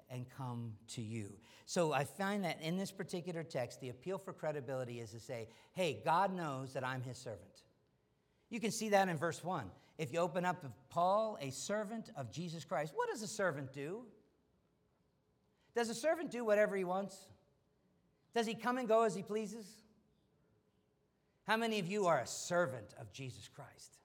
and 0.10 0.26
come 0.38 0.74
to 0.90 1.02
you. 1.02 1.32
So 1.66 1.94
I 1.94 2.04
find 2.04 2.44
that 2.44 2.62
in 2.62 2.78
this 2.78 2.92
particular 2.92 3.44
text, 3.44 3.82
the 3.82 3.90
appeal 3.90 4.18
for 4.18 4.34
credibility 4.34 5.00
is 5.00 5.12
to 5.12 5.20
say, 5.20 5.48
hey, 5.74 6.02
God 6.06 6.34
knows 6.34 6.74
that 6.74 6.86
I'm 6.86 7.02
his 7.02 7.18
servant. 7.18 7.64
You 8.50 8.60
can 8.60 8.72
see 8.72 8.90
that 8.90 9.10
in 9.10 9.18
verse 9.18 9.44
1. 9.44 9.66
If 9.98 10.14
you 10.14 10.20
open 10.20 10.46
up 10.46 10.64
Paul, 10.90 11.38
a 11.42 11.52
servant 11.52 12.10
of 12.16 12.32
Jesus 12.32 12.66
Christ, 12.66 12.92
what 12.96 13.10
does 13.10 13.22
a 13.22 13.28
servant 13.28 13.74
do? 13.74 14.04
Does 15.76 15.90
a 15.90 15.96
servant 15.96 16.32
do 16.32 16.46
whatever 16.46 16.76
he 16.76 16.84
wants? 16.84 17.18
Does 18.34 18.46
he 18.46 18.54
come 18.54 18.78
and 18.78 18.88
go 18.88 19.04
as 19.04 19.16
he 19.16 19.24
pleases? 19.24 19.66
How 21.48 21.58
many 21.58 21.80
of 21.80 21.88
you 21.88 22.08
are 22.08 22.20
a 22.20 22.28
servant 22.28 22.94
of 23.00 23.12
Jesus 23.12 23.48
Christ? 23.48 23.98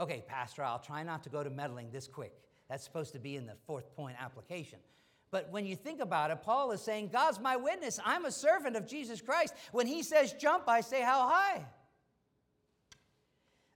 Okay, 0.00 0.24
Pastor, 0.26 0.64
I'll 0.64 0.78
try 0.78 1.02
not 1.02 1.22
to 1.24 1.30
go 1.30 1.42
to 1.42 1.50
meddling 1.50 1.90
this 1.90 2.08
quick. 2.08 2.34
That's 2.72 2.84
supposed 2.84 3.12
to 3.12 3.18
be 3.18 3.36
in 3.36 3.44
the 3.44 3.52
fourth 3.66 3.94
point 3.94 4.16
application. 4.18 4.78
But 5.30 5.50
when 5.50 5.66
you 5.66 5.76
think 5.76 6.00
about 6.00 6.30
it, 6.30 6.40
Paul 6.42 6.72
is 6.72 6.80
saying, 6.80 7.10
God's 7.12 7.38
my 7.38 7.54
witness. 7.54 8.00
I'm 8.02 8.24
a 8.24 8.30
servant 8.30 8.76
of 8.76 8.88
Jesus 8.88 9.20
Christ. 9.20 9.52
When 9.72 9.86
he 9.86 10.02
says 10.02 10.32
jump, 10.32 10.64
I 10.68 10.80
say, 10.80 11.02
How 11.02 11.28
high? 11.28 11.66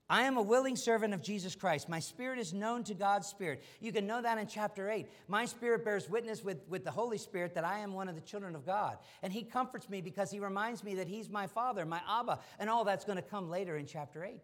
I 0.09 0.23
am 0.23 0.37
a 0.37 0.41
willing 0.41 0.75
servant 0.75 1.13
of 1.13 1.21
Jesus 1.21 1.53
Christ. 1.53 1.87
My 1.87 1.99
spirit 1.99 2.39
is 2.39 2.55
known 2.55 2.83
to 2.85 2.95
God's 2.95 3.27
spirit. 3.27 3.61
You 3.81 3.91
can 3.91 4.07
know 4.07 4.19
that 4.19 4.39
in 4.39 4.47
chapter 4.47 4.89
8. 4.89 5.05
My 5.27 5.45
spirit 5.45 5.85
bears 5.85 6.09
witness 6.09 6.43
with, 6.43 6.67
with 6.67 6.83
the 6.83 6.89
Holy 6.89 7.19
Spirit 7.19 7.53
that 7.53 7.65
I 7.65 7.77
am 7.79 7.93
one 7.93 8.09
of 8.09 8.15
the 8.15 8.21
children 8.21 8.55
of 8.55 8.65
God. 8.65 8.97
And 9.21 9.31
he 9.31 9.43
comforts 9.43 9.89
me 9.91 10.01
because 10.01 10.31
he 10.31 10.39
reminds 10.39 10.83
me 10.83 10.95
that 10.95 11.07
he's 11.07 11.29
my 11.29 11.45
father, 11.45 11.85
my 11.85 12.01
Abba, 12.09 12.39
and 12.57 12.67
all 12.67 12.83
that's 12.83 13.05
going 13.05 13.17
to 13.17 13.21
come 13.21 13.51
later 13.51 13.77
in 13.77 13.85
chapter 13.85 14.25
8. 14.25 14.41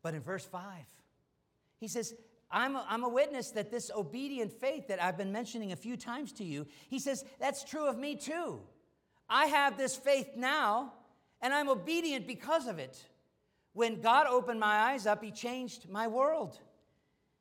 But 0.00 0.14
in 0.14 0.20
verse 0.20 0.44
5, 0.44 0.62
he 1.80 1.88
says, 1.88 2.14
I'm 2.50 2.76
a, 2.76 2.86
I'm 2.88 3.04
a 3.04 3.08
witness 3.08 3.50
that 3.52 3.70
this 3.70 3.90
obedient 3.94 4.52
faith 4.52 4.88
that 4.88 5.02
I've 5.02 5.18
been 5.18 5.32
mentioning 5.32 5.72
a 5.72 5.76
few 5.76 5.96
times 5.96 6.32
to 6.34 6.44
you, 6.44 6.66
he 6.88 6.98
says, 6.98 7.24
that's 7.38 7.62
true 7.62 7.86
of 7.86 7.98
me 7.98 8.16
too. 8.16 8.60
I 9.28 9.46
have 9.46 9.76
this 9.76 9.96
faith 9.96 10.30
now, 10.36 10.94
and 11.42 11.52
I'm 11.52 11.68
obedient 11.68 12.26
because 12.26 12.66
of 12.66 12.78
it. 12.78 13.04
When 13.74 14.00
God 14.00 14.26
opened 14.26 14.58
my 14.58 14.90
eyes 14.90 15.06
up, 15.06 15.22
He 15.22 15.30
changed 15.30 15.88
my 15.88 16.08
world. 16.08 16.58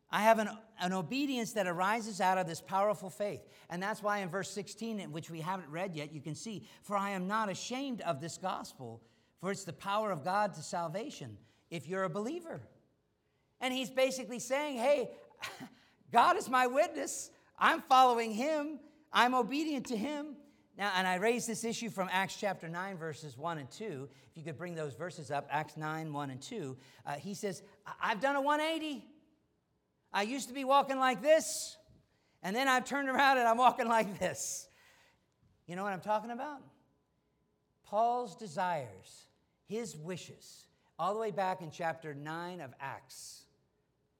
I 0.09 0.21
have 0.21 0.39
an, 0.39 0.49
an 0.79 0.93
obedience 0.93 1.53
that 1.53 1.67
arises 1.67 2.21
out 2.21 2.37
of 2.37 2.47
this 2.47 2.61
powerful 2.61 3.09
faith. 3.09 3.41
And 3.69 3.81
that's 3.81 4.01
why 4.01 4.19
in 4.19 4.29
verse 4.29 4.49
16, 4.51 5.11
which 5.11 5.29
we 5.29 5.41
haven't 5.41 5.69
read 5.69 5.95
yet, 5.95 6.13
you 6.13 6.21
can 6.21 6.35
see, 6.35 6.67
For 6.83 6.95
I 6.95 7.11
am 7.11 7.27
not 7.27 7.49
ashamed 7.49 8.01
of 8.01 8.21
this 8.21 8.37
gospel, 8.37 9.01
for 9.39 9.51
it's 9.51 9.63
the 9.63 9.73
power 9.73 10.11
of 10.11 10.23
God 10.23 10.53
to 10.53 10.61
salvation 10.61 11.37
if 11.69 11.87
you're 11.87 12.03
a 12.03 12.09
believer. 12.09 12.61
And 13.61 13.73
he's 13.73 13.89
basically 13.89 14.39
saying, 14.39 14.77
Hey, 14.77 15.11
God 16.11 16.37
is 16.37 16.49
my 16.49 16.67
witness. 16.67 17.29
I'm 17.57 17.81
following 17.81 18.31
him. 18.31 18.79
I'm 19.11 19.33
obedient 19.33 19.87
to 19.87 19.97
him. 19.97 20.35
Now, 20.77 20.91
and 20.95 21.07
I 21.07 21.15
raised 21.15 21.47
this 21.47 21.63
issue 21.63 21.89
from 21.89 22.07
Acts 22.11 22.37
chapter 22.39 22.69
9, 22.69 22.97
verses 22.97 23.35
1 23.35 23.57
and 23.57 23.71
2. 23.71 24.07
If 24.29 24.37
you 24.37 24.43
could 24.43 24.57
bring 24.57 24.75
those 24.75 24.93
verses 24.93 25.31
up, 25.31 25.47
Acts 25.49 25.75
9, 25.75 26.13
1 26.13 26.29
and 26.29 26.39
2. 26.39 26.77
Uh, 27.03 27.13
he 27.13 27.33
says, 27.33 27.63
I've 27.99 28.21
done 28.21 28.35
a 28.35 28.41
180. 28.41 29.03
I 30.13 30.21
used 30.21 30.49
to 30.49 30.53
be 30.53 30.63
walking 30.63 30.99
like 30.99 31.21
this, 31.21 31.77
and 32.43 32.55
then 32.55 32.67
I've 32.67 32.85
turned 32.85 33.09
around 33.09 33.39
and 33.39 33.47
I'm 33.47 33.57
walking 33.57 33.87
like 33.87 34.19
this. 34.19 34.67
You 35.65 35.75
know 35.75 35.83
what 35.83 35.93
I'm 35.93 35.99
talking 35.99 36.31
about? 36.31 36.61
Paul's 37.83 38.35
desires, 38.35 39.27
his 39.65 39.95
wishes, 39.95 40.67
all 40.99 41.13
the 41.13 41.19
way 41.19 41.31
back 41.31 41.61
in 41.61 41.71
chapter 41.71 42.13
9 42.13 42.61
of 42.61 42.71
Acts. 42.79 43.46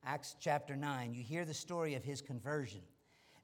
Acts 0.08 0.38
chapter 0.40 0.78
9, 0.78 1.14
you 1.14 1.22
hear 1.22 1.44
the 1.44 1.54
story 1.54 1.96
of 1.96 2.04
his 2.04 2.22
conversion. 2.22 2.80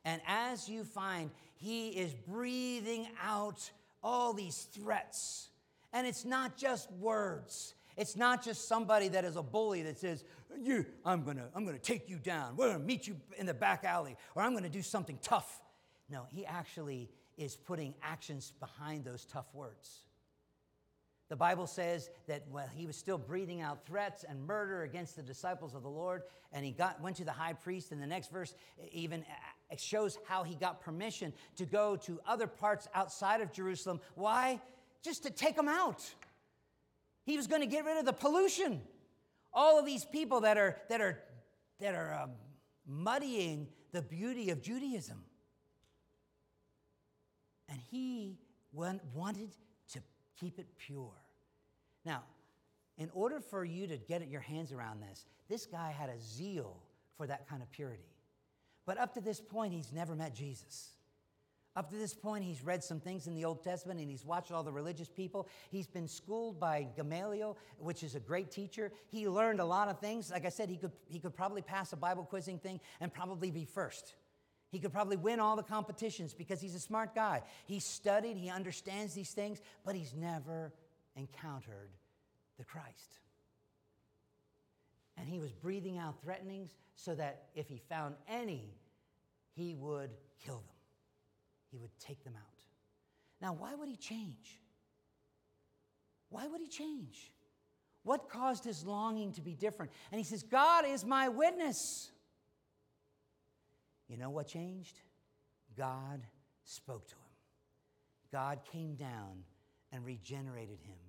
And 0.06 0.22
as 0.26 0.70
you 0.70 0.86
find, 0.86 1.30
he 1.56 1.90
is 1.90 2.14
breathing 2.14 3.06
out 3.22 3.70
all 4.02 4.32
these 4.32 4.70
threats. 4.74 5.50
And 5.92 6.08
it's 6.08 6.24
not 6.24 6.56
just 6.56 6.90
words. 6.94 7.76
It's 7.98 8.16
not 8.16 8.42
just 8.42 8.70
somebody 8.70 9.10
that 9.10 9.26
is 9.26 9.36
a 9.36 9.44
bully 9.44 9.82
that 9.84 10.00
says, 10.00 10.24
you, 10.58 10.86
I'm 11.06 11.24
gonna, 11.24 11.50
I'm 11.54 11.66
gonna 11.66 11.78
take 11.80 12.10
you 12.10 12.18
down. 12.18 12.56
We're 12.56 12.72
gonna 12.72 12.80
meet 12.80 13.08
you 13.08 13.18
in 13.38 13.46
the 13.46 13.54
back 13.54 13.84
alley, 13.84 14.16
or 14.34 14.42
I'm 14.42 14.54
gonna 14.54 14.70
do 14.70 14.82
something 14.82 15.20
tough. 15.22 15.62
No, 16.10 16.28
he 16.30 16.46
actually 16.46 17.10
is 17.38 17.58
putting 17.58 17.94
actions 18.02 18.54
behind 18.62 19.04
those 19.04 19.26
tough 19.26 19.54
words. 19.54 20.04
The 21.34 21.38
Bible 21.38 21.66
says 21.66 22.12
that 22.28 22.44
while 22.52 22.70
he 22.76 22.86
was 22.86 22.96
still 22.96 23.18
breathing 23.18 23.60
out 23.60 23.88
threats 23.88 24.24
and 24.24 24.46
murder 24.46 24.84
against 24.84 25.16
the 25.16 25.24
disciples 25.24 25.74
of 25.74 25.82
the 25.82 25.90
Lord, 25.90 26.22
and 26.52 26.64
he 26.64 26.72
got, 26.72 27.02
went 27.02 27.16
to 27.16 27.26
the 27.26 27.32
high 27.32 27.54
priest, 27.54 27.92
And 27.92 28.00
the 28.00 28.06
next 28.06 28.32
verse 28.32 28.54
even 28.92 29.26
shows 29.76 30.20
how 30.28 30.44
he 30.44 30.54
got 30.54 30.80
permission 30.80 31.34
to 31.56 31.66
go 31.66 31.96
to 31.96 32.20
other 32.28 32.46
parts 32.46 32.88
outside 32.94 33.42
of 33.42 33.52
Jerusalem. 33.52 34.00
Why? 34.14 34.62
Just 35.02 35.24
to 35.24 35.32
take 35.32 35.56
them 35.56 35.68
out. 35.68 36.04
He 37.24 37.36
was 37.36 37.48
going 37.48 37.62
to 37.62 37.68
get 37.68 37.84
rid 37.84 37.98
of 37.98 38.06
the 38.06 38.14
pollution. 38.14 38.84
All 39.52 39.80
of 39.80 39.88
these 39.88 40.06
people 40.06 40.42
that 40.42 40.60
are, 40.60 40.78
that 40.90 41.02
are, 41.02 41.18
that 41.80 41.96
are 41.96 42.14
um, 42.14 42.30
muddying 42.86 43.70
the 43.92 44.04
beauty 44.04 44.52
of 44.52 44.62
Judaism. 44.62 45.24
And 47.70 47.80
he 47.90 48.38
wanted 48.72 49.50
keep 50.44 50.60
it 50.60 50.68
pure. 50.78 51.14
Now, 52.06 52.24
in 52.98 53.10
order 53.14 53.40
for 53.40 53.64
you 53.64 53.88
to 53.88 53.98
get 53.98 54.28
your 54.28 54.42
hands 54.42 54.74
around 54.74 55.02
this, 55.02 55.26
this 55.50 55.66
guy 55.66 55.92
had 55.98 56.10
a 56.10 56.20
zeal 56.20 56.76
for 57.18 57.26
that 57.28 57.48
kind 57.48 57.62
of 57.62 57.72
purity. 57.72 58.04
But 58.86 58.98
up 58.98 59.14
to 59.14 59.22
this 59.22 59.40
point, 59.40 59.74
he's 59.74 59.94
never 59.94 60.16
met 60.16 60.36
Jesus. 60.36 60.90
Up 61.76 61.90
to 61.90 61.96
this 61.96 62.14
point, 62.14 62.44
he's 62.44 62.64
read 62.64 62.84
some 62.84 63.00
things 63.00 63.26
in 63.26 63.34
the 63.34 63.46
Old 63.46 63.64
Testament 63.64 64.00
and 64.00 64.10
he's 64.10 64.26
watched 64.26 64.52
all 64.52 64.62
the 64.64 64.72
religious 64.72 65.10
people. 65.10 65.48
He's 65.72 65.88
been 65.88 66.08
schooled 66.08 66.60
by 66.60 66.88
Gamaliel, 66.96 67.58
which 67.80 68.04
is 68.04 68.14
a 68.14 68.20
great 68.20 68.52
teacher. 68.52 68.92
He 69.08 69.28
learned 69.28 69.60
a 69.60 69.66
lot 69.66 69.88
of 69.88 70.00
things. 70.00 70.30
Like 70.30 70.46
I 70.46 70.50
said, 70.50 70.70
he 70.70 70.78
could, 70.78 70.92
he 71.08 71.20
could 71.20 71.36
probably 71.36 71.64
pass 71.64 71.94
a 71.94 71.98
Bible 71.98 72.26
quizzing 72.26 72.60
thing 72.60 72.80
and 73.00 73.12
probably 73.12 73.50
be 73.50 73.66
first. 73.66 74.14
He 74.74 74.80
could 74.80 74.92
probably 74.92 75.18
win 75.18 75.40
all 75.40 75.56
the 75.56 75.62
competitions 75.62 76.34
because 76.34 76.60
he's 76.60 76.74
a 76.74 76.80
smart 76.80 77.14
guy. 77.14 77.44
He 77.68 77.80
studied, 77.80 78.38
he 78.38 78.50
understands 78.50 79.14
these 79.14 79.30
things, 79.30 79.62
but 79.86 79.94
he's 79.94 80.16
never 80.16 80.74
encountered 81.16 81.92
the 82.58 82.64
Christ. 82.64 83.20
And 85.16 85.30
he 85.30 85.40
was 85.40 85.52
breathing 85.52 86.00
out 86.00 86.20
threatenings 86.24 86.72
so 86.96 87.14
that 87.14 87.50
if 87.54 87.70
he 87.70 87.84
found 87.88 88.16
any, 88.28 88.74
he 89.56 89.76
would 89.76 90.10
kill 90.44 90.56
them. 90.56 90.76
He 91.70 91.78
would 91.78 91.92
take 92.00 92.24
them 92.24 92.34
out. 92.36 92.64
Now, 93.42 93.54
why 93.54 93.76
would 93.76 93.88
he 93.88 93.96
change? 93.96 94.60
Why 96.30 96.48
would 96.48 96.62
he 96.62 96.68
change? 96.68 97.32
What 98.02 98.28
caused 98.28 98.64
his 98.64 98.88
longing 98.88 99.34
to 99.34 99.42
be 99.42 99.54
different? 99.54 99.92
And 100.12 100.18
he 100.18 100.26
says, 100.26 100.42
God 100.42 100.84
is 100.88 101.06
my 101.06 101.30
witness. 101.30 102.10
You 104.14 104.20
know 104.20 104.30
what 104.30 104.46
changed? 104.48 105.00
God 105.76 106.22
spoke 106.66 107.08
to 107.08 107.16
him. 107.16 107.22
God 108.32 108.60
came 108.72 108.94
down 108.94 109.44
and 109.92 110.06
regenerated 110.06 110.78
him. 110.84 111.00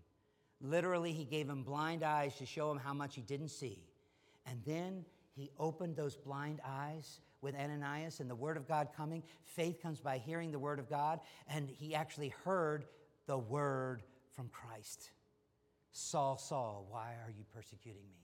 Literally, 0.62 1.12
he 1.12 1.27
gave 1.27 1.47
him 1.47 1.64
blind 1.64 2.03
eyes 2.03 2.35
to 2.37 2.47
show 2.47 2.71
him 2.71 2.79
how 2.79 2.95
much 2.95 3.14
he 3.14 3.21
didn't 3.21 3.51
see. 3.51 3.85
And 4.47 4.62
then 4.64 5.05
he 5.37 5.51
opened 5.59 5.97
those 5.97 6.17
blind 6.17 6.62
eyes 6.67 7.21
with 7.43 7.55
Ananias 7.55 8.21
and 8.21 8.31
the 8.31 8.35
word 8.35 8.57
of 8.57 8.67
God 8.67 8.88
coming. 8.97 9.23
Faith 9.43 9.83
comes 9.83 10.01
by 10.01 10.17
hearing 10.17 10.51
the 10.51 10.59
word 10.59 10.79
of 10.79 10.88
God, 10.88 11.21
and 11.47 11.69
he 11.69 11.95
actually 11.95 12.33
heard 12.43 12.87
the 13.27 13.37
word 13.37 14.03
from 14.35 14.49
Christ 14.49 15.11
Saul, 15.93 16.38
Saul, 16.38 16.88
why 16.90 17.12
are 17.25 17.31
you 17.31 17.45
persecuting 17.55 18.03
me? 18.03 18.24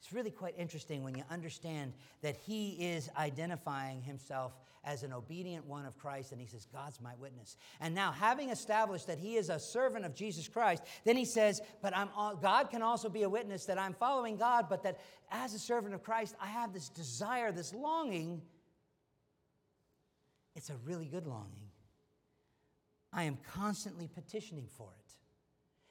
It's 0.00 0.14
really 0.14 0.30
quite 0.30 0.54
interesting 0.56 1.04
when 1.04 1.14
you 1.14 1.24
understand 1.30 1.92
that 2.22 2.36
he 2.36 2.70
is 2.70 3.10
identifying 3.18 4.00
himself 4.02 4.52
as 4.82 5.02
an 5.02 5.12
obedient 5.12 5.66
one 5.66 5.84
of 5.84 5.98
Christ, 5.98 6.32
and 6.32 6.40
he 6.40 6.46
says, 6.46 6.66
God's 6.72 7.02
my 7.02 7.12
witness. 7.20 7.58
And 7.80 7.94
now, 7.94 8.12
having 8.12 8.48
established 8.48 9.08
that 9.08 9.18
he 9.18 9.36
is 9.36 9.50
a 9.50 9.58
servant 9.58 10.06
of 10.06 10.14
Jesus 10.14 10.48
Christ, 10.48 10.82
then 11.04 11.18
he 11.18 11.26
says, 11.26 11.60
But 11.82 11.94
I'm, 11.94 12.08
God 12.40 12.70
can 12.70 12.80
also 12.80 13.10
be 13.10 13.24
a 13.24 13.28
witness 13.28 13.66
that 13.66 13.78
I'm 13.78 13.92
following 13.92 14.38
God, 14.38 14.70
but 14.70 14.82
that 14.84 15.00
as 15.30 15.52
a 15.52 15.58
servant 15.58 15.94
of 15.94 16.02
Christ, 16.02 16.34
I 16.40 16.46
have 16.46 16.72
this 16.72 16.88
desire, 16.88 17.52
this 17.52 17.74
longing. 17.74 18.40
It's 20.56 20.70
a 20.70 20.76
really 20.86 21.06
good 21.06 21.26
longing. 21.26 21.68
I 23.12 23.24
am 23.24 23.36
constantly 23.54 24.08
petitioning 24.08 24.68
for 24.78 24.88
it. 24.98 25.12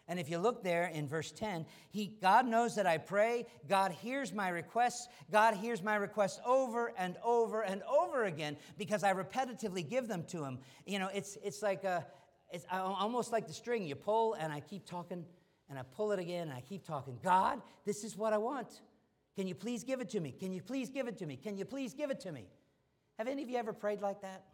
And 0.10 0.20
if 0.20 0.28
you 0.28 0.40
look 0.40 0.64
there 0.64 0.88
in 0.88 1.08
verse 1.08 1.32
10, 1.32 1.68
he, 1.92 2.18
God 2.20 2.48
knows 2.48 2.74
that 2.76 2.88
I 2.88 2.98
pray. 2.98 3.46
God 3.68 3.92
hears 3.92 4.34
my 4.34 4.50
requests. 4.50 5.08
God 5.32 5.54
hears 5.54 5.84
my 5.84 5.96
requests 5.96 6.40
over 6.48 6.92
and 6.98 7.16
over 7.24 7.62
and 7.62 7.84
over 7.84 8.24
again 8.24 8.58
because 8.80 9.04
I 9.04 9.14
repetitively 9.14 9.88
give 9.88 10.08
them 10.08 10.24
to 10.30 10.44
him. 10.44 10.58
You 10.88 10.98
know, 10.98 11.10
it's, 11.14 11.38
it's 11.44 11.62
like 11.62 11.84
a, 11.84 12.08
it's 12.52 12.66
almost 12.72 13.32
like 13.32 13.46
the 13.46 13.54
string. 13.54 13.86
You 13.86 13.94
pull 13.94 14.34
and 14.34 14.52
I 14.52 14.62
keep 14.62 14.84
talking 14.84 15.24
and 15.70 15.78
I 15.78 15.84
pull 15.84 16.12
it 16.12 16.18
again 16.18 16.48
and 16.48 16.54
I 16.54 16.62
keep 16.62 16.84
talking. 16.84 17.20
God, 17.24 17.62
this 17.86 18.04
is 18.04 18.18
what 18.18 18.34
I 18.34 18.40
want. 18.40 18.82
Can 19.36 19.48
you 19.48 19.54
please 19.54 19.84
give 19.84 20.02
it 20.02 20.10
to 20.10 20.20
me? 20.20 20.32
Can 20.32 20.52
you 20.52 20.64
please 20.64 20.90
give 20.90 21.08
it 21.08 21.20
to 21.20 21.28
me? 21.28 21.36
Can 21.36 21.56
you 21.56 21.66
please 21.66 21.94
give 21.94 22.10
it 22.10 22.20
to 22.22 22.32
me? 22.32 22.48
Have 23.20 23.28
any 23.28 23.44
of 23.44 23.50
you 23.50 23.58
ever 23.58 23.74
prayed 23.74 24.02
like 24.02 24.22
that? 24.24 24.46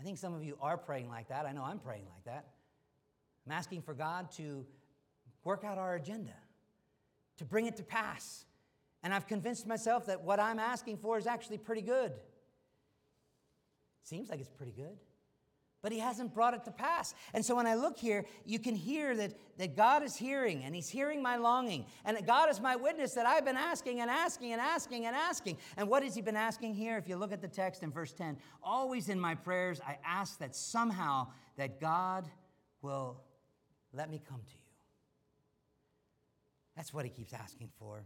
I 0.00 0.04
think 0.04 0.16
some 0.16 0.32
of 0.32 0.42
you 0.42 0.56
are 0.62 0.78
praying 0.78 1.10
like 1.10 1.28
that. 1.28 1.44
I 1.44 1.52
know 1.52 1.64
I'm 1.64 1.80
praying 1.80 2.06
like 2.14 2.24
that. 2.24 2.46
I'm 3.48 3.52
asking 3.52 3.80
for 3.80 3.94
God 3.94 4.30
to 4.32 4.66
work 5.42 5.64
out 5.64 5.78
our 5.78 5.94
agenda, 5.94 6.34
to 7.38 7.46
bring 7.46 7.64
it 7.64 7.76
to 7.78 7.82
pass. 7.82 8.44
And 9.02 9.14
I've 9.14 9.26
convinced 9.26 9.66
myself 9.66 10.04
that 10.04 10.22
what 10.22 10.38
I'm 10.38 10.58
asking 10.58 10.98
for 10.98 11.16
is 11.16 11.26
actually 11.26 11.56
pretty 11.56 11.80
good. 11.80 12.12
Seems 14.02 14.28
like 14.28 14.38
it's 14.40 14.50
pretty 14.50 14.72
good. 14.72 14.98
But 15.80 15.92
he 15.92 15.98
hasn't 15.98 16.34
brought 16.34 16.52
it 16.52 16.64
to 16.64 16.70
pass. 16.70 17.14
And 17.32 17.42
so 17.42 17.56
when 17.56 17.66
I 17.66 17.74
look 17.74 17.98
here, 17.98 18.26
you 18.44 18.58
can 18.58 18.74
hear 18.74 19.16
that, 19.16 19.32
that 19.56 19.74
God 19.74 20.02
is 20.02 20.14
hearing, 20.14 20.64
and 20.64 20.74
he's 20.74 20.90
hearing 20.90 21.22
my 21.22 21.36
longing. 21.36 21.86
And 22.04 22.18
God 22.26 22.50
is 22.50 22.60
my 22.60 22.76
witness 22.76 23.14
that 23.14 23.24
I've 23.24 23.46
been 23.46 23.56
asking 23.56 24.00
and 24.00 24.10
asking 24.10 24.52
and 24.52 24.60
asking 24.60 25.06
and 25.06 25.16
asking. 25.16 25.56
And 25.78 25.88
what 25.88 26.02
has 26.02 26.14
he 26.14 26.20
been 26.20 26.36
asking 26.36 26.74
here? 26.74 26.98
If 26.98 27.08
you 27.08 27.16
look 27.16 27.32
at 27.32 27.40
the 27.40 27.48
text 27.48 27.82
in 27.82 27.92
verse 27.92 28.12
10, 28.12 28.36
always 28.62 29.08
in 29.08 29.18
my 29.18 29.34
prayers, 29.34 29.80
I 29.86 29.96
ask 30.04 30.38
that 30.40 30.54
somehow 30.54 31.28
that 31.56 31.80
God 31.80 32.28
will 32.82 33.22
let 33.92 34.10
me 34.10 34.20
come 34.28 34.40
to 34.40 34.52
you. 34.52 34.68
That's 36.76 36.92
what 36.92 37.04
he 37.04 37.10
keeps 37.10 37.32
asking 37.32 37.70
for. 37.78 38.04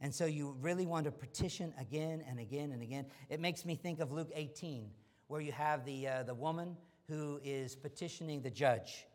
And 0.00 0.14
so 0.14 0.26
you 0.26 0.56
really 0.60 0.86
want 0.86 1.04
to 1.04 1.12
petition 1.12 1.72
again 1.78 2.24
and 2.28 2.38
again 2.38 2.72
and 2.72 2.82
again. 2.82 3.06
It 3.28 3.40
makes 3.40 3.64
me 3.64 3.76
think 3.76 4.00
of 4.00 4.12
Luke 4.12 4.30
18, 4.34 4.90
where 5.28 5.40
you 5.40 5.52
have 5.52 5.84
the, 5.84 6.08
uh, 6.08 6.22
the 6.24 6.34
woman 6.34 6.76
who 7.08 7.40
is 7.44 7.76
petitioning 7.76 8.42
the 8.42 8.50
judge. 8.50 9.06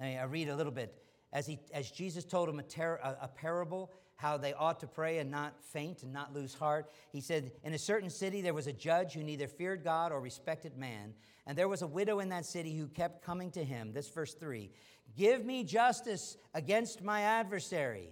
I, 0.00 0.16
I 0.16 0.24
read 0.24 0.48
a 0.48 0.56
little 0.56 0.72
bit. 0.72 1.02
As, 1.32 1.46
he, 1.46 1.58
as 1.72 1.90
Jesus 1.90 2.24
told 2.24 2.48
him 2.48 2.58
a, 2.58 2.62
ter- 2.62 3.00
a, 3.02 3.16
a 3.22 3.28
parable, 3.28 3.92
how 4.16 4.38
they 4.38 4.54
ought 4.54 4.80
to 4.80 4.86
pray 4.86 5.18
and 5.18 5.30
not 5.30 5.62
faint 5.62 6.02
and 6.02 6.12
not 6.12 6.34
lose 6.34 6.54
heart. 6.54 6.90
He 7.12 7.20
said, 7.20 7.52
In 7.62 7.74
a 7.74 7.78
certain 7.78 8.10
city 8.10 8.40
there 8.40 8.54
was 8.54 8.66
a 8.66 8.72
judge 8.72 9.12
who 9.12 9.22
neither 9.22 9.46
feared 9.46 9.84
God 9.84 10.10
or 10.10 10.20
respected 10.20 10.76
man. 10.76 11.14
And 11.46 11.56
there 11.56 11.68
was 11.68 11.82
a 11.82 11.86
widow 11.86 12.20
in 12.20 12.30
that 12.30 12.46
city 12.46 12.76
who 12.76 12.88
kept 12.88 13.24
coming 13.24 13.50
to 13.52 13.62
him. 13.64 13.92
This 13.92 14.08
verse 14.08 14.34
3 14.34 14.70
Give 15.16 15.44
me 15.44 15.64
justice 15.64 16.36
against 16.54 17.02
my 17.02 17.22
adversary. 17.22 18.10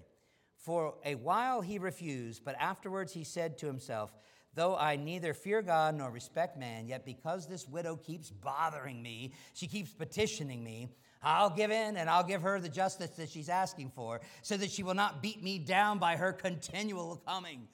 For 0.57 0.95
a 1.05 1.15
while 1.15 1.61
he 1.61 1.79
refused, 1.79 2.43
but 2.43 2.57
afterwards 2.59 3.13
he 3.13 3.25
said 3.25 3.59
to 3.59 3.67
himself, 3.67 4.15
Though 4.55 4.77
I 4.77 4.97
neither 4.97 5.35
fear 5.35 5.63
God 5.63 5.97
nor 5.97 6.11
respect 6.11 6.59
man, 6.59 6.87
yet 6.87 7.05
because 7.05 7.47
this 7.47 7.69
widow 7.69 7.97
keeps 7.97 8.31
bothering 8.31 9.03
me, 9.03 9.33
she 9.53 9.67
keeps 9.67 9.91
petitioning 9.91 10.63
me, 10.63 10.89
I'll 11.23 11.51
give 11.51 11.71
in 11.71 11.97
and 11.97 12.09
I'll 12.09 12.25
give 12.25 12.43
her 12.43 12.61
the 12.61 12.69
justice 12.69 13.11
that 13.11 13.31
she's 13.31 13.49
asking 13.49 13.93
for, 13.95 14.21
so 14.43 14.57
that 14.57 14.71
she 14.71 14.83
will 14.83 14.95
not 14.95 15.23
beat 15.23 15.43
me 15.43 15.59
down 15.59 15.99
by 15.99 16.17
her 16.17 16.33
continual 16.33 17.23
coming. 17.27 17.67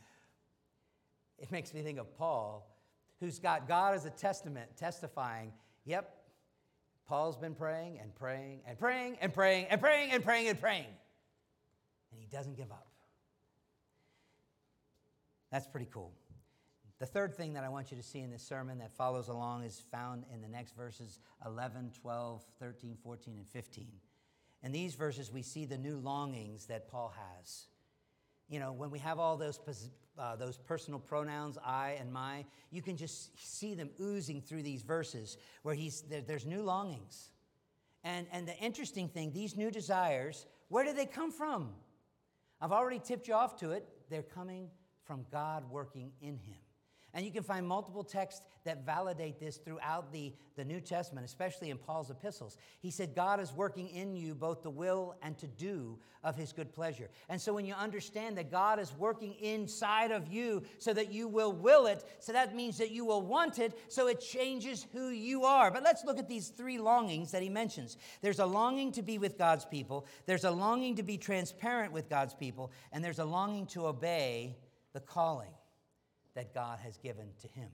It 1.39 1.51
makes 1.51 1.75
me 1.75 1.83
think 1.83 1.99
of 1.99 2.17
Paul, 2.17 2.67
who's 3.19 3.39
got 3.39 3.67
God 3.67 3.95
as 3.95 4.05
a 4.05 4.11
testament, 4.11 4.77
testifying, 4.77 5.53
Yep, 5.85 6.15
Paul's 7.07 7.37
been 7.37 7.55
praying 7.55 7.99
and 8.01 8.15
praying 8.15 8.61
and 8.67 8.79
praying 8.79 9.17
and 9.21 9.35
praying 9.35 9.67
and 9.71 9.81
praying 9.81 10.13
and 10.13 10.23
praying 10.23 10.49
and 10.49 10.61
praying 10.61 10.87
and 12.13 12.21
he 12.21 12.27
doesn't 12.27 12.57
give 12.57 12.71
up. 12.71 12.87
That's 15.51 15.67
pretty 15.67 15.89
cool. 15.93 16.13
The 17.01 17.07
third 17.07 17.35
thing 17.35 17.55
that 17.55 17.65
I 17.65 17.71
want 17.71 17.91
you 17.91 17.97
to 17.97 18.03
see 18.03 18.21
in 18.21 18.31
this 18.31 18.43
sermon 18.43 18.79
that 18.79 18.93
follows 18.93 19.29
along 19.29 19.65
is 19.65 19.83
found 19.91 20.25
in 20.35 20.43
the 20.43 20.49
next 20.49 20.77
verses 20.77 21.19
11, 21.47 21.93
12, 22.03 22.45
13, 22.59 22.97
14, 23.03 23.37
and 23.39 23.49
15. 23.49 23.87
In 24.63 24.71
these 24.71 24.95
verses, 24.95 25.33
we 25.33 25.41
see 25.41 25.65
the 25.65 25.79
new 25.79 25.97
longings 25.97 26.67
that 26.67 26.89
Paul 26.89 27.15
has. 27.41 27.69
You 28.51 28.61
know, 28.61 28.73
when 28.73 28.91
we 28.91 28.99
have 28.99 29.19
all 29.19 29.39
those, 29.39 29.59
uh, 30.19 30.37
those 30.37 30.59
personal 30.59 31.01
pronouns, 31.01 31.57
I 31.65 31.97
and 31.99 32.13
my, 32.13 32.45
you 32.71 32.83
can 32.83 32.99
just 32.99 33.31
see 33.59 33.75
them 33.75 33.89
oozing 33.99 34.43
through 34.43 34.63
these 34.63 34.83
verses 34.83 35.39
where 35.63 35.75
he's, 35.75 36.03
there, 36.03 36.21
there's 36.21 36.45
new 36.45 36.63
longings. 36.63 37.31
And, 38.05 38.27
and 38.31 38.47
the 38.47 38.57
interesting 38.59 39.09
thing, 39.09 39.33
these 39.33 39.57
new 39.57 39.71
desires, 39.71 40.45
where 40.69 40.85
do 40.85 40.93
they 40.93 41.07
come 41.07 41.33
from? 41.33 41.71
I've 42.61 42.73
already 42.73 42.99
tipped 42.99 43.27
you 43.27 43.33
off 43.33 43.57
to 43.61 43.71
it. 43.71 43.89
They're 44.11 44.23
coming 44.23 44.69
from 45.05 45.25
God 45.33 45.65
working 45.71 46.13
in 46.21 46.37
him. 46.37 46.59
And 47.13 47.25
you 47.25 47.33
can 47.33 47.43
find 47.43 47.67
multiple 47.67 48.05
texts 48.05 48.43
that 48.65 48.85
validate 48.85 49.41
this 49.41 49.57
throughout 49.57 50.13
the, 50.13 50.33
the 50.57 50.65
New 50.65 50.81
Testament, 50.81 51.27
especially 51.27 51.71
in 51.71 51.79
Paul's 51.79 52.11
epistles. 52.11 52.57
He 52.81 52.91
said, 52.91 53.15
God 53.17 53.41
is 53.41 53.53
working 53.53 53.89
in 53.89 54.15
you 54.15 54.35
both 54.35 54.63
the 54.63 54.71
will 54.71 55.17
and 55.23 55.37
to 55.39 55.47
do 55.47 55.99
of 56.23 56.37
his 56.37 56.53
good 56.53 56.73
pleasure. 56.73 57.09
And 57.29 57.41
so 57.41 57.55
when 57.55 57.65
you 57.65 57.75
understand 57.75 58.37
that 58.37 58.51
God 58.51 58.79
is 58.79 58.93
working 58.99 59.35
inside 59.41 60.11
of 60.11 60.29
you 60.29 60.63
so 60.79 60.93
that 60.93 61.11
you 61.11 61.27
will 61.27 61.53
will 61.53 61.87
it, 61.87 62.05
so 62.19 62.33
that 62.33 62.55
means 62.55 62.79
that 62.79 62.91
you 62.91 63.05
will 63.05 63.23
want 63.23 63.59
it, 63.59 63.79
so 63.89 64.07
it 64.07 64.21
changes 64.21 64.87
who 64.93 65.09
you 65.09 65.45
are. 65.45 65.71
But 65.71 65.83
let's 65.83 66.05
look 66.05 66.19
at 66.19 66.29
these 66.29 66.49
three 66.49 66.79
longings 66.79 67.31
that 67.33 67.43
he 67.43 67.49
mentions 67.49 67.97
there's 68.21 68.39
a 68.39 68.47
longing 68.47 68.93
to 68.93 69.03
be 69.03 69.19
with 69.19 69.39
God's 69.39 69.65
people, 69.65 70.07
there's 70.27 70.45
a 70.45 70.51
longing 70.51 70.97
to 70.97 71.03
be 71.03 71.17
transparent 71.17 71.93
with 71.93 72.09
God's 72.11 72.35
people, 72.35 72.71
and 72.93 73.03
there's 73.03 73.19
a 73.19 73.25
longing 73.25 73.67
to 73.69 73.87
obey 73.87 74.57
the 74.93 75.01
calling 75.01 75.51
that 76.35 76.55
God 76.55 76.79
has 76.81 76.97
given 76.99 77.29
to 77.43 77.49
him. 77.49 77.69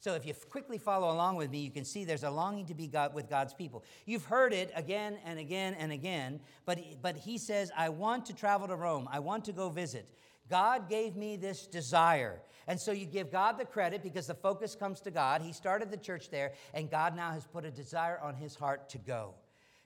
So 0.00 0.14
if 0.14 0.26
you 0.26 0.34
quickly 0.34 0.78
follow 0.78 1.10
along 1.10 1.36
with 1.36 1.50
me, 1.50 1.58
you 1.58 1.70
can 1.70 1.84
see 1.84 2.04
there's 2.04 2.22
a 2.22 2.30
longing 2.30 2.66
to 2.66 2.74
be 2.74 2.86
God 2.86 3.14
with 3.14 3.28
God's 3.28 3.54
people. 3.54 3.82
You've 4.04 4.24
heard 4.24 4.52
it 4.52 4.70
again 4.76 5.18
and 5.24 5.38
again 5.38 5.74
and 5.74 5.90
again, 5.90 6.40
but, 6.64 6.78
but 7.02 7.16
he 7.16 7.38
says, 7.38 7.72
I 7.76 7.88
want 7.88 8.26
to 8.26 8.34
travel 8.34 8.68
to 8.68 8.76
Rome. 8.76 9.08
I 9.10 9.18
want 9.18 9.44
to 9.46 9.52
go 9.52 9.68
visit. 9.68 10.08
God 10.48 10.88
gave 10.88 11.16
me 11.16 11.36
this 11.36 11.66
desire. 11.66 12.40
And 12.68 12.78
so 12.78 12.92
you 12.92 13.06
give 13.06 13.32
God 13.32 13.58
the 13.58 13.64
credit 13.64 14.02
because 14.02 14.26
the 14.26 14.34
focus 14.34 14.74
comes 14.74 15.00
to 15.00 15.10
God. 15.10 15.42
He 15.42 15.52
started 15.52 15.90
the 15.90 15.96
church 15.96 16.30
there, 16.30 16.52
and 16.74 16.90
God 16.90 17.16
now 17.16 17.32
has 17.32 17.46
put 17.46 17.64
a 17.64 17.70
desire 17.70 18.20
on 18.22 18.34
his 18.34 18.54
heart 18.54 18.88
to 18.90 18.98
go, 18.98 19.34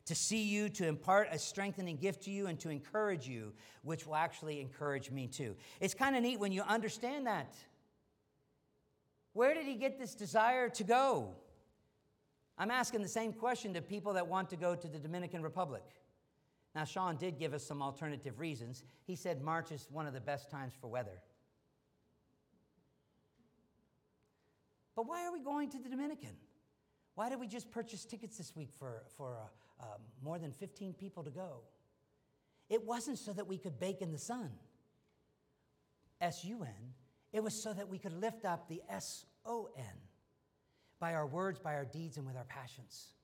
to 0.07 0.15
see 0.15 0.43
you, 0.43 0.69
to 0.71 0.87
impart 0.87 1.29
a 1.31 1.39
strengthening 1.39 1.97
gift 1.97 2.23
to 2.23 2.31
you, 2.31 2.47
and 2.47 2.59
to 2.61 2.71
encourage 2.71 3.29
you, 3.29 3.53
which 3.83 4.07
will 4.07 4.17
actually 4.17 4.61
encourage 4.61 5.11
me 5.11 5.27
too. 5.27 5.55
It's 5.81 5.95
kind 5.95 6.17
of 6.17 6.23
neat 6.23 6.41
when 6.41 6.53
you 6.53 6.63
understand 6.63 7.27
that. 7.27 7.55
Where 9.33 9.55
did 9.55 9.67
he 9.67 9.75
get 9.75 9.99
this 9.99 10.15
desire 10.15 10.69
to 10.71 10.85
go? 10.85 11.35
I'm 12.59 12.71
asking 12.71 13.03
the 13.03 13.09
same 13.09 13.33
question 13.33 13.73
to 13.75 13.81
people 13.81 14.13
that 14.15 14.27
want 14.27 14.51
to 14.51 14.57
go 14.57 14.75
to 14.75 14.89
the 14.89 14.99
Dominican 14.99 15.43
Republic. 15.43 15.85
Now, 16.75 16.85
Sean 16.85 17.17
did 17.17 17.39
give 17.39 17.55
us 17.55 17.65
some 17.65 17.83
alternative 17.83 18.39
reasons. 18.39 18.85
He 19.05 19.17
said 19.17 19.43
March 19.43 19.73
is 19.73 19.89
one 19.91 20.07
of 20.07 20.15
the 20.15 20.21
best 20.21 20.51
times 20.51 20.73
for 20.81 20.89
weather. 20.89 21.23
But 24.95 25.07
why 25.07 25.27
are 25.27 25.33
we 25.33 25.41
going 25.41 25.71
to 25.71 25.79
the 25.79 25.89
Dominican? 25.89 26.37
Why 27.15 27.29
did 27.29 27.41
we 27.41 27.47
just 27.47 27.71
purchase 27.71 28.05
tickets 28.05 28.37
this 28.37 28.55
week 28.55 28.71
for, 28.79 29.05
for 29.17 29.39
uh, 29.39 29.47
uh, 29.81 29.85
more 30.23 30.39
than 30.39 30.53
15 30.53 30.95
people 30.95 31.25
to 31.25 31.31
go? 31.31 31.61
It 32.69 32.87
wasn't 32.87 33.19
so 33.19 33.33
that 33.33 33.47
we 33.47 33.59
could 33.59 33.81
bake 33.81 34.01
in 34.01 34.13
the 34.13 34.19
sun, 34.19 34.51
S 36.21 36.45
U 36.45 36.63
N. 36.63 36.95
It 37.33 37.43
was 37.43 37.61
so 37.61 37.73
that 37.73 37.89
we 37.89 37.99
could 37.99 38.13
lift 38.13 38.45
up 38.45 38.69
the 38.69 38.83
S 38.89 39.25
O 39.45 39.69
N 39.77 39.85
by 41.01 41.15
our 41.15 41.27
words, 41.27 41.59
by 41.59 41.75
our 41.75 41.85
deeds, 41.85 42.17
and 42.17 42.27
with 42.27 42.37
our 42.37 42.45
passions. 42.45 43.15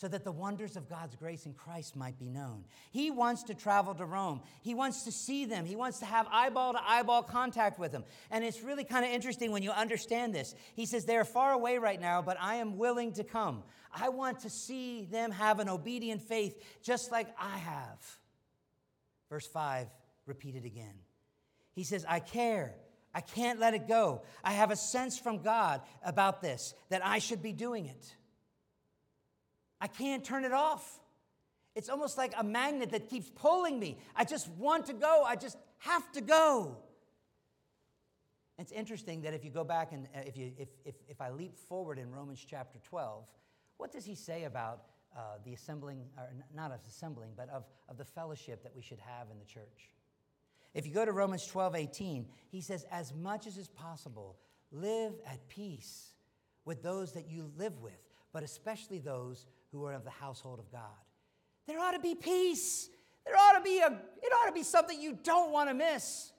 So 0.00 0.08
that 0.08 0.24
the 0.24 0.32
wonders 0.32 0.76
of 0.76 0.88
God's 0.88 1.14
grace 1.14 1.44
in 1.44 1.52
Christ 1.52 1.94
might 1.94 2.18
be 2.18 2.30
known. 2.30 2.64
He 2.90 3.10
wants 3.10 3.42
to 3.42 3.54
travel 3.54 3.94
to 3.94 4.06
Rome. 4.06 4.40
He 4.62 4.72
wants 4.72 5.02
to 5.02 5.12
see 5.12 5.44
them. 5.44 5.66
He 5.66 5.76
wants 5.76 5.98
to 5.98 6.06
have 6.06 6.26
eyeball 6.32 6.72
to 6.72 6.80
eyeball 6.82 7.22
contact 7.22 7.78
with 7.78 7.92
them. 7.92 8.04
And 8.30 8.42
it's 8.42 8.62
really 8.62 8.84
kind 8.84 9.04
of 9.04 9.10
interesting 9.10 9.52
when 9.52 9.62
you 9.62 9.72
understand 9.72 10.34
this. 10.34 10.54
He 10.74 10.86
says, 10.86 11.04
They're 11.04 11.26
far 11.26 11.52
away 11.52 11.76
right 11.76 12.00
now, 12.00 12.22
but 12.22 12.38
I 12.40 12.54
am 12.54 12.78
willing 12.78 13.12
to 13.12 13.24
come. 13.24 13.62
I 13.92 14.08
want 14.08 14.40
to 14.40 14.48
see 14.48 15.04
them 15.04 15.32
have 15.32 15.60
an 15.60 15.68
obedient 15.68 16.22
faith 16.22 16.56
just 16.82 17.12
like 17.12 17.28
I 17.38 17.58
have. 17.58 18.18
Verse 19.28 19.46
5, 19.48 19.86
repeated 20.24 20.64
again. 20.64 20.94
He 21.74 21.84
says, 21.84 22.06
I 22.08 22.20
care. 22.20 22.74
I 23.14 23.20
can't 23.20 23.60
let 23.60 23.74
it 23.74 23.86
go. 23.86 24.22
I 24.42 24.52
have 24.52 24.70
a 24.70 24.76
sense 24.76 25.18
from 25.18 25.42
God 25.42 25.82
about 26.02 26.40
this 26.40 26.72
that 26.88 27.04
I 27.04 27.18
should 27.18 27.42
be 27.42 27.52
doing 27.52 27.84
it. 27.84 28.14
I 29.80 29.86
can't 29.86 30.24
turn 30.24 30.44
it 30.44 30.52
off. 30.52 31.00
It's 31.74 31.88
almost 31.88 32.18
like 32.18 32.32
a 32.36 32.44
magnet 32.44 32.90
that 32.90 33.08
keeps 33.08 33.30
pulling 33.34 33.78
me. 33.78 33.98
I 34.14 34.24
just 34.24 34.48
want 34.50 34.86
to 34.86 34.92
go. 34.92 35.24
I 35.26 35.36
just 35.36 35.56
have 35.78 36.10
to 36.12 36.20
go. 36.20 36.76
It's 38.58 38.72
interesting 38.72 39.22
that 39.22 39.32
if 39.32 39.44
you 39.44 39.50
go 39.50 39.64
back 39.64 39.92
and 39.92 40.06
uh, 40.14 40.20
if, 40.26 40.36
you, 40.36 40.52
if, 40.58 40.68
if, 40.84 40.94
if 41.08 41.20
I 41.20 41.30
leap 41.30 41.56
forward 41.56 41.98
in 41.98 42.10
Romans 42.10 42.44
chapter 42.46 42.78
12, 42.90 43.24
what 43.78 43.90
does 43.90 44.04
he 44.04 44.14
say 44.14 44.44
about 44.44 44.82
uh, 45.16 45.38
the 45.44 45.54
assembling, 45.54 46.04
or 46.18 46.28
not 46.54 46.70
of 46.70 46.80
assembling, 46.86 47.30
but 47.34 47.48
of, 47.48 47.64
of 47.88 47.96
the 47.96 48.04
fellowship 48.04 48.62
that 48.62 48.76
we 48.76 48.82
should 48.82 48.98
have 48.98 49.28
in 49.32 49.38
the 49.38 49.46
church? 49.46 49.94
If 50.74 50.86
you 50.86 50.92
go 50.92 51.06
to 51.06 51.12
Romans 51.12 51.46
12, 51.46 51.74
18, 51.74 52.26
he 52.50 52.60
says, 52.60 52.84
As 52.90 53.14
much 53.14 53.46
as 53.46 53.56
is 53.56 53.68
possible, 53.68 54.36
live 54.70 55.14
at 55.26 55.48
peace 55.48 56.10
with 56.64 56.82
those 56.82 57.12
that 57.12 57.30
you 57.30 57.50
live 57.56 57.80
with, 57.80 57.98
but 58.32 58.42
especially 58.42 58.98
those 58.98 59.46
who 59.72 59.84
are 59.84 59.92
of 59.92 60.04
the 60.04 60.10
household 60.10 60.58
of 60.58 60.70
God. 60.70 60.80
There 61.66 61.78
ought 61.78 61.92
to 61.92 62.00
be 62.00 62.14
peace. 62.14 62.88
There 63.24 63.34
ought 63.36 63.58
to 63.58 63.62
be 63.62 63.78
a, 63.78 63.86
it 63.86 64.32
ought 64.32 64.46
to 64.46 64.52
be 64.52 64.62
something 64.62 65.00
you 65.00 65.18
don't 65.22 65.52
want 65.52 65.68
to 65.68 65.74
miss. 65.74 66.32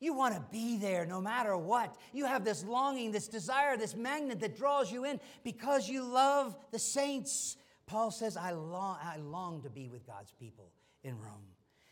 You 0.00 0.14
want 0.14 0.34
to 0.34 0.44
be 0.52 0.76
there 0.76 1.06
no 1.06 1.20
matter 1.20 1.56
what. 1.56 1.96
You 2.12 2.26
have 2.26 2.44
this 2.44 2.64
longing, 2.64 3.10
this 3.10 3.28
desire, 3.28 3.76
this 3.76 3.94
magnet 3.94 4.40
that 4.40 4.56
draws 4.56 4.92
you 4.92 5.04
in 5.04 5.20
because 5.44 5.88
you 5.88 6.04
love 6.04 6.56
the 6.72 6.78
saints. 6.78 7.56
Paul 7.86 8.10
says, 8.10 8.36
I 8.36 8.52
long, 8.52 8.98
I 9.02 9.16
long 9.18 9.62
to 9.62 9.70
be 9.70 9.88
with 9.88 10.06
God's 10.06 10.32
people 10.32 10.72
in 11.02 11.18
Rome. 11.18 11.46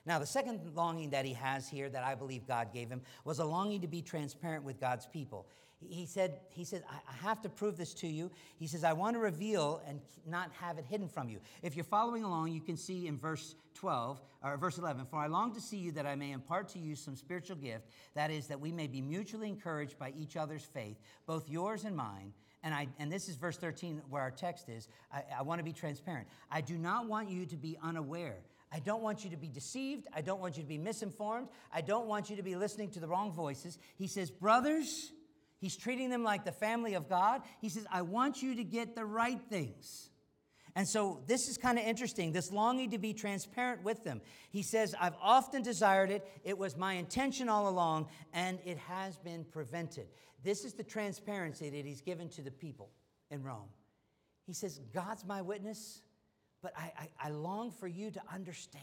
Now, 0.05 0.19
the 0.19 0.27
second 0.27 0.61
longing 0.75 1.11
that 1.11 1.25
he 1.25 1.33
has 1.35 1.69
here 1.69 1.89
that 1.89 2.03
I 2.03 2.15
believe 2.15 2.47
God 2.47 2.73
gave 2.73 2.89
him 2.89 3.03
was 3.25 3.39
a 3.39 3.45
longing 3.45 3.83
to 3.83 3.89
be 3.89 4.03
transparent 4.03 4.65
with 4.65 4.81
God's 4.81 5.07
people. 5.07 5.47
He 5.89 6.07
said, 6.07 6.41
he 6.51 6.65
said, 6.65 6.85
I 6.91 7.27
have 7.27 7.41
to 7.43 7.49
prove 7.49 7.77
this 7.77 7.95
to 7.95 8.07
you. 8.07 8.31
He 8.59 8.67
says, 8.67 8.85
I 8.85 8.93
want 8.93 9.17
to 9.17 9.21
reveal 9.21 9.83
and 9.87 10.01
not 10.27 10.51
have 10.61 10.79
it 10.79 10.85
hidden 10.89 11.09
from 11.09 11.29
you. 11.29 11.41
If 11.63 11.77
you're 11.77 11.85
following 11.85 12.25
along, 12.25 12.53
you 12.53 12.61
can 12.61 12.77
see 12.77 13.07
in 13.07 13.19
verse 13.19 13.55
12, 13.75 14.21
or 14.43 14.57
verse 14.57 14.79
11, 14.79 15.07
For 15.07 15.17
I 15.17 15.27
long 15.27 15.55
to 15.55 15.61
see 15.61 15.77
you 15.77 15.93
that 15.93 16.07
I 16.07 16.15
may 16.15 16.33
impart 16.33 16.69
to 16.71 16.79
you 16.79 16.95
some 16.95 17.17
spiritual 17.17 17.57
gift, 17.57 17.87
that 18.15 18.31
is, 18.31 18.47
that 18.49 18.61
we 18.61 18.73
may 18.73 18.87
be 18.87 19.01
mutually 19.01 19.49
encouraged 19.49 19.99
by 19.99 20.13
each 20.17 20.37
other's 20.37 20.65
faith, 20.65 20.97
both 21.27 21.49
yours 21.49 21.85
and 21.85 21.97
mine. 21.97 22.33
And, 22.65 22.73
I, 22.73 22.89
and 22.99 23.11
this 23.11 23.29
is 23.29 23.37
verse 23.37 23.57
13 23.57 24.03
where 24.09 24.23
our 24.23 24.31
text 24.31 24.69
is. 24.69 24.89
I, 25.13 25.23
I 25.39 25.43
want 25.43 25.59
to 25.59 25.65
be 25.65 25.73
transparent. 25.73 26.29
I 26.51 26.61
do 26.61 26.79
not 26.79 27.07
want 27.07 27.29
you 27.29 27.45
to 27.47 27.57
be 27.57 27.77
unaware 27.83 28.37
I 28.73 28.79
don't 28.79 29.03
want 29.03 29.23
you 29.23 29.31
to 29.31 29.37
be 29.37 29.49
deceived. 29.49 30.07
I 30.15 30.23
don't 30.23 30.41
want 30.41 30.57
you 30.57 30.63
to 30.63 30.69
be 30.69 30.79
misinformed. 30.79 31.49
I 31.73 31.83
don't 31.83 32.07
want 32.07 32.31
you 32.31 32.37
to 32.37 32.43
be 32.43 32.57
listening 32.57 32.89
to 32.93 33.01
the 33.01 33.07
wrong 33.07 33.31
voices. 33.31 33.79
He 33.97 34.07
says, 34.07 34.31
Brothers, 34.31 35.13
he's 35.63 35.77
treating 35.77 36.11
them 36.11 36.23
like 36.23 36.45
the 36.45 36.53
family 36.53 36.93
of 36.93 37.09
God. 37.09 37.41
He 37.63 37.71
says, 37.71 37.87
I 37.91 38.03
want 38.03 38.43
you 38.43 38.57
to 38.57 38.65
get 38.65 38.95
the 38.95 39.07
right 39.07 39.41
things. 39.49 40.11
And 40.75 40.89
so 40.89 41.23
this 41.27 41.49
is 41.49 41.57
kind 41.57 41.79
of 41.79 41.85
interesting, 41.85 42.33
this 42.33 42.51
longing 42.51 42.91
to 42.91 42.99
be 42.99 43.13
transparent 43.13 43.83
with 43.85 44.05
them. 44.05 44.21
He 44.51 44.63
says, 44.63 44.95
I've 45.01 45.17
often 45.23 45.63
desired 45.63 46.11
it. 46.11 46.27
It 46.45 46.59
was 46.59 46.77
my 46.77 46.95
intention 46.95 47.49
all 47.49 47.69
along, 47.69 48.09
and 48.33 48.59
it 48.65 48.79
has 48.79 49.19
been 49.19 49.45
prevented. 49.45 50.09
This 50.43 50.65
is 50.65 50.73
the 50.73 50.83
transparency 50.83 51.71
that 51.71 51.85
he's 51.85 52.01
given 52.01 52.29
to 52.31 52.43
the 52.43 52.51
people 52.51 52.91
in 53.31 53.43
Rome. 53.43 53.69
He 54.47 54.55
says, 54.55 54.81
God's 54.93 55.25
my 55.25 55.43
witness, 55.43 56.01
but 56.63 56.73
I, 56.77 56.93
I, 56.99 57.09
I 57.27 57.31
long 57.31 57.71
for 57.71 57.87
you 57.87 58.11
to 58.11 58.21
understand 58.33 58.83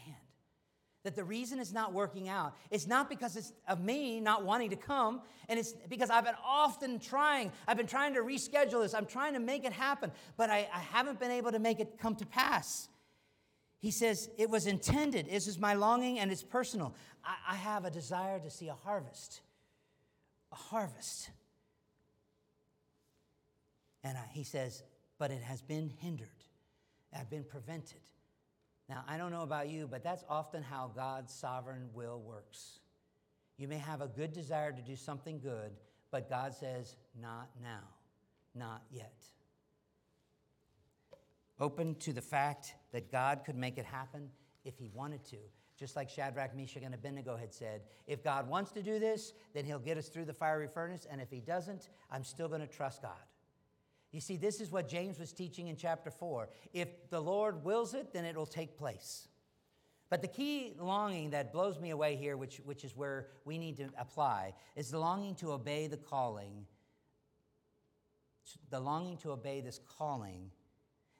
that 1.02 1.16
the 1.16 1.24
reason 1.24 1.58
it's 1.58 1.72
not 1.72 1.92
working 1.92 2.28
out 2.28 2.54
is 2.70 2.86
not 2.86 3.08
because 3.08 3.36
it's 3.36 3.52
of 3.66 3.80
me 3.80 4.20
not 4.20 4.44
wanting 4.44 4.70
to 4.70 4.76
come, 4.76 5.22
and 5.48 5.58
it's 5.58 5.72
because 5.88 6.10
I've 6.10 6.24
been 6.24 6.34
often 6.44 6.98
trying. 6.98 7.50
I've 7.66 7.76
been 7.76 7.86
trying 7.86 8.14
to 8.14 8.20
reschedule 8.20 8.82
this. 8.82 8.92
I'm 8.92 9.06
trying 9.06 9.34
to 9.34 9.40
make 9.40 9.64
it 9.64 9.72
happen, 9.72 10.12
but 10.36 10.50
I, 10.50 10.68
I 10.72 10.80
haven't 10.80 11.18
been 11.18 11.30
able 11.30 11.52
to 11.52 11.58
make 11.58 11.80
it 11.80 11.98
come 11.98 12.16
to 12.16 12.26
pass. 12.26 12.88
He 13.78 13.90
says, 13.90 14.28
It 14.36 14.50
was 14.50 14.66
intended. 14.66 15.30
This 15.30 15.46
is 15.46 15.58
my 15.58 15.74
longing, 15.74 16.18
and 16.18 16.30
it's 16.30 16.42
personal. 16.42 16.94
I, 17.24 17.34
I 17.52 17.56
have 17.56 17.84
a 17.84 17.90
desire 17.90 18.38
to 18.38 18.50
see 18.50 18.68
a 18.68 18.74
harvest. 18.74 19.40
A 20.52 20.56
harvest. 20.56 21.30
And 24.04 24.18
I, 24.18 24.24
he 24.32 24.44
says, 24.44 24.82
But 25.18 25.30
it 25.30 25.42
has 25.42 25.62
been 25.62 25.88
hindered, 25.88 26.28
I've 27.18 27.30
been 27.30 27.44
prevented. 27.44 28.00
Now, 28.90 29.04
I 29.06 29.16
don't 29.18 29.30
know 29.30 29.42
about 29.42 29.68
you, 29.68 29.86
but 29.88 30.02
that's 30.02 30.24
often 30.28 30.64
how 30.64 30.90
God's 30.92 31.32
sovereign 31.32 31.88
will 31.94 32.20
works. 32.20 32.80
You 33.56 33.68
may 33.68 33.78
have 33.78 34.00
a 34.00 34.08
good 34.08 34.32
desire 34.32 34.72
to 34.72 34.82
do 34.82 34.96
something 34.96 35.38
good, 35.38 35.70
but 36.10 36.28
God 36.28 36.52
says, 36.52 36.96
not 37.22 37.50
now, 37.62 37.84
not 38.52 38.82
yet. 38.90 39.14
Open 41.60 41.94
to 42.00 42.12
the 42.12 42.20
fact 42.20 42.74
that 42.90 43.12
God 43.12 43.42
could 43.46 43.54
make 43.54 43.78
it 43.78 43.84
happen 43.84 44.28
if 44.64 44.76
he 44.76 44.90
wanted 44.92 45.24
to. 45.26 45.36
Just 45.78 45.94
like 45.94 46.10
Shadrach, 46.10 46.56
Meshach, 46.56 46.82
and 46.82 46.92
Abednego 46.92 47.36
had 47.36 47.54
said, 47.54 47.82
if 48.08 48.24
God 48.24 48.48
wants 48.48 48.72
to 48.72 48.82
do 48.82 48.98
this, 48.98 49.34
then 49.54 49.64
he'll 49.64 49.78
get 49.78 49.98
us 49.98 50.08
through 50.08 50.24
the 50.24 50.34
fiery 50.34 50.66
furnace, 50.66 51.06
and 51.08 51.20
if 51.20 51.30
he 51.30 51.38
doesn't, 51.38 51.90
I'm 52.10 52.24
still 52.24 52.48
going 52.48 52.60
to 52.60 52.66
trust 52.66 53.02
God. 53.02 53.12
You 54.12 54.20
see, 54.20 54.36
this 54.36 54.60
is 54.60 54.70
what 54.70 54.88
James 54.88 55.18
was 55.18 55.32
teaching 55.32 55.68
in 55.68 55.76
chapter 55.76 56.10
4. 56.10 56.48
If 56.72 57.10
the 57.10 57.20
Lord 57.20 57.64
wills 57.64 57.94
it, 57.94 58.12
then 58.12 58.24
it 58.24 58.36
will 58.36 58.46
take 58.46 58.76
place. 58.76 59.28
But 60.08 60.22
the 60.22 60.28
key 60.28 60.74
longing 60.78 61.30
that 61.30 61.52
blows 61.52 61.78
me 61.78 61.90
away 61.90 62.16
here, 62.16 62.36
which, 62.36 62.56
which 62.64 62.84
is 62.84 62.96
where 62.96 63.28
we 63.44 63.56
need 63.56 63.76
to 63.76 63.88
apply, 63.96 64.54
is 64.74 64.90
the 64.90 64.98
longing 64.98 65.36
to 65.36 65.52
obey 65.52 65.86
the 65.86 65.96
calling, 65.96 66.66
the 68.70 68.80
longing 68.80 69.16
to 69.18 69.30
obey 69.30 69.60
this 69.60 69.78
calling. 69.96 70.50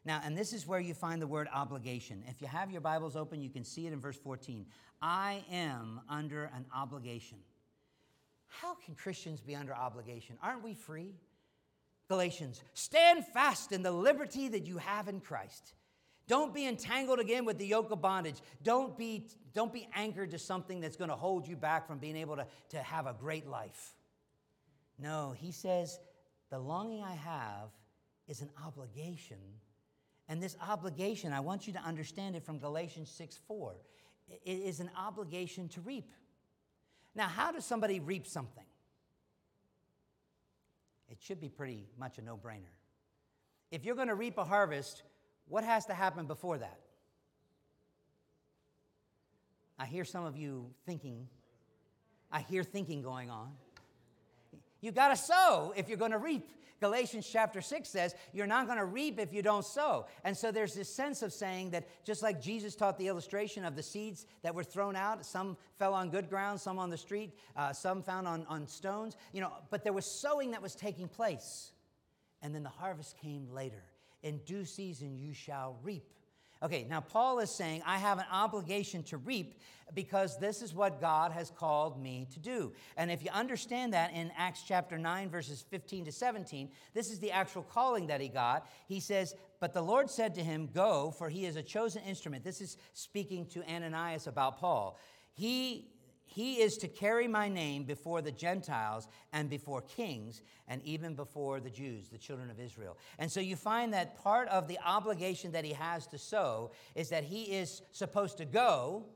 Now, 0.05 0.21
and 0.25 0.37
this 0.37 0.53
is 0.53 0.67
where 0.67 0.81
you 0.81 0.95
find 0.95 1.23
the 1.23 1.29
word 1.29 1.47
obligation. 1.55 2.25
If 2.27 2.41
you 2.41 2.49
have 2.49 2.73
your 2.73 2.81
Bibles 2.81 3.15
open, 3.15 3.41
you 3.41 3.51
can 3.51 3.63
see 3.65 3.87
it 3.87 3.93
in 3.93 4.01
verse 4.01 4.19
14. 4.19 4.67
I 5.01 5.45
am 5.53 6.01
under 6.09 6.47
an 6.47 6.67
obligation. 6.75 7.39
How 8.49 8.75
can 8.75 8.97
Christians 8.97 9.41
be 9.41 9.55
under 9.55 9.75
obligation? 9.75 10.37
Aren't 10.43 10.65
we 10.65 10.75
free? 10.75 11.15
Galatians, 12.11 12.61
stand 12.75 13.25
fast 13.25 13.71
in 13.71 13.85
the 13.85 13.93
liberty 13.93 14.49
that 14.49 14.67
you 14.67 14.79
have 14.79 15.07
in 15.07 15.21
Christ. 15.21 15.75
Don't 16.27 16.53
be 16.53 16.67
entangled 16.67 17.21
again 17.21 17.45
with 17.45 17.57
the 17.57 17.67
yoke 17.67 17.93
of 17.93 18.03
bondage. 18.03 18.35
Don't 18.65 18.99
be, 18.99 19.29
don't 19.55 19.73
be 19.73 19.89
anchored 19.95 20.33
to 20.33 20.39
something 20.39 20.81
that's 20.81 20.97
going 20.97 21.11
to 21.11 21.15
hold 21.15 21.47
you 21.47 21.55
back 21.55 21.87
from 21.87 21.99
being 21.99 22.17
able 22.17 22.35
to, 22.35 22.47
to 22.71 22.79
have 22.79 23.07
a 23.07 23.15
great 23.15 23.47
life. 23.47 23.95
No, 24.99 25.37
he 25.39 25.53
says, 25.53 26.01
the 26.51 26.59
longing 26.59 27.05
I 27.05 27.15
have 27.15 27.69
is 28.27 28.43
an 28.43 28.51
obligation. 28.67 29.39
And 30.29 30.43
this 30.43 30.57
obligation, 30.69 31.33
I 31.33 31.39
want 31.39 31.69
you 31.69 31.73
to 31.75 31.81
understand 31.81 32.35
it 32.35 32.45
from 32.45 32.59
Galatians 32.59 33.09
6 33.09 33.39
4. 33.47 33.77
It 34.45 34.51
is 34.51 34.81
an 34.81 34.91
obligation 34.99 35.69
to 35.69 35.81
reap. 35.81 36.11
Now, 37.15 37.29
how 37.29 37.53
does 37.53 37.65
somebody 37.65 38.01
reap 38.01 38.27
something? 38.27 38.65
It 41.11 41.19
should 41.21 41.41
be 41.41 41.49
pretty 41.49 41.89
much 41.99 42.19
a 42.19 42.23
no 42.23 42.37
brainer. 42.37 42.73
If 43.71 43.85
you're 43.85 43.97
going 43.97 44.09
to 44.09 44.15
reap 44.15 44.39
a 44.39 44.45
harvest, 44.45 45.03
what 45.49 45.65
has 45.65 45.87
to 45.87 45.95
happen 45.95 46.27
before 46.27 46.59
that? 46.59 46.81
I 49.79 49.87
hear 49.87 50.05
some 50.05 50.25
of 50.25 50.37
you 50.37 50.71
thinking, 50.87 51.27
I 52.31 52.41
hear 52.41 52.63
thinking 52.63 53.03
going 53.03 53.31
on. 53.31 53.53
You 54.81 54.93
got 54.93 55.09
to 55.09 55.17
sow 55.17 55.73
if 55.77 55.89
you're 55.89 55.99
going 55.99 56.13
to 56.13 56.19
reap. 56.19 56.49
Galatians 56.81 57.29
chapter 57.31 57.61
6 57.61 57.89
says, 57.89 58.15
You're 58.33 58.47
not 58.47 58.67
going 58.67 58.79
to 58.79 58.87
reap 58.87 59.19
if 59.19 59.33
you 59.33 59.43
don't 59.43 59.65
sow. 59.65 60.07
And 60.25 60.35
so 60.35 60.51
there's 60.51 60.75
this 60.75 60.89
sense 60.89 61.23
of 61.23 61.33
saying 61.33 61.71
that 61.71 61.87
just 62.05 62.23
like 62.23 62.41
Jesus 62.41 62.75
taught 62.75 62.99
the 62.99 63.07
illustration 63.07 63.65
of 63.65 63.77
the 63.77 63.83
seeds 63.83 64.27
that 64.43 64.55
were 64.55 64.65
thrown 64.65 64.97
out, 64.97 65.25
some 65.27 65.59
fell 65.79 65.93
on 65.93 66.09
good 66.09 66.31
ground, 66.31 66.59
some 66.59 66.79
on 66.79 66.89
the 66.89 66.97
street, 66.97 67.37
uh, 67.55 67.73
some 67.73 68.03
found 68.03 68.27
on, 68.27 68.47
on 68.49 68.67
stones, 68.67 69.17
you 69.33 69.43
know, 69.43 69.53
but 69.69 69.85
there 69.85 69.93
was 69.93 70.07
sowing 70.07 70.53
that 70.53 70.63
was 70.63 70.75
taking 70.75 71.07
place. 71.07 71.73
And 72.43 72.55
then 72.55 72.63
the 72.63 72.71
harvest 72.71 73.19
came 73.19 73.49
later. 73.53 73.83
In 74.23 74.39
due 74.47 74.65
season 74.65 75.19
you 75.19 75.35
shall 75.35 75.79
reap. 75.83 76.11
Okay, 76.63 76.87
now 76.89 77.01
Paul 77.01 77.39
is 77.39 77.51
saying, 77.51 77.83
I 77.87 77.97
have 77.97 78.19
an 78.19 78.27
obligation 78.31 79.03
to 79.05 79.17
reap 79.17 79.55
because 79.95 80.39
this 80.39 80.61
is 80.61 80.75
what 80.75 81.01
God 81.01 81.33
has 81.33 81.51
called 81.51 82.01
me 82.01 82.29
to 82.33 82.39
do. 82.39 82.73
And 82.99 83.11
if 83.11 83.25
you 83.25 83.31
understand 83.33 83.95
that 83.95 84.13
in 84.13 84.31
Acts 84.37 84.63
chapter 84.67 84.99
9, 84.99 85.31
verses 85.31 85.65
15 85.71 86.05
to 86.05 86.13
17, 86.13 86.71
this 86.93 87.11
is 87.11 87.19
the 87.19 87.33
actual 87.33 87.63
calling 87.63 88.07
that 88.09 88.21
he 88.21 88.29
got. 88.29 88.69
He 88.87 89.01
says, 89.01 89.35
But 89.59 89.73
the 89.73 89.83
Lord 89.83 90.11
said 90.11 90.35
to 90.35 90.43
him, 90.43 90.69
Go, 90.73 91.15
for 91.17 91.31
he 91.31 91.47
is 91.47 91.57
a 91.57 91.63
chosen 91.63 92.03
instrument. 92.05 92.45
This 92.45 92.61
is 92.61 92.77
speaking 92.93 93.47
to 93.47 93.65
Ananias 93.65 94.27
about 94.27 94.59
Paul. 94.59 94.99
He 95.33 95.89
he 96.33 96.61
is 96.61 96.77
to 96.79 96.89
carry 96.89 97.27
my 97.27 97.49
name 97.49 97.83
before 97.83 98.23
the 98.23 98.31
Gentiles 98.31 99.09
and 99.33 99.51
before 99.51 99.83
kings 99.83 100.43
and 100.69 100.81
even 100.85 101.17
before 101.17 101.59
the 101.59 101.71
Jews, 101.71 102.09
the 102.09 102.19
children 102.19 102.51
of 102.51 102.61
Israel. 102.61 102.97
And 103.19 103.31
so 103.31 103.41
you 103.41 103.57
find 103.57 103.93
that 103.95 104.17
part 104.23 104.47
of 104.49 104.69
the 104.69 104.79
obligation 104.87 105.51
that 105.53 105.65
he 105.65 105.73
has 105.73 106.07
to 106.09 106.19
sow 106.19 106.71
is 106.95 107.09
that 107.09 107.25
he 107.25 107.43
is 107.43 107.83
supposed 107.91 108.39
to 108.39 108.45
go 108.45 109.07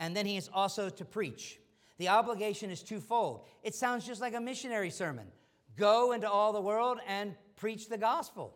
and 0.00 0.16
then 0.16 0.26
he 0.26 0.36
is 0.36 0.50
also 0.52 0.88
to 0.90 1.04
preach. 1.04 1.60
The 1.98 2.08
obligation 2.08 2.70
is 2.70 2.82
twofold. 2.82 3.46
It 3.62 3.76
sounds 3.76 4.04
just 4.04 4.20
like 4.20 4.34
a 4.34 4.40
missionary 4.40 4.90
sermon 4.90 5.28
go 5.76 6.10
into 6.10 6.28
all 6.28 6.52
the 6.52 6.60
world 6.60 6.98
and 7.06 7.36
preach 7.54 7.88
the 7.88 7.98
gospel. 7.98 8.52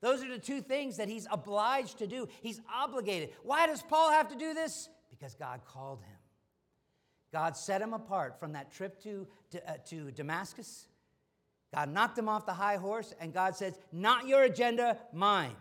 Those 0.00 0.24
are 0.24 0.30
the 0.30 0.38
two 0.38 0.62
things 0.62 0.96
that 0.96 1.08
he's 1.08 1.26
obliged 1.30 1.98
to 1.98 2.06
do. 2.06 2.28
He's 2.40 2.62
obligated. 2.74 3.30
Why 3.42 3.66
does 3.66 3.82
Paul 3.82 4.10
have 4.10 4.28
to 4.28 4.36
do 4.36 4.54
this? 4.54 4.88
Because 5.10 5.34
God 5.34 5.60
called 5.66 6.00
him. 6.00 6.13
God 7.34 7.56
set 7.56 7.82
him 7.82 7.94
apart 7.94 8.38
from 8.38 8.52
that 8.52 8.70
trip 8.70 9.02
to, 9.02 9.26
to, 9.50 9.68
uh, 9.68 9.74
to 9.86 10.12
Damascus. 10.12 10.86
God 11.74 11.88
knocked 11.88 12.16
him 12.16 12.28
off 12.28 12.46
the 12.46 12.52
high 12.52 12.76
horse, 12.76 13.12
and 13.20 13.34
God 13.34 13.56
says, 13.56 13.76
Not 13.90 14.28
your 14.28 14.44
agenda, 14.44 14.98
mine. 15.12 15.56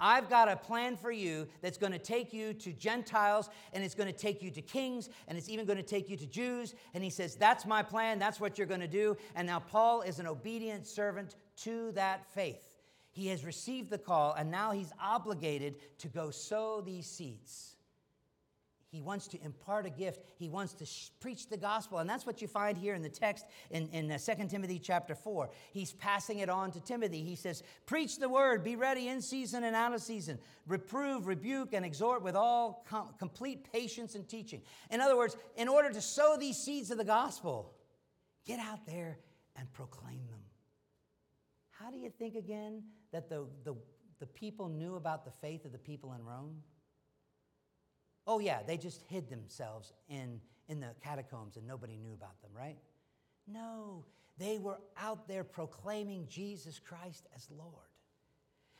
I've 0.00 0.30
got 0.30 0.48
a 0.48 0.56
plan 0.56 0.96
for 0.96 1.12
you 1.12 1.46
that's 1.60 1.76
going 1.76 1.92
to 1.92 1.98
take 1.98 2.32
you 2.32 2.54
to 2.54 2.72
Gentiles, 2.72 3.50
and 3.74 3.84
it's 3.84 3.94
going 3.94 4.10
to 4.10 4.18
take 4.18 4.42
you 4.42 4.50
to 4.50 4.62
kings, 4.62 5.10
and 5.26 5.36
it's 5.36 5.50
even 5.50 5.66
going 5.66 5.76
to 5.76 5.82
take 5.82 6.08
you 6.08 6.16
to 6.16 6.26
Jews. 6.26 6.74
And 6.94 7.04
he 7.04 7.10
says, 7.10 7.34
That's 7.34 7.66
my 7.66 7.82
plan. 7.82 8.18
That's 8.18 8.40
what 8.40 8.56
you're 8.56 8.66
going 8.66 8.80
to 8.80 8.88
do. 8.88 9.14
And 9.34 9.46
now 9.46 9.60
Paul 9.60 10.00
is 10.00 10.18
an 10.20 10.26
obedient 10.26 10.86
servant 10.86 11.36
to 11.64 11.92
that 11.92 12.24
faith. 12.32 12.64
He 13.10 13.26
has 13.26 13.44
received 13.44 13.90
the 13.90 13.98
call, 13.98 14.32
and 14.38 14.50
now 14.50 14.70
he's 14.70 14.92
obligated 14.98 15.74
to 15.98 16.08
go 16.08 16.30
sow 16.30 16.80
these 16.80 17.04
seeds. 17.04 17.74
He 18.90 19.02
wants 19.02 19.28
to 19.28 19.44
impart 19.44 19.84
a 19.84 19.90
gift. 19.90 20.22
He 20.38 20.48
wants 20.48 20.72
to 20.74 20.86
sh- 20.86 21.10
preach 21.20 21.50
the 21.50 21.58
gospel. 21.58 21.98
And 21.98 22.08
that's 22.08 22.24
what 22.24 22.40
you 22.40 22.48
find 22.48 22.76
here 22.76 22.94
in 22.94 23.02
the 23.02 23.10
text 23.10 23.44
in, 23.70 23.86
in 23.88 24.10
uh, 24.10 24.16
2 24.16 24.48
Timothy 24.48 24.78
chapter 24.78 25.14
4. 25.14 25.50
He's 25.72 25.92
passing 25.92 26.38
it 26.38 26.48
on 26.48 26.70
to 26.72 26.80
Timothy. 26.80 27.22
He 27.22 27.36
says, 27.36 27.62
Preach 27.84 28.18
the 28.18 28.30
word, 28.30 28.64
be 28.64 28.76
ready 28.76 29.08
in 29.08 29.20
season 29.20 29.64
and 29.64 29.76
out 29.76 29.92
of 29.92 30.00
season. 30.00 30.38
Reprove, 30.66 31.26
rebuke, 31.26 31.74
and 31.74 31.84
exhort 31.84 32.22
with 32.22 32.34
all 32.34 32.82
com- 32.88 33.12
complete 33.18 33.70
patience 33.70 34.14
and 34.14 34.26
teaching. 34.26 34.62
In 34.90 35.02
other 35.02 35.18
words, 35.18 35.36
in 35.56 35.68
order 35.68 35.90
to 35.90 36.00
sow 36.00 36.36
these 36.40 36.56
seeds 36.56 36.90
of 36.90 36.96
the 36.96 37.04
gospel, 37.04 37.74
get 38.46 38.58
out 38.58 38.86
there 38.86 39.18
and 39.56 39.70
proclaim 39.74 40.26
them. 40.30 40.40
How 41.72 41.90
do 41.90 41.98
you 41.98 42.08
think 42.08 42.36
again 42.36 42.84
that 43.12 43.28
the, 43.28 43.46
the, 43.64 43.74
the 44.18 44.26
people 44.26 44.70
knew 44.70 44.96
about 44.96 45.26
the 45.26 45.30
faith 45.30 45.66
of 45.66 45.72
the 45.72 45.78
people 45.78 46.14
in 46.14 46.24
Rome? 46.24 46.62
Oh, 48.28 48.40
yeah, 48.40 48.58
they 48.64 48.76
just 48.76 49.02
hid 49.08 49.30
themselves 49.30 49.94
in, 50.10 50.38
in 50.68 50.80
the 50.80 50.90
catacombs 51.02 51.56
and 51.56 51.66
nobody 51.66 51.96
knew 51.96 52.12
about 52.12 52.40
them, 52.42 52.50
right? 52.54 52.76
No, 53.50 54.04
they 54.36 54.58
were 54.58 54.78
out 54.98 55.26
there 55.26 55.42
proclaiming 55.42 56.26
Jesus 56.28 56.78
Christ 56.78 57.26
as 57.34 57.48
Lord. 57.50 57.72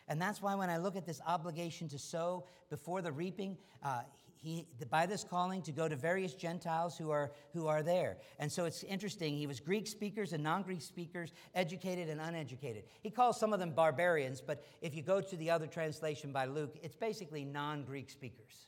And 0.06 0.20
that's 0.20 0.42
why 0.42 0.54
when 0.54 0.68
I 0.68 0.76
look 0.76 0.96
at 0.96 1.06
this 1.06 1.22
obligation 1.26 1.88
to 1.88 1.98
sow 1.98 2.44
before 2.68 3.00
the 3.00 3.10
reaping, 3.10 3.56
uh, 3.82 4.02
he, 4.36 4.66
by 4.90 5.06
this 5.06 5.24
calling 5.24 5.62
to 5.62 5.72
go 5.72 5.88
to 5.88 5.96
various 5.96 6.34
Gentiles 6.34 6.98
who 6.98 7.10
are, 7.10 7.32
who 7.54 7.66
are 7.68 7.82
there. 7.82 8.18
And 8.38 8.52
so 8.52 8.66
it's 8.66 8.82
interesting. 8.84 9.34
He 9.34 9.46
was 9.46 9.60
Greek 9.60 9.86
speakers 9.86 10.34
and 10.34 10.44
non 10.44 10.62
Greek 10.62 10.82
speakers, 10.82 11.32
educated 11.54 12.10
and 12.10 12.20
uneducated. 12.20 12.84
He 13.02 13.10
calls 13.10 13.40
some 13.40 13.54
of 13.54 13.60
them 13.60 13.70
barbarians, 13.70 14.42
but 14.42 14.62
if 14.82 14.94
you 14.94 15.02
go 15.02 15.22
to 15.22 15.36
the 15.38 15.50
other 15.50 15.66
translation 15.66 16.32
by 16.32 16.44
Luke, 16.44 16.76
it's 16.82 16.96
basically 16.96 17.46
non 17.46 17.84
Greek 17.84 18.10
speakers. 18.10 18.67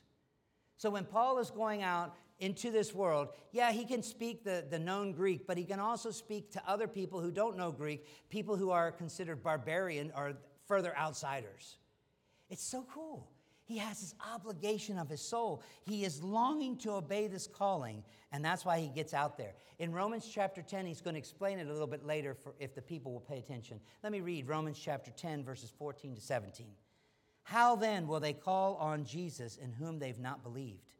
So 0.81 0.89
when 0.89 1.05
Paul 1.05 1.37
is 1.37 1.51
going 1.51 1.83
out 1.83 2.15
into 2.39 2.71
this 2.71 2.91
world, 2.91 3.27
yeah, 3.51 3.71
he 3.71 3.85
can 3.85 4.01
speak 4.01 4.43
the, 4.43 4.65
the 4.67 4.79
known 4.79 5.11
Greek, 5.11 5.45
but 5.45 5.55
he 5.55 5.63
can 5.63 5.79
also 5.79 6.09
speak 6.09 6.51
to 6.53 6.61
other 6.67 6.87
people 6.87 7.21
who 7.21 7.29
don't 7.29 7.55
know 7.55 7.71
Greek, 7.71 8.07
people 8.31 8.57
who 8.57 8.71
are 8.71 8.91
considered 8.91 9.43
barbarian 9.43 10.11
or 10.15 10.33
further 10.65 10.97
outsiders. 10.97 11.77
It's 12.49 12.63
so 12.63 12.83
cool. 12.91 13.29
He 13.63 13.77
has 13.77 14.01
this 14.01 14.15
obligation 14.33 14.97
of 14.97 15.07
his 15.07 15.21
soul. 15.21 15.61
He 15.83 16.03
is 16.03 16.23
longing 16.23 16.77
to 16.77 16.93
obey 16.93 17.27
this 17.27 17.45
calling, 17.45 18.03
and 18.31 18.43
that's 18.43 18.65
why 18.65 18.79
he 18.79 18.87
gets 18.87 19.13
out 19.13 19.37
there. 19.37 19.53
In 19.77 19.91
Romans 19.91 20.27
chapter 20.33 20.63
10, 20.63 20.87
he's 20.87 20.99
going 20.99 21.13
to 21.13 21.19
explain 21.19 21.59
it 21.59 21.67
a 21.67 21.71
little 21.71 21.85
bit 21.85 22.07
later 22.07 22.33
for, 22.33 22.55
if 22.59 22.73
the 22.73 22.81
people 22.81 23.13
will 23.13 23.19
pay 23.19 23.37
attention. 23.37 23.79
Let 24.01 24.11
me 24.11 24.21
read 24.21 24.47
Romans 24.47 24.79
chapter 24.83 25.11
10, 25.11 25.43
verses 25.43 25.71
14 25.77 26.15
to 26.15 26.21
17. 26.21 26.65
How 27.43 27.75
then 27.75 28.07
will 28.07 28.19
they 28.19 28.33
call 28.33 28.75
on 28.75 29.05
Jesus 29.05 29.57
in 29.57 29.71
whom 29.71 29.99
they've 29.99 30.19
not 30.19 30.43
believed? 30.43 30.93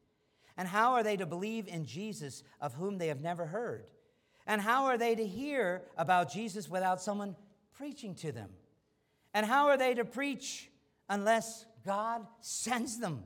And 0.57 0.67
how 0.67 0.93
are 0.93 1.03
they 1.03 1.17
to 1.17 1.25
believe 1.25 1.67
in 1.67 1.85
Jesus 1.85 2.43
of 2.59 2.73
whom 2.73 2.97
they 2.97 3.07
have 3.07 3.21
never 3.21 3.45
heard? 3.45 3.89
And 4.47 4.61
how 4.61 4.85
are 4.85 4.97
they 4.97 5.15
to 5.15 5.25
hear 5.25 5.83
about 5.97 6.31
Jesus 6.31 6.69
without 6.69 7.01
someone 7.01 7.35
preaching 7.73 8.15
to 8.15 8.31
them? 8.31 8.49
And 9.33 9.45
how 9.45 9.67
are 9.67 9.77
they 9.77 9.93
to 9.93 10.03
preach 10.03 10.69
unless 11.09 11.65
God 11.85 12.25
sends 12.41 12.99
them? 12.99 13.23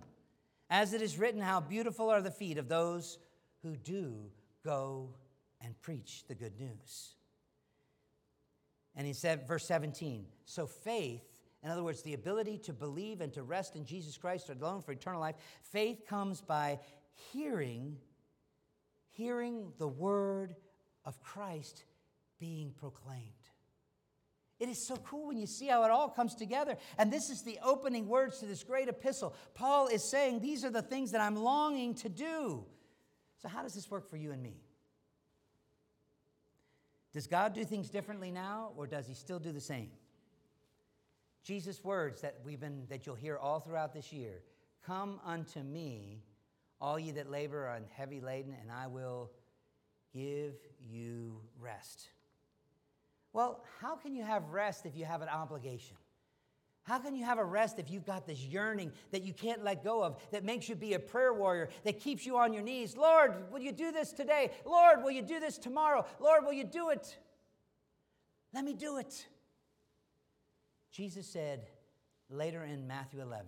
As 0.69 0.93
it 0.93 1.01
is 1.01 1.17
written, 1.17 1.41
how 1.41 1.59
beautiful 1.61 2.09
are 2.09 2.21
the 2.21 2.31
feet 2.31 2.57
of 2.57 2.67
those 2.67 3.17
who 3.63 3.75
do 3.75 4.15
go 4.63 5.09
and 5.61 5.79
preach 5.81 6.23
the 6.27 6.35
good 6.35 6.59
news. 6.59 7.15
And 8.95 9.05
he 9.05 9.13
said, 9.13 9.47
verse 9.47 9.65
17, 9.65 10.25
so 10.45 10.67
faith, 10.67 11.34
in 11.65 11.71
other 11.71 11.81
words, 11.81 12.03
the 12.03 12.13
ability 12.13 12.59
to 12.59 12.73
believe 12.73 13.21
and 13.21 13.33
to 13.33 13.41
rest 13.41 13.75
in 13.75 13.85
Jesus 13.85 14.17
Christ 14.17 14.51
alone 14.51 14.83
for 14.83 14.91
eternal 14.91 15.19
life, 15.19 15.33
faith 15.63 16.05
comes 16.07 16.39
by 16.39 16.77
hearing, 17.33 17.97
hearing 19.09 19.73
the 19.79 19.87
word 19.87 20.55
of 21.05 21.19
Christ 21.23 21.85
being 22.39 22.71
proclaimed. 22.77 23.23
It 24.59 24.69
is 24.69 24.85
so 24.85 24.95
cool 24.97 25.29
when 25.29 25.39
you 25.39 25.47
see 25.47 25.65
how 25.65 25.83
it 25.83 25.89
all 25.89 26.07
comes 26.07 26.35
together. 26.35 26.77
And 26.99 27.11
this 27.11 27.31
is 27.31 27.41
the 27.41 27.57
opening 27.63 28.07
words 28.07 28.37
to 28.39 28.45
this 28.45 28.63
great 28.63 28.87
epistle. 28.87 29.35
Paul 29.55 29.87
is 29.87 30.03
saying, 30.03 30.41
These 30.41 30.63
are 30.63 30.69
the 30.69 30.83
things 30.83 31.13
that 31.13 31.19
I'm 31.21 31.35
longing 31.35 31.95
to 31.95 32.09
do. 32.09 32.63
So, 33.41 33.49
how 33.49 33.63
does 33.63 33.73
this 33.73 33.89
work 33.89 34.07
for 34.07 34.17
you 34.17 34.31
and 34.31 34.41
me? 34.41 34.61
Does 37.11 37.25
God 37.25 37.55
do 37.55 37.65
things 37.65 37.89
differently 37.89 38.29
now, 38.29 38.71
or 38.77 38.85
does 38.85 39.07
he 39.07 39.15
still 39.15 39.39
do 39.39 39.51
the 39.51 39.59
same? 39.59 39.89
Jesus' 41.45 41.83
words 41.83 42.21
that 42.21 42.39
we've 42.43 42.59
been 42.59 42.85
that 42.89 43.05
you'll 43.05 43.15
hear 43.15 43.37
all 43.37 43.59
throughout 43.59 43.93
this 43.93 44.11
year, 44.11 44.41
come 44.85 45.19
unto 45.23 45.61
me, 45.61 46.23
all 46.81 46.97
ye 46.97 47.11
that 47.11 47.29
labor 47.29 47.67
and 47.67 47.85
heavy 47.93 48.19
laden, 48.19 48.55
and 48.59 48.71
I 48.71 48.87
will 48.87 49.31
give 50.11 50.55
you 50.79 51.39
rest. 51.59 52.09
Well, 53.31 53.63
how 53.79 53.95
can 53.95 54.15
you 54.15 54.23
have 54.23 54.49
rest 54.49 54.87
if 54.87 54.97
you 54.97 55.05
have 55.05 55.21
an 55.21 55.29
obligation? 55.29 55.97
How 56.81 56.97
can 56.97 57.15
you 57.15 57.25
have 57.25 57.37
a 57.37 57.45
rest 57.45 57.77
if 57.77 57.91
you've 57.91 58.05
got 58.05 58.25
this 58.25 58.39
yearning 58.39 58.91
that 59.11 59.21
you 59.21 59.33
can't 59.33 59.63
let 59.63 59.83
go 59.83 60.03
of, 60.03 60.17
that 60.31 60.43
makes 60.43 60.67
you 60.67 60.75
be 60.75 60.93
a 60.93 60.99
prayer 60.99 61.33
warrior, 61.33 61.69
that 61.83 61.99
keeps 61.99 62.25
you 62.25 62.37
on 62.37 62.53
your 62.53 62.63
knees? 62.63 62.97
Lord, 62.97 63.51
will 63.51 63.59
you 63.59 63.71
do 63.71 63.91
this 63.91 64.13
today? 64.13 64.51
Lord, 64.65 65.03
will 65.03 65.11
you 65.11 65.21
do 65.21 65.39
this 65.39 65.59
tomorrow? 65.59 66.05
Lord, 66.19 66.43
will 66.43 66.53
you 66.53 66.63
do 66.63 66.89
it? 66.89 67.17
Let 68.53 68.63
me 68.63 68.73
do 68.73 68.97
it. 68.97 69.27
Jesus 70.95 71.27
said 71.27 71.67
later 72.29 72.63
in 72.63 72.87
Matthew 72.87 73.21
11, 73.21 73.47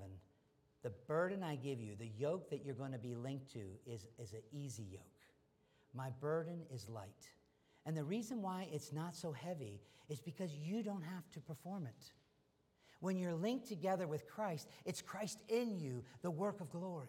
the 0.83 0.89
burden 1.07 1.43
I 1.43 1.55
give 1.55 1.79
you, 1.79 1.95
the 1.95 2.11
yoke 2.17 2.49
that 2.49 2.65
you're 2.65 2.75
going 2.75 2.91
to 2.91 2.97
be 2.97 3.15
linked 3.15 3.53
to, 3.53 3.61
is, 3.85 4.05
is 4.19 4.33
an 4.33 4.41
easy 4.51 4.83
yoke. 4.91 5.01
My 5.93 6.09
burden 6.19 6.59
is 6.73 6.89
light. 6.89 7.29
And 7.85 7.95
the 7.95 8.03
reason 8.03 8.41
why 8.41 8.67
it's 8.73 8.91
not 8.91 9.15
so 9.15 9.31
heavy 9.31 9.79
is 10.09 10.19
because 10.19 10.53
you 10.55 10.83
don't 10.83 11.03
have 11.03 11.31
to 11.31 11.39
perform 11.39 11.85
it. 11.85 12.11
When 12.99 13.17
you're 13.17 13.33
linked 13.33 13.67
together 13.67 14.07
with 14.07 14.27
Christ, 14.27 14.67
it's 14.83 15.01
Christ 15.01 15.39
in 15.47 15.79
you, 15.79 16.03
the 16.23 16.31
work 16.31 16.59
of 16.59 16.69
glory. 16.69 17.07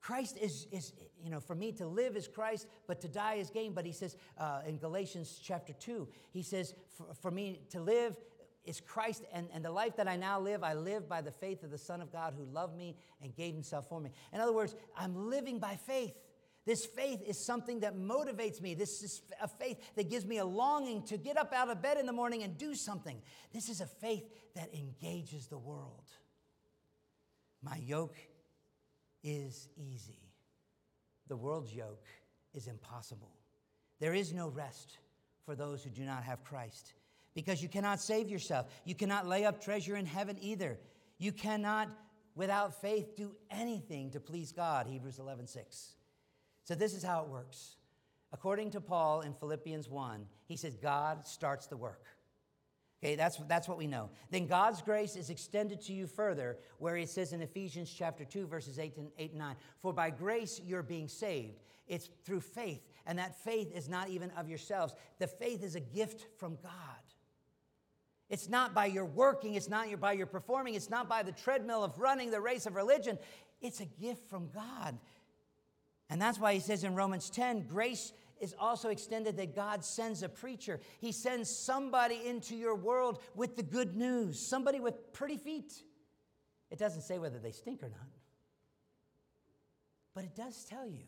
Christ 0.00 0.38
is, 0.40 0.66
is, 0.72 0.94
you 1.22 1.28
know, 1.28 1.40
for 1.40 1.54
me 1.54 1.72
to 1.72 1.86
live 1.86 2.16
is 2.16 2.26
Christ, 2.26 2.68
but 2.86 3.02
to 3.02 3.08
die 3.08 3.34
is 3.34 3.50
gain. 3.50 3.74
But 3.74 3.84
he 3.84 3.92
says 3.92 4.16
uh, 4.38 4.62
in 4.66 4.78
Galatians 4.78 5.38
chapter 5.42 5.74
2, 5.74 6.08
he 6.30 6.42
says, 6.42 6.74
for, 6.96 7.12
for 7.20 7.30
me 7.30 7.60
to 7.70 7.80
live 7.82 8.16
is 8.64 8.80
Christ, 8.80 9.24
and, 9.32 9.48
and 9.54 9.64
the 9.64 9.70
life 9.70 9.96
that 9.96 10.08
I 10.08 10.16
now 10.16 10.38
live, 10.38 10.62
I 10.62 10.74
live 10.74 11.08
by 11.08 11.22
the 11.22 11.30
faith 11.30 11.62
of 11.62 11.70
the 11.70 11.78
Son 11.78 12.00
of 12.00 12.12
God 12.12 12.34
who 12.36 12.44
loved 12.44 12.76
me 12.76 12.96
and 13.22 13.34
gave 13.34 13.54
himself 13.54 13.88
for 13.88 14.00
me. 14.00 14.10
In 14.32 14.40
other 14.40 14.52
words, 14.52 14.74
I'm 14.96 15.30
living 15.30 15.58
by 15.58 15.76
faith. 15.76 16.18
This 16.66 16.84
faith 16.84 17.22
is 17.26 17.42
something 17.42 17.80
that 17.80 17.96
motivates 17.96 18.60
me. 18.60 18.74
This 18.74 19.02
is 19.02 19.22
a 19.40 19.48
faith 19.48 19.78
that 19.96 20.10
gives 20.10 20.26
me 20.26 20.38
a 20.38 20.44
longing 20.44 21.02
to 21.04 21.16
get 21.16 21.38
up 21.38 21.52
out 21.54 21.70
of 21.70 21.80
bed 21.80 21.96
in 21.96 22.04
the 22.04 22.12
morning 22.12 22.42
and 22.42 22.58
do 22.58 22.74
something. 22.74 23.20
This 23.52 23.68
is 23.70 23.80
a 23.80 23.86
faith 23.86 24.24
that 24.54 24.72
engages 24.74 25.46
the 25.46 25.58
world. 25.58 26.04
My 27.62 27.76
yoke 27.76 28.16
is 29.22 29.68
easy, 29.76 30.18
the 31.28 31.36
world's 31.36 31.74
yoke 31.74 32.06
is 32.54 32.66
impossible. 32.66 33.30
There 34.00 34.14
is 34.14 34.32
no 34.32 34.48
rest 34.48 34.98
for 35.44 35.54
those 35.54 35.82
who 35.82 35.90
do 35.90 36.04
not 36.04 36.24
have 36.24 36.42
Christ 36.42 36.94
because 37.34 37.62
you 37.62 37.68
cannot 37.68 38.00
save 38.00 38.28
yourself. 38.28 38.66
You 38.84 38.94
cannot 38.94 39.26
lay 39.26 39.44
up 39.44 39.62
treasure 39.62 39.96
in 39.96 40.06
heaven 40.06 40.36
either. 40.40 40.78
You 41.18 41.32
cannot, 41.32 41.88
without 42.34 42.80
faith, 42.80 43.16
do 43.16 43.34
anything 43.50 44.10
to 44.12 44.20
please 44.20 44.52
God. 44.52 44.86
Hebrews 44.86 45.18
11 45.18 45.46
6. 45.46 45.92
So, 46.64 46.74
this 46.74 46.94
is 46.94 47.02
how 47.02 47.22
it 47.22 47.28
works. 47.28 47.76
According 48.32 48.70
to 48.72 48.80
Paul 48.80 49.22
in 49.22 49.34
Philippians 49.34 49.88
1, 49.88 50.24
he 50.46 50.56
says, 50.56 50.76
God 50.76 51.26
starts 51.26 51.66
the 51.66 51.76
work. 51.76 52.06
Okay, 53.02 53.16
that's, 53.16 53.38
that's 53.48 53.66
what 53.66 53.78
we 53.78 53.86
know. 53.86 54.10
Then 54.30 54.46
God's 54.46 54.82
grace 54.82 55.16
is 55.16 55.30
extended 55.30 55.80
to 55.82 55.92
you 55.92 56.06
further, 56.06 56.58
where 56.78 56.96
he 56.96 57.06
says 57.06 57.32
in 57.32 57.40
Ephesians 57.40 57.90
chapter 57.90 58.24
2, 58.24 58.46
verses 58.46 58.78
8 58.78 58.96
and, 58.98 59.10
8 59.18 59.30
and 59.30 59.38
9, 59.38 59.56
For 59.80 59.92
by 59.92 60.10
grace 60.10 60.60
you're 60.62 60.82
being 60.82 61.08
saved. 61.08 61.62
It's 61.88 62.08
through 62.24 62.40
faith, 62.40 62.86
and 63.06 63.18
that 63.18 63.42
faith 63.42 63.72
is 63.74 63.88
not 63.88 64.10
even 64.10 64.30
of 64.32 64.48
yourselves. 64.48 64.94
The 65.18 65.26
faith 65.26 65.64
is 65.64 65.74
a 65.74 65.80
gift 65.80 66.26
from 66.38 66.56
God. 66.62 66.70
It's 68.30 68.48
not 68.48 68.72
by 68.72 68.86
your 68.86 69.04
working, 69.04 69.54
it's 69.56 69.68
not 69.68 70.00
by 70.00 70.12
your 70.12 70.26
performing, 70.26 70.74
it's 70.74 70.88
not 70.88 71.08
by 71.08 71.24
the 71.24 71.32
treadmill 71.32 71.82
of 71.82 71.98
running 71.98 72.30
the 72.30 72.40
race 72.40 72.64
of 72.64 72.76
religion. 72.76 73.18
It's 73.60 73.80
a 73.80 73.86
gift 73.86 74.30
from 74.30 74.48
God. 74.54 74.96
And 76.08 76.22
that's 76.22 76.38
why 76.38 76.54
he 76.54 76.60
says 76.60 76.84
in 76.84 76.94
Romans 76.94 77.28
10 77.28 77.66
grace 77.66 78.12
is 78.40 78.54
also 78.58 78.88
extended 78.88 79.36
that 79.36 79.54
God 79.54 79.84
sends 79.84 80.22
a 80.22 80.28
preacher. 80.28 80.80
He 81.00 81.12
sends 81.12 81.50
somebody 81.50 82.20
into 82.24 82.56
your 82.56 82.74
world 82.74 83.20
with 83.34 83.56
the 83.56 83.62
good 83.62 83.96
news, 83.96 84.38
somebody 84.40 84.80
with 84.80 85.12
pretty 85.12 85.36
feet. 85.36 85.72
It 86.70 86.78
doesn't 86.78 87.02
say 87.02 87.18
whether 87.18 87.38
they 87.38 87.52
stink 87.52 87.82
or 87.82 87.88
not, 87.88 88.08
but 90.14 90.24
it 90.24 90.36
does 90.36 90.64
tell 90.64 90.86
you 90.86 91.04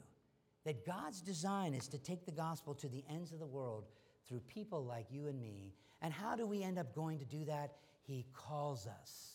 that 0.65 0.85
God's 0.85 1.21
design 1.21 1.75
is 1.75 1.89
to 1.89 1.99
take 1.99 2.25
the 2.27 2.33
gospel 2.33 2.75
to 2.75 2.89
the 2.89 3.05
ends 3.09 3.33
of 3.33 3.39
the 3.39 3.47
world 3.47 3.87
through 4.29 4.41
people 4.41 4.85
like 4.85 5.07
you 5.11 5.29
and 5.29 5.41
me. 5.41 5.73
And 6.03 6.13
how 6.13 6.37
do 6.37 6.45
we 6.47 6.63
end 6.63 6.79
up 6.79 6.95
going 6.95 7.21
to 7.21 7.25
do 7.25 7.45
that? 7.47 7.77
He 8.03 8.27
calls 8.35 8.87
us 8.87 9.29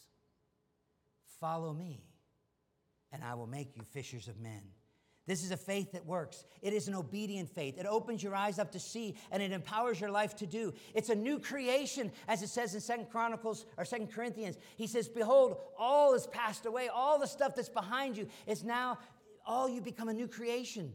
Follow 1.40 1.72
me, 1.72 2.04
and 3.12 3.24
I 3.24 3.36
will 3.36 3.48
make 3.48 3.76
you 3.76 3.84
fishers 3.84 4.28
of 4.28 4.40
men. 4.40 4.62
This 5.28 5.44
is 5.44 5.52
a 5.52 5.58
faith 5.58 5.92
that 5.92 6.06
works. 6.06 6.46
It 6.62 6.74
is 6.74 6.88
an 6.88 6.96
obedient 6.96 7.50
faith. 7.50 7.78
It 7.78 7.86
opens 7.86 8.24
your 8.24 8.34
eyes 8.34 8.60
up 8.60 8.72
to 8.72 8.80
see 8.80 9.16
and 9.30 9.44
it 9.44 9.52
empowers 9.52 10.00
your 10.00 10.10
life 10.10 10.36
to 10.38 10.48
do. 10.48 10.74
It's 10.96 11.10
a 11.10 11.16
new 11.16 11.38
creation, 11.38 12.14
as 12.30 12.42
it 12.42 12.48
says 12.48 12.74
in 12.74 12.80
Second 12.80 13.10
Chronicles 13.10 13.66
or 13.76 13.84
Second 13.84 14.14
Corinthians. 14.14 14.58
He 14.78 14.88
says, 14.88 15.10
Behold, 15.10 15.58
all 15.78 16.14
is 16.14 16.28
passed 16.28 16.66
away. 16.66 16.88
All 16.88 17.20
the 17.20 17.28
stuff 17.28 17.56
that's 17.56 17.68
behind 17.68 18.16
you 18.16 18.28
is 18.48 18.64
now, 18.64 19.00
all 19.46 19.68
you 19.68 19.82
become 19.82 20.08
a 20.08 20.14
new 20.14 20.30
creation. 20.30 20.94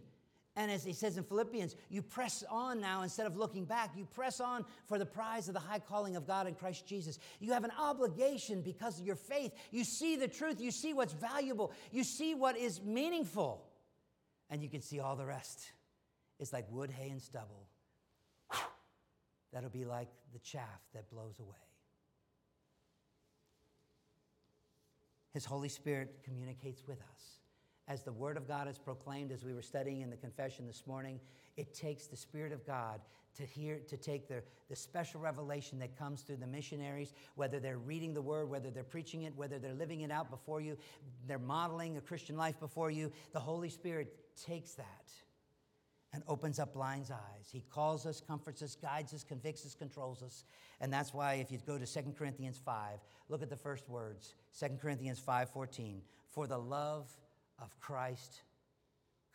And 0.55 0.71
as 0.71 0.85
he 0.85 0.93
says 0.93 1.17
in 1.17 1.25
Philippians, 1.25 1.77
you 1.89 2.03
press 2.03 2.45
on 2.51 2.81
now 2.81 3.03
instead 3.03 3.27
of 3.27 3.37
looking 3.37 3.65
back. 3.65 3.93
You 3.97 4.05
press 4.05 4.39
on 4.39 4.67
for 4.87 4.99
the 4.99 5.07
prize 5.07 5.49
of 5.49 5.55
the 5.55 5.61
high 5.61 5.79
calling 5.79 6.15
of 6.15 6.27
God 6.27 6.47
in 6.47 6.55
Christ 6.55 6.87
Jesus. 6.87 7.19
You 7.41 7.53
have 7.53 7.65
an 7.65 7.73
obligation 7.79 8.61
because 8.61 9.01
of 9.01 9.07
your 9.07 9.17
faith. 9.17 9.53
You 9.71 9.83
see 9.83 10.17
the 10.17 10.29
truth. 10.29 10.61
You 10.61 10.71
see 10.71 10.93
what's 10.93 11.15
valuable. 11.15 11.73
You 11.91 12.05
see 12.05 12.35
what 12.35 12.59
is 12.59 12.83
meaningful 12.83 13.65
and 14.53 14.63
you 14.63 14.69
can 14.69 14.83
see 14.83 15.01
all 15.01 15.17
the 15.17 15.25
rest. 15.25 15.73
It's 16.39 16.53
like 16.53 16.67
wood, 16.71 16.91
hay, 16.91 17.09
and 17.09 17.23
stubble. 17.23 17.67
That'll 19.53 19.71
be 19.71 19.87
like 19.87 20.09
the 20.35 20.39
chaff 20.41 20.83
that 20.93 21.09
blows 21.11 21.39
away. 21.41 21.57
His 25.33 25.47
Holy 25.47 25.71
Spirit 25.71 26.21
communicates 26.23 26.87
with 26.87 26.99
us. 27.01 27.42
As 27.89 28.03
the 28.03 28.13
Word 28.13 28.37
of 28.37 28.47
God 28.47 28.69
is 28.69 28.79
proclaimed, 28.79 29.33
as 29.33 29.45
we 29.45 29.55
were 29.55 29.63
studying 29.63 30.03
in 30.03 30.11
the 30.11 30.17
confession 30.17 30.67
this 30.67 30.85
morning, 30.87 31.19
it 31.57 31.75
takes 31.75 32.07
the 32.07 32.17
Spirit 32.17 32.53
of 32.53 32.65
God 32.67 33.01
to 33.37 33.45
hear, 33.45 33.81
to 33.89 33.97
take 33.97 34.29
the, 34.29 34.43
the 34.69 34.77
special 34.77 35.21
revelation 35.21 35.79
that 35.79 35.99
comes 35.99 36.23
through 36.23 36.37
the 36.37 36.47
missionaries, 36.47 37.13
whether 37.35 37.59
they're 37.59 37.79
reading 37.79 38.15
the 38.15 38.23
Word, 38.23 38.49
whether 38.49 38.71
they're 38.71 38.85
preaching 38.85 39.23
it, 39.23 39.35
whether 39.37 39.59
they're 39.59 39.75
living 39.75 40.03
it 40.03 40.11
out 40.11 40.31
before 40.31 40.61
you, 40.61 40.77
they're 41.27 41.39
modeling 41.39 41.97
a 41.97 42.01
Christian 42.01 42.37
life 42.37 42.59
before 42.61 42.91
you. 42.91 43.11
The 43.33 43.41
Holy 43.41 43.69
Spirit 43.69 44.15
takes 44.37 44.75
that 44.75 45.11
and 46.13 46.23
opens 46.29 46.59
up 46.59 46.75
blind 46.75 47.07
eyes. 47.11 47.49
He 47.51 47.65
calls 47.71 48.05
us, 48.05 48.21
comforts 48.21 48.63
us, 48.63 48.77
guides 48.77 49.15
us, 49.15 49.25
convicts 49.25 49.65
us, 49.65 49.75
controls 49.75 50.23
us. 50.23 50.45
And 50.81 50.93
that's 50.93 51.15
why 51.15 51.35
if 51.35 51.51
you 51.51 51.59
go 51.67 51.79
to 51.79 51.87
2 51.87 52.15
Corinthians 52.19 52.61
5, 52.63 52.99
look 53.29 53.43
at 53.43 53.49
the 53.49 53.57
first 53.57 53.89
words. 53.89 54.35
2 54.59 54.79
Corinthians 54.81 55.21
5:14. 55.21 56.03
For 56.29 56.47
the 56.47 56.59
love 56.59 57.11
of 57.63 57.79
Christ 57.81 58.43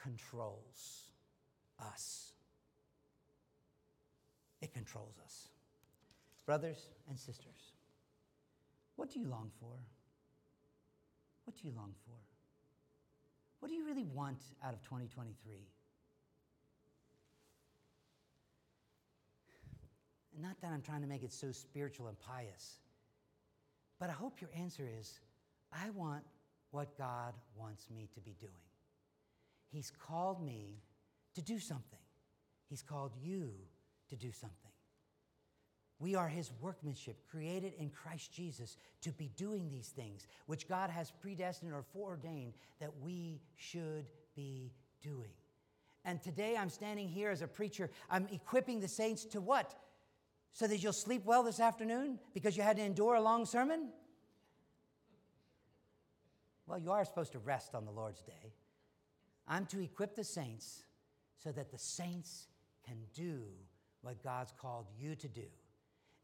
controls 0.02 1.12
us. 1.80 2.34
It 4.62 4.74
controls 4.74 5.16
us. 5.24 5.48
Brothers 6.46 6.90
and 7.10 7.18
sisters, 7.18 7.74
what 8.96 9.12
do 9.12 9.20
you 9.20 9.28
long 9.28 9.52
for? 9.60 9.74
What 11.46 11.56
do 11.56 11.68
you 11.68 11.74
long 11.76 11.94
for? 12.06 12.16
What 13.60 13.70
do 13.70 13.76
you 13.76 13.86
really 13.86 14.06
want 14.14 14.42
out 14.64 14.74
of 14.74 14.82
2023? 14.84 15.56
And 20.34 20.44
not 20.44 20.60
that 20.62 20.72
I'm 20.72 20.82
trying 20.82 21.02
to 21.02 21.08
make 21.08 21.24
it 21.24 21.34
so 21.34 21.52
spiritual 21.52 22.08
and 22.08 22.20
pious, 22.20 22.80
but 24.00 24.10
I 24.10 24.14
hope 24.14 24.40
your 24.40 24.52
answer 24.56 24.88
is 25.00 25.20
I 25.74 25.90
want 25.92 26.24
what 26.72 26.98
God 26.98 27.34
wants 27.56 27.88
me 27.90 28.10
to 28.14 28.22
be 28.22 28.36
doing. 28.40 28.52
He's 29.70 29.92
called 29.92 30.44
me 30.44 30.82
to 31.36 31.42
do 31.42 31.60
something, 31.60 32.00
He's 32.70 32.82
called 32.82 33.14
you 33.22 33.52
to 34.10 34.16
do 34.16 34.32
something. 34.32 34.72
We 36.00 36.14
are 36.14 36.28
his 36.28 36.52
workmanship, 36.62 37.18
created 37.30 37.74
in 37.80 37.90
Christ 37.90 38.32
Jesus 38.32 38.78
to 39.02 39.12
be 39.12 39.32
doing 39.36 39.70
these 39.70 39.88
things, 39.88 40.28
which 40.46 40.68
God 40.68 40.92
has 40.92 41.12
predestined 41.12 41.74
or 41.74 41.82
foreordained 41.82 42.54
that 42.80 42.92
we 43.02 43.42
should 43.56 44.06
be 44.36 44.72
doing. 45.02 45.32
And 46.06 46.22
today 46.22 46.56
I'm 46.56 46.70
standing 46.70 47.08
here 47.08 47.32
as 47.32 47.42
a 47.42 47.48
preacher. 47.48 47.90
I'm 48.10 48.28
equipping 48.32 48.80
the 48.80 48.88
saints 48.88 49.26
to 49.26 49.42
what? 49.42 49.74
So 50.54 50.68
that 50.68 50.78
you'll 50.78 50.94
sleep 50.94 51.26
well 51.26 51.44
this 51.44 51.60
afternoon 51.60 52.20
because 52.34 52.56
you 52.56 52.64
had 52.64 52.78
to 52.78 52.84
endure 52.84 53.16
a 53.16 53.22
long 53.22 53.46
sermon? 53.46 53.90
Well, 56.68 56.80
you 56.80 56.92
are 56.92 57.06
supposed 57.06 57.32
to 57.32 57.40
rest 57.40 57.74
on 57.74 57.86
the 57.86 57.92
Lord's 57.92 58.22
day. 58.22 58.54
I'm 59.48 59.66
to 59.68 59.82
equip 59.82 60.16
the 60.16 60.24
saints 60.24 60.84
so 61.42 61.52
that 61.54 61.72
the 61.72 61.78
saints 61.78 62.48
can 62.86 62.98
do 63.14 63.44
what 64.02 64.22
God's 64.22 64.54
called 64.60 64.88
you 65.00 65.16
to 65.16 65.28
do. 65.28 65.48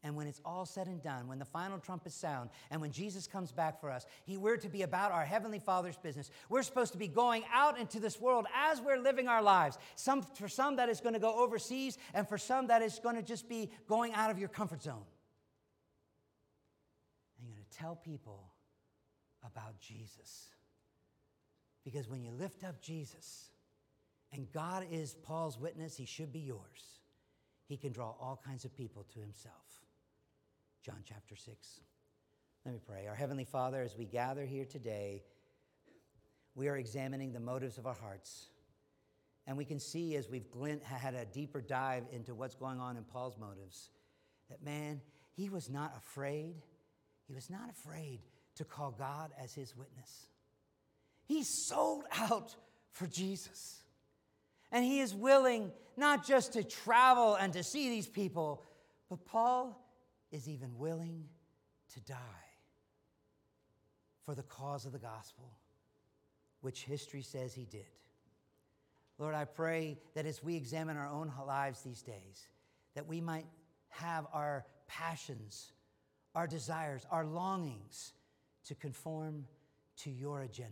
And 0.02 0.16
when 0.16 0.26
it's 0.26 0.42
all 0.44 0.66
said 0.66 0.86
and 0.86 1.02
done, 1.02 1.28
when 1.28 1.38
the 1.38 1.46
final 1.46 1.78
trumpet 1.78 2.12
sound, 2.12 2.50
and 2.70 2.78
when 2.78 2.92
Jesus 2.92 3.26
comes 3.26 3.52
back 3.52 3.80
for 3.80 3.90
us, 3.90 4.04
he, 4.26 4.36
we're 4.36 4.58
to 4.58 4.68
be 4.68 4.82
about 4.82 5.12
our 5.12 5.24
Heavenly 5.24 5.58
Father's 5.58 5.96
business. 5.96 6.30
We're 6.50 6.62
supposed 6.62 6.92
to 6.92 6.98
be 6.98 7.08
going 7.08 7.42
out 7.50 7.78
into 7.78 7.98
this 8.00 8.20
world 8.20 8.46
as 8.54 8.82
we're 8.82 8.98
living 8.98 9.28
our 9.28 9.42
lives. 9.42 9.78
Some, 9.96 10.20
for 10.20 10.46
some, 10.46 10.76
that 10.76 10.90
is 10.90 11.00
going 11.00 11.14
to 11.14 11.20
go 11.20 11.42
overseas, 11.42 11.96
and 12.12 12.28
for 12.28 12.36
some, 12.36 12.66
that 12.66 12.82
is 12.82 13.00
going 13.02 13.16
to 13.16 13.22
just 13.22 13.48
be 13.48 13.70
going 13.88 14.12
out 14.12 14.30
of 14.30 14.38
your 14.38 14.50
comfort 14.50 14.82
zone. 14.82 15.06
And 17.38 17.48
you're 17.48 17.56
going 17.56 17.64
to 17.70 17.78
tell 17.78 17.96
people 17.96 18.52
about 19.44 19.78
Jesus. 19.80 20.48
Because 21.84 22.08
when 22.08 22.22
you 22.22 22.32
lift 22.32 22.64
up 22.64 22.80
Jesus, 22.80 23.50
and 24.32 24.50
God 24.52 24.86
is 24.90 25.14
Paul's 25.14 25.58
witness, 25.58 25.96
he 25.96 26.06
should 26.06 26.32
be 26.32 26.40
yours, 26.40 27.00
he 27.66 27.76
can 27.76 27.92
draw 27.92 28.14
all 28.20 28.40
kinds 28.44 28.64
of 28.64 28.74
people 28.74 29.04
to 29.14 29.20
himself. 29.20 29.54
John 30.84 31.02
chapter 31.04 31.36
6. 31.36 31.80
Let 32.64 32.74
me 32.74 32.80
pray. 32.84 33.06
Our 33.06 33.14
Heavenly 33.14 33.44
Father, 33.44 33.82
as 33.82 33.96
we 33.96 34.06
gather 34.06 34.44
here 34.44 34.64
today, 34.64 35.22
we 36.54 36.68
are 36.68 36.76
examining 36.76 37.32
the 37.32 37.40
motives 37.40 37.78
of 37.78 37.86
our 37.86 37.94
hearts. 37.94 38.48
And 39.46 39.56
we 39.56 39.64
can 39.64 39.78
see 39.78 40.16
as 40.16 40.28
we've 40.30 40.46
had 40.82 41.14
a 41.14 41.26
deeper 41.26 41.60
dive 41.60 42.04
into 42.12 42.34
what's 42.34 42.54
going 42.54 42.80
on 42.80 42.96
in 42.96 43.04
Paul's 43.04 43.36
motives 43.38 43.90
that, 44.48 44.62
man, 44.62 45.00
he 45.32 45.50
was 45.50 45.68
not 45.68 45.94
afraid. 45.96 46.54
He 47.26 47.34
was 47.34 47.50
not 47.50 47.68
afraid 47.70 48.20
to 48.56 48.64
call 48.64 48.90
God 48.90 49.30
as 49.42 49.54
his 49.54 49.76
witness. 49.76 50.26
He 51.26 51.42
sold 51.42 52.04
out 52.12 52.54
for 52.92 53.06
Jesus. 53.06 53.82
And 54.70 54.84
he 54.84 55.00
is 55.00 55.14
willing 55.14 55.72
not 55.96 56.26
just 56.26 56.54
to 56.54 56.64
travel 56.64 57.34
and 57.36 57.52
to 57.52 57.62
see 57.62 57.88
these 57.88 58.08
people, 58.08 58.62
but 59.08 59.24
Paul 59.24 59.80
is 60.32 60.48
even 60.48 60.76
willing 60.78 61.24
to 61.94 62.00
die 62.00 62.16
for 64.24 64.34
the 64.34 64.42
cause 64.42 64.86
of 64.86 64.92
the 64.92 64.98
gospel, 64.98 65.50
which 66.60 66.84
history 66.84 67.22
says 67.22 67.54
he 67.54 67.66
did. 67.66 67.86
Lord, 69.18 69.34
I 69.34 69.44
pray 69.44 69.98
that 70.14 70.26
as 70.26 70.42
we 70.42 70.56
examine 70.56 70.96
our 70.96 71.08
own 71.08 71.32
lives 71.46 71.82
these 71.82 72.02
days, 72.02 72.48
that 72.94 73.06
we 73.06 73.20
might 73.20 73.46
have 73.90 74.26
our 74.32 74.64
passions, 74.88 75.72
our 76.34 76.48
desires, 76.48 77.06
our 77.10 77.24
longings 77.24 78.12
to 78.66 78.74
conform 78.74 79.46
to 79.96 80.10
your 80.10 80.42
agenda. 80.42 80.70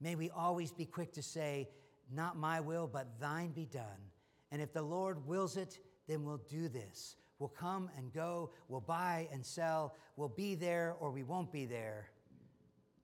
May 0.00 0.14
we 0.14 0.30
always 0.30 0.72
be 0.72 0.84
quick 0.84 1.12
to 1.14 1.22
say, 1.22 1.68
Not 2.12 2.36
my 2.36 2.60
will, 2.60 2.86
but 2.86 3.20
thine 3.20 3.50
be 3.50 3.66
done. 3.66 4.10
And 4.52 4.62
if 4.62 4.72
the 4.72 4.82
Lord 4.82 5.26
wills 5.26 5.56
it, 5.56 5.78
then 6.06 6.24
we'll 6.24 6.42
do 6.48 6.68
this. 6.68 7.16
We'll 7.38 7.48
come 7.48 7.90
and 7.98 8.12
go, 8.12 8.50
we'll 8.68 8.80
buy 8.80 9.28
and 9.32 9.44
sell, 9.44 9.94
we'll 10.16 10.28
be 10.28 10.54
there 10.54 10.94
or 11.00 11.10
we 11.10 11.22
won't 11.22 11.52
be 11.52 11.66
there, 11.66 12.08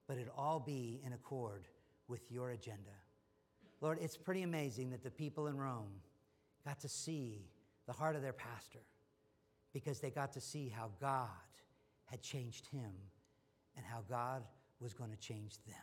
but 0.06 0.16
it 0.16 0.28
all 0.36 0.58
be 0.58 1.00
in 1.04 1.12
accord 1.12 1.66
with 2.08 2.30
your 2.30 2.50
agenda. 2.50 2.92
Lord, 3.80 3.98
it's 4.00 4.16
pretty 4.16 4.42
amazing 4.42 4.90
that 4.90 5.02
the 5.02 5.10
people 5.10 5.48
in 5.48 5.58
Rome 5.58 6.00
got 6.64 6.80
to 6.80 6.88
see 6.88 7.50
the 7.86 7.92
heart 7.92 8.16
of 8.16 8.22
their 8.22 8.32
pastor 8.32 8.78
because 9.72 10.00
they 10.00 10.10
got 10.10 10.32
to 10.32 10.40
see 10.40 10.68
how 10.68 10.90
God 11.00 11.28
had 12.06 12.22
changed 12.22 12.66
him 12.68 12.92
and 13.76 13.84
how 13.84 14.02
God 14.08 14.42
was 14.80 14.92
going 14.94 15.10
to 15.10 15.16
change 15.16 15.56
them. 15.66 15.76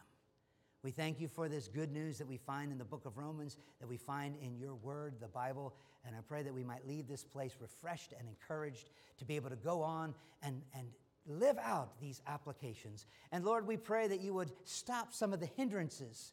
We 0.82 0.92
thank 0.92 1.20
you 1.20 1.28
for 1.28 1.50
this 1.50 1.68
good 1.68 1.92
news 1.92 2.18
that 2.20 2.28
we 2.28 2.38
find 2.38 2.72
in 2.72 2.78
the 2.78 2.86
book 2.86 3.06
of 3.06 3.18
Romans, 3.18 3.58
that 3.82 3.88
we 3.88 3.98
find 3.98 4.36
in 4.42 4.58
your 4.58 4.76
word, 4.76 5.16
the 5.20 5.28
Bible. 5.28 5.74
And 6.06 6.16
I 6.16 6.20
pray 6.26 6.42
that 6.44 6.54
we 6.54 6.64
might 6.64 6.88
leave 6.88 7.08
this 7.08 7.24
place 7.24 7.56
refreshed 7.60 8.14
and 8.18 8.28
encouraged 8.30 8.90
to 9.18 9.26
be 9.26 9.36
able 9.36 9.50
to 9.50 9.58
go 9.58 9.82
on 9.82 10.14
and, 10.42 10.62
and 10.74 10.88
live 11.26 11.58
out 11.58 12.00
these 12.00 12.22
applications. 12.28 13.08
And 13.34 13.44
Lord, 13.44 13.68
we 13.68 13.76
pray 13.76 14.08
that 14.08 14.22
you 14.22 14.34
would 14.34 14.52
stop 14.64 15.14
some 15.14 15.34
of 15.34 15.42
the 15.42 15.50
hindrances 15.58 16.32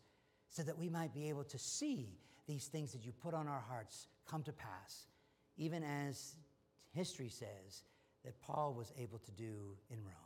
so 0.49 0.63
that 0.63 0.79
we 0.79 0.89
might 0.89 1.13
be 1.13 1.29
able 1.29 1.45
to 1.45 1.59
see 1.59 2.17
these 2.47 2.67
things 2.67 2.93
that 2.93 3.05
you 3.05 3.11
put 3.11 3.35
on 3.35 3.49
our 3.49 3.65
hearts 3.69 4.07
come 4.31 4.45
to 4.45 4.53
pass, 4.53 5.07
even 5.57 5.83
as 5.83 6.37
history 6.93 7.29
says 7.29 7.83
that 8.25 8.41
Paul 8.41 8.75
was 8.75 8.93
able 8.97 9.19
to 9.19 9.33
do 9.33 9.77
in 9.91 9.99
Rome. 9.99 10.26